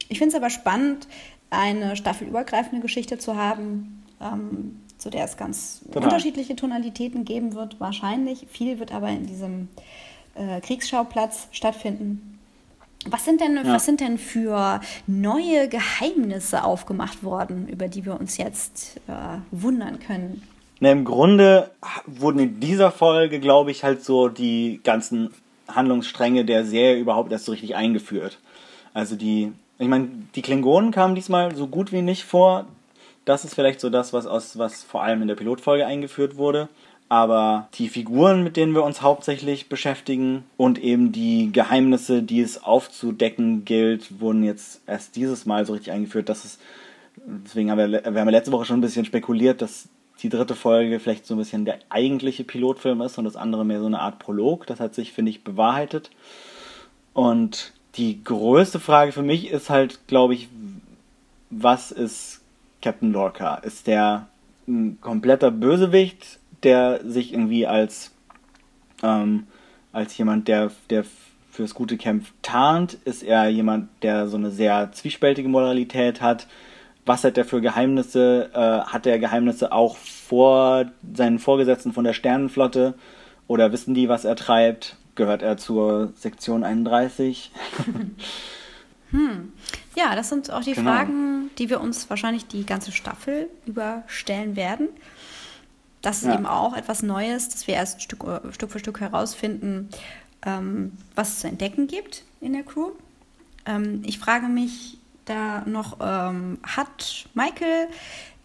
[0.10, 1.08] Ich finde es aber spannend,
[1.50, 6.04] eine staffelübergreifende Geschichte zu haben, ähm, zu der es ganz Total.
[6.04, 8.48] unterschiedliche Tonalitäten geben wird, wahrscheinlich.
[8.50, 9.70] Viel wird aber in diesem
[10.36, 12.29] äh, Kriegsschauplatz stattfinden.
[13.08, 13.74] Was sind denn, ja.
[13.74, 20.00] was sind denn für neue Geheimnisse aufgemacht worden, über die wir uns jetzt äh, wundern
[20.00, 20.44] können?
[20.82, 21.72] Na, Im Grunde
[22.06, 25.34] wurden in dieser Folge, glaube ich, halt so die ganzen
[25.70, 28.40] Handlungsstränge der Serie überhaupt erst so richtig eingeführt.
[28.94, 32.66] Also die, ich meine, die Klingonen kamen diesmal so gut wie nicht vor.
[33.24, 36.68] Das ist vielleicht so das, was aus, was vor allem in der Pilotfolge eingeführt wurde
[37.10, 42.64] aber die Figuren, mit denen wir uns hauptsächlich beschäftigen und eben die Geheimnisse, die es
[42.64, 46.60] aufzudecken gilt, wurden jetzt erst dieses Mal so richtig eingeführt, dass es,
[47.18, 49.90] deswegen haben wir, wir haben letzte Woche schon ein bisschen spekuliert, dass
[50.22, 53.80] die dritte Folge vielleicht so ein bisschen der eigentliche Pilotfilm ist und das andere mehr
[53.80, 54.68] so eine Art Prolog.
[54.68, 56.12] Das hat sich, finde ich, bewahrheitet.
[57.14, 60.48] Und die größte Frage für mich ist halt, glaube ich,
[61.50, 62.42] was ist
[62.82, 63.56] Captain Lorca?
[63.56, 64.28] Ist der
[64.68, 66.40] ein kompletter Bösewicht?
[66.64, 68.12] Der sich irgendwie als,
[69.04, 69.48] ähm,
[69.92, 71.06] als jemand, der, der
[71.52, 72.96] fürs Gute kämpft, tarnt?
[73.06, 76.48] Ist er jemand, der so eine sehr zwiespältige Moralität hat?
[77.10, 78.52] was hat er für Geheimnisse?
[78.54, 82.94] Äh, hat er Geheimnisse auch vor seinen Vorgesetzten von der Sternenflotte?
[83.48, 84.96] Oder wissen die, was er treibt?
[85.16, 87.52] Gehört er zur Sektion 31?
[89.12, 89.54] hm.
[89.96, 90.92] Ja, das sind auch die genau.
[90.92, 94.90] Fragen, die wir uns wahrscheinlich die ganze Staffel überstellen werden.
[96.02, 96.36] Das ist ja.
[96.36, 99.90] eben auch etwas Neues, dass wir erst Stück, äh, Stück für Stück herausfinden,
[100.46, 102.92] ähm, was es zu entdecken gibt in der Crew.
[103.66, 107.88] Ähm, ich frage mich da noch, ähm, hat Michael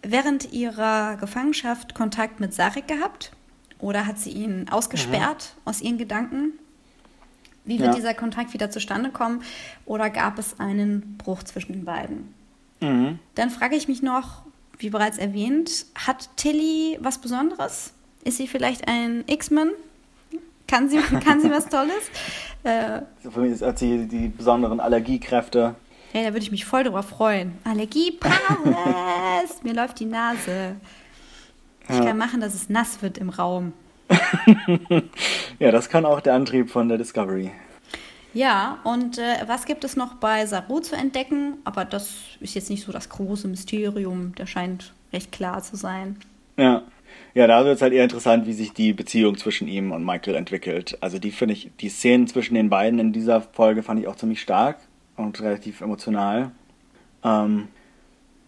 [0.01, 3.31] während ihrer Gefangenschaft Kontakt mit Sarek gehabt?
[3.79, 5.61] Oder hat sie ihn ausgesperrt mhm.
[5.65, 6.53] aus ihren Gedanken?
[7.65, 7.95] Wie wird ja.
[7.95, 9.41] dieser Kontakt wieder zustande kommen?
[9.85, 12.33] Oder gab es einen Bruch zwischen den beiden?
[12.79, 13.19] Mhm.
[13.33, 14.43] Dann frage ich mich noch,
[14.79, 17.93] wie bereits erwähnt, hat Tilly was Besonderes?
[18.23, 19.71] Ist sie vielleicht ein X-Men?
[20.67, 22.09] Kann sie, kann sie was Tolles?
[22.63, 25.75] Äh, Für mich hat sie die besonderen Allergiekräfte.
[26.11, 27.57] Hey, da würde ich mich voll drüber freuen.
[27.65, 29.61] Allergie-Powers!
[29.63, 30.75] Mir läuft die Nase.
[31.87, 33.73] Ich kann machen, dass es nass wird im Raum.
[35.59, 37.51] ja, das kann auch der Antrieb von der Discovery.
[38.35, 41.53] Ja, und äh, was gibt es noch bei Saru zu entdecken?
[41.63, 44.35] Aber das ist jetzt nicht so das große Mysterium.
[44.35, 46.17] Der scheint recht klar zu sein.
[46.57, 46.83] Ja.
[47.33, 50.35] Ja, da wird es halt eher interessant, wie sich die Beziehung zwischen ihm und Michael
[50.35, 50.97] entwickelt.
[50.99, 54.17] Also die finde ich, die Szenen zwischen den beiden in dieser Folge fand ich auch
[54.17, 54.79] ziemlich stark
[55.15, 56.51] und relativ emotional.
[57.23, 57.69] Ähm,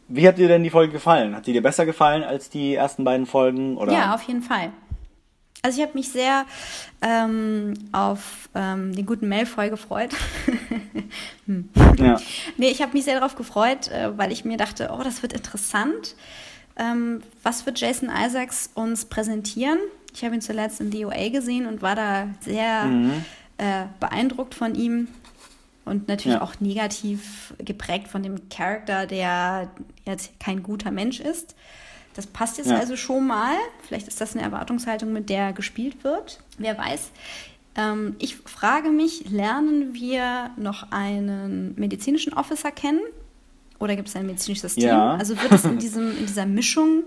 [0.09, 1.34] wie hat dir denn die Folge gefallen?
[1.34, 3.77] Hat sie dir besser gefallen als die ersten beiden Folgen?
[3.77, 3.93] Oder?
[3.93, 4.72] Ja, auf jeden Fall.
[5.61, 6.45] Also ich habe mich sehr
[7.01, 10.11] ähm, auf ähm, den guten Malfoy gefreut.
[11.45, 11.69] hm.
[11.97, 12.19] ja.
[12.57, 15.34] Nee, ich habe mich sehr darauf gefreut, äh, weil ich mir dachte, oh, das wird
[15.34, 16.15] interessant.
[16.77, 19.79] Ähm, was wird Jason Isaacs uns präsentieren?
[20.13, 23.25] Ich habe ihn zuletzt in DOA gesehen und war da sehr mhm.
[23.57, 25.07] äh, beeindruckt von ihm
[25.85, 26.41] und natürlich ja.
[26.41, 29.69] auch negativ geprägt von dem Charakter, der
[30.05, 31.55] jetzt kein guter Mensch ist.
[32.18, 32.80] Das passt jetzt ja.
[32.80, 33.53] also schon mal.
[33.84, 36.39] Vielleicht ist das eine Erwartungshaltung, mit der gespielt wird.
[36.57, 37.11] Wer weiß.
[37.76, 43.02] Ähm, ich frage mich, lernen wir noch einen medizinischen Officer kennen?
[43.77, 44.88] Oder gibt es ein medizinisches Team?
[44.88, 45.14] Ja.
[45.14, 47.03] Also wird es in, diesem, in dieser Mischung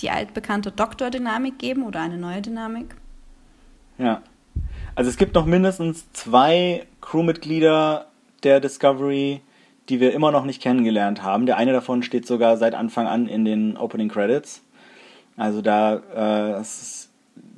[0.00, 2.94] die altbekannte Doktordynamik geben oder eine neue Dynamik?
[3.96, 4.20] Ja.
[4.94, 8.06] Also es gibt noch mindestens zwei Crewmitglieder
[8.42, 9.40] der Discovery,
[9.88, 11.46] die wir immer noch nicht kennengelernt haben.
[11.46, 14.62] Der eine davon steht sogar seit Anfang an in den Opening Credits.
[15.36, 17.10] Also da äh, das ist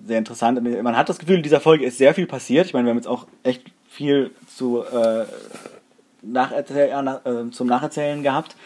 [0.06, 0.62] sehr interessant.
[0.62, 2.66] Man hat das Gefühl, in dieser Folge ist sehr viel passiert.
[2.66, 5.24] Ich meine, wir haben jetzt auch echt viel zu, äh,
[6.22, 8.56] nacherzähl äh, zum Nacherzählen gehabt.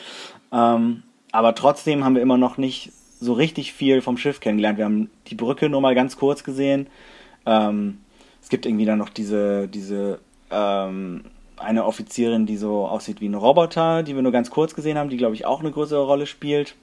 [0.52, 1.02] Ähm,
[1.32, 4.78] aber trotzdem haben wir immer noch nicht so richtig viel vom Schiff kennengelernt.
[4.78, 6.86] Wir haben die Brücke nur mal ganz kurz gesehen.
[7.46, 7.98] Ähm,
[8.40, 10.20] es gibt irgendwie dann noch diese, diese
[10.50, 11.24] ähm,
[11.60, 15.10] eine Offizierin, die so aussieht wie ein Roboter, die wir nur ganz kurz gesehen haben,
[15.10, 16.74] die glaube ich auch eine größere Rolle spielt.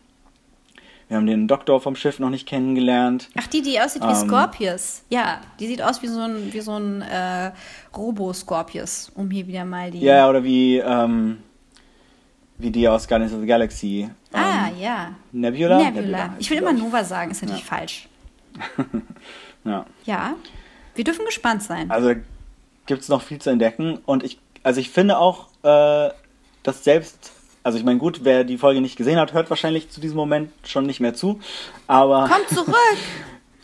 [1.07, 3.29] Wir haben den Doktor vom Schiff noch nicht kennengelernt.
[3.37, 5.03] Ach, die, die aussieht ähm, wie Scorpius.
[5.09, 7.51] Ja, die sieht aus wie so ein, wie so ein äh,
[7.95, 9.99] Robo-Scorpius, um hier wieder mal die.
[9.99, 11.37] Ja, oder wie, ähm,
[12.57, 14.09] wie die aus Guardians of the Galaxy.
[14.33, 15.11] ah, ähm, ja.
[15.31, 15.77] Nebula?
[15.77, 16.01] Nebula.
[16.01, 17.75] Nebula ich will immer Nova sagen, ist natürlich ja.
[17.77, 18.07] falsch.
[19.63, 19.85] ja.
[20.05, 20.35] Ja.
[20.95, 21.91] Wir dürfen gespannt sein.
[21.91, 22.15] Also
[22.87, 26.09] gibt es noch viel zu entdecken und ich also ich finde auch, äh,
[26.63, 27.31] dass selbst,
[27.61, 30.51] also ich meine, gut, wer die Folge nicht gesehen hat, hört wahrscheinlich zu diesem Moment
[30.63, 31.39] schon nicht mehr zu,
[31.85, 32.27] aber...
[32.27, 32.97] Kommt zurück!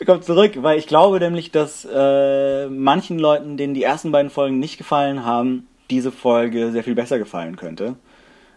[0.06, 4.58] kommt zurück, weil ich glaube nämlich, dass äh, manchen Leuten, denen die ersten beiden Folgen
[4.58, 7.94] nicht gefallen haben, diese Folge sehr viel besser gefallen könnte.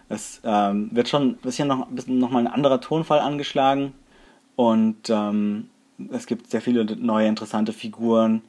[0.10, 3.94] Es ähm, wird schon ein bisschen noch, ein bisschen noch mal ein anderer Tonfall angeschlagen
[4.56, 5.70] und ähm,
[6.12, 8.42] es gibt sehr viele neue interessante Figuren.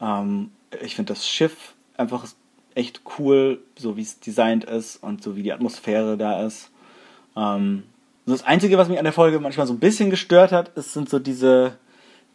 [0.00, 0.50] Ähm,
[0.82, 2.26] ich finde das Schiff einfach
[2.74, 6.70] echt cool, so wie es designt ist und so wie die Atmosphäre da ist.
[7.36, 7.84] Ähm,
[8.26, 11.08] das Einzige, was mich an der Folge manchmal so ein bisschen gestört hat, ist, sind
[11.08, 11.76] so diese,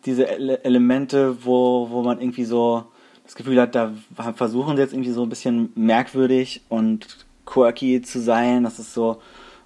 [0.06, 2.86] diese Ele Elemente, wo, wo man irgendwie so
[3.24, 3.91] das Gefühl hat, da
[4.36, 8.64] versuchen sie jetzt irgendwie so ein bisschen merkwürdig und quirky zu sein.
[8.64, 9.22] Das ist so,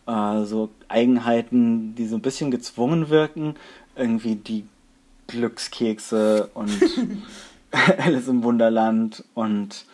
[0.07, 3.55] äh, so Eigenheiten, die so ein bisschen gezwungen wirken.
[3.95, 4.65] Irgendwie die
[5.27, 6.71] Glückskekse und
[7.97, 9.85] Alice im Wunderland und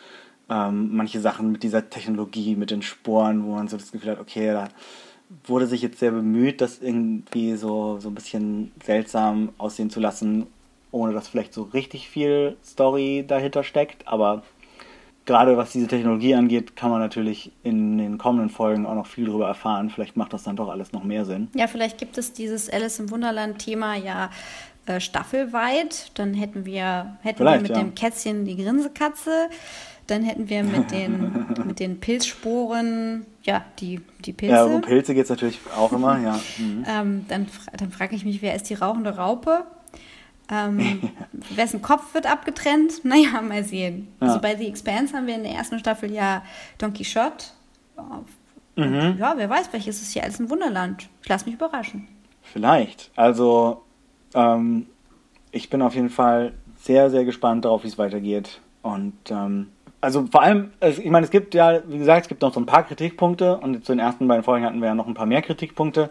[0.48, 4.20] ähm, manche Sachen mit dieser Technologie, mit den Sporen, wo man so das Gefühl hat,
[4.20, 4.68] okay, da
[5.44, 10.46] wurde sich jetzt sehr bemüht, das irgendwie so, so ein bisschen seltsam aussehen zu lassen,
[10.92, 14.06] ohne dass vielleicht so richtig viel Story dahinter steckt.
[14.06, 14.44] Aber
[15.24, 19.26] gerade was diese Technologie angeht, kann man natürlich in den kommenden Folgen auch noch viel
[19.26, 19.90] darüber erfahren.
[19.90, 21.48] Vielleicht macht das dann doch alles noch mehr Sinn.
[21.54, 24.30] Ja, vielleicht gibt es dieses Alice im Wunderland-Thema ja
[24.86, 26.12] äh, staffelweit.
[26.14, 27.78] Dann hätten wir, hätten wir mit ja.
[27.78, 29.48] dem Kätzchen die Grinsekatze.
[30.06, 34.54] Dann hätten wir mit den, mit den Pilzsporen, ja, die, die Pilze.
[34.54, 36.40] Ja, um Pilze geht es natürlich auch immer, ja.
[36.58, 36.84] Mhm.
[36.88, 37.46] Ähm, dann
[37.76, 39.64] dann frage ich mich, wer ist die rauchende Raupe?
[40.50, 41.10] Ähm,
[41.54, 42.92] wessen Kopf wird abgetrennt?
[43.04, 44.08] Naja, mal sehen.
[44.20, 44.28] Ja.
[44.28, 46.42] Also bei The Expanse haben wir in der ersten Staffel ja
[46.78, 47.46] Don Quixote.
[48.76, 49.16] Mhm.
[49.18, 51.08] Ja, wer weiß, welches ist hier alles ein Wunderland.
[51.22, 52.06] Ich lasse mich überraschen.
[52.42, 53.10] Vielleicht.
[53.16, 53.82] Also,
[54.34, 54.86] ähm,
[55.50, 58.60] ich bin auf jeden Fall sehr, sehr gespannt darauf, wie es weitergeht.
[58.82, 59.68] Und ähm,
[60.06, 62.66] also vor allem, ich meine, es gibt ja, wie gesagt, es gibt noch so ein
[62.66, 65.42] paar Kritikpunkte und zu den ersten beiden Folgen hatten wir ja noch ein paar mehr
[65.42, 66.10] Kritikpunkte.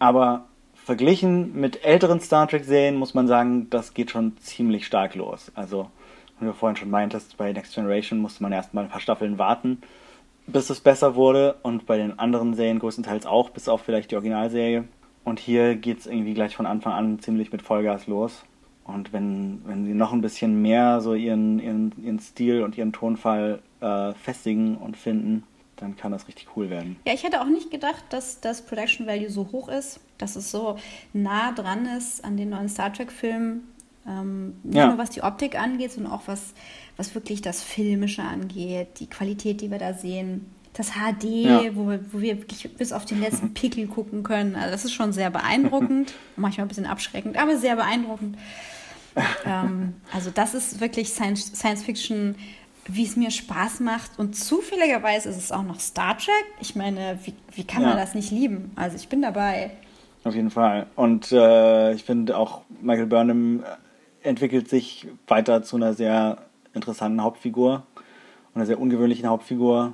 [0.00, 5.52] Aber verglichen mit älteren Star Trek-Serien muss man sagen, das geht schon ziemlich stark los.
[5.54, 5.88] Also,
[6.40, 9.80] wie du vorhin schon meintest, bei Next Generation musste man erstmal ein paar Staffeln warten,
[10.48, 11.54] bis es besser wurde.
[11.62, 14.88] Und bei den anderen Serien größtenteils auch, bis auf vielleicht die Originalserie.
[15.22, 18.42] Und hier geht es irgendwie gleich von Anfang an ziemlich mit Vollgas los.
[18.92, 22.92] Und wenn, wenn sie noch ein bisschen mehr so ihren, ihren, ihren Stil und ihren
[22.92, 25.44] Tonfall äh, festigen und finden,
[25.80, 26.96] dann kann das richtig cool werden.
[27.06, 30.50] Ja, ich hätte auch nicht gedacht, dass das Production Value so hoch ist, dass es
[30.50, 30.76] so
[31.12, 33.62] nah dran ist an den neuen Star Trek-Filmen.
[34.06, 34.88] Ähm, nicht ja.
[34.88, 36.54] nur was die Optik angeht, sondern auch was,
[36.96, 40.46] was wirklich das Filmische angeht, die Qualität, die wir da sehen.
[40.72, 41.60] Das HD, ja.
[41.74, 44.54] wo, wir, wo wir wirklich bis auf den letzten Pickel gucken können.
[44.54, 46.14] Also das ist schon sehr beeindruckend.
[46.36, 48.36] Manchmal ein bisschen abschreckend, aber sehr beeindruckend.
[49.44, 52.36] Ähm, also das ist wirklich Science, Science Fiction
[52.92, 54.18] wie es mir Spaß macht.
[54.18, 56.44] Und zufälligerweise ist es auch noch Star Trek.
[56.60, 58.72] Ich meine, wie, wie kann man das nicht lieben?
[58.74, 59.70] Also ich bin dabei.
[60.24, 60.86] Auf jeden Fall.
[60.96, 63.62] Und äh, ich finde auch Michael Burnham
[64.22, 66.38] entwickelt sich weiter zu einer sehr
[66.74, 67.84] interessanten Hauptfigur
[68.54, 69.92] einer sehr ungewöhnlichen Hauptfigur.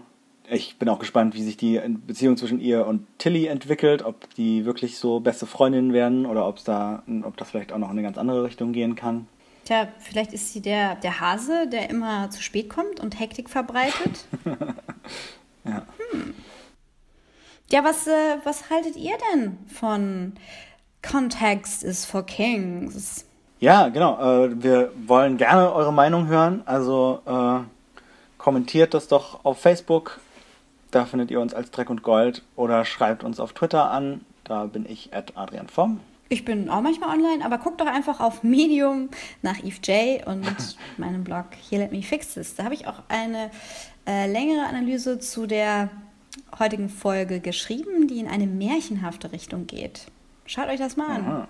[0.51, 4.65] Ich bin auch gespannt, wie sich die Beziehung zwischen ihr und Tilly entwickelt, ob die
[4.65, 8.03] wirklich so beste Freundinnen werden oder ob's da, ob das vielleicht auch noch in eine
[8.03, 9.27] ganz andere Richtung gehen kann.
[9.65, 14.27] Tja, vielleicht ist sie der, der Hase, der immer zu spät kommt und Hektik verbreitet.
[15.65, 15.83] ja.
[16.13, 16.35] Hm.
[17.69, 20.35] Ja, was, äh, was haltet ihr denn von
[21.03, 23.25] Context is for Kings?
[23.59, 24.45] Ja, genau.
[24.45, 26.63] Äh, wir wollen gerne eure Meinung hören.
[26.65, 27.65] Also äh,
[28.39, 30.21] kommentiert das doch auf Facebook.
[30.91, 32.43] Da findet ihr uns als Dreck und Gold.
[32.57, 34.25] Oder schreibt uns auf Twitter an.
[34.45, 36.01] Da bin ich at Adrian Vom.
[36.29, 39.11] Ich bin auch manchmal online, aber guckt doch einfach auf Medium
[39.43, 40.45] nach Eve J und
[40.97, 42.57] meinem Blog Here Let Me Fix This.
[42.57, 43.51] Da habe ich auch eine
[44.07, 45.91] äh, längere Analyse zu der
[46.59, 50.07] heutigen Folge geschrieben, die in eine märchenhafte Richtung geht.
[50.47, 51.27] Schaut euch das mal an.
[51.27, 51.49] Aha.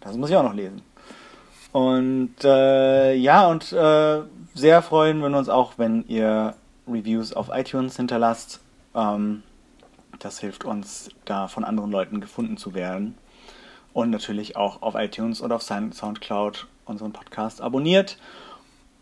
[0.00, 0.82] Das muss ich auch noch lesen.
[1.72, 4.22] Und äh, ja, und äh,
[4.54, 6.54] sehr freuen wir uns auch, wenn ihr
[6.88, 8.60] Reviews auf iTunes hinterlasst.
[8.98, 9.42] Ähm,
[10.18, 13.14] das hilft uns, da von anderen Leuten gefunden zu werden
[13.92, 18.18] und natürlich auch auf iTunes und auf Soundcloud unseren Podcast abonniert.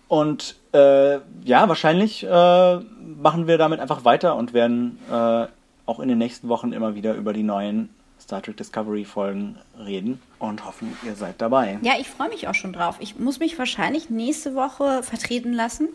[0.08, 5.46] Und äh, ja, wahrscheinlich äh, machen wir damit einfach weiter und werden äh,
[5.86, 7.88] auch in den nächsten Wochen immer wieder über die neuen
[8.20, 11.78] Star Trek Discovery Folgen reden und hoffen, ihr seid dabei.
[11.82, 12.96] Ja, ich freue mich auch schon drauf.
[13.00, 15.88] Ich muss mich wahrscheinlich nächste Woche vertreten lassen.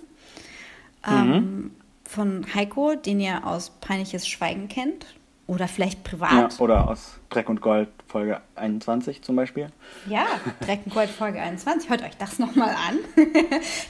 [1.07, 1.71] Ähm, mhm.
[2.11, 5.05] Von Heiko, den ihr aus Peinliches Schweigen kennt.
[5.47, 6.51] Oder vielleicht privat.
[6.53, 9.67] Ja, oder aus Dreck und Gold Folge 21 zum Beispiel.
[10.09, 10.25] Ja,
[10.59, 11.89] Dreck und Gold Folge 21.
[11.89, 12.97] Hört euch das nochmal an.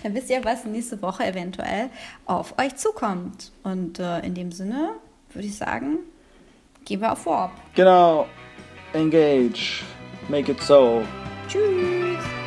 [0.03, 1.89] Dann wisst ihr, was nächste Woche eventuell
[2.27, 3.51] auf euch zukommt.
[3.63, 4.91] Und äh, in dem Sinne
[5.33, 5.97] würde ich sagen,
[6.85, 7.53] gehen wir auf Warp.
[7.73, 8.27] Genau.
[8.93, 9.83] Engage.
[10.29, 11.01] Make it so.
[11.47, 12.40] Tschüss.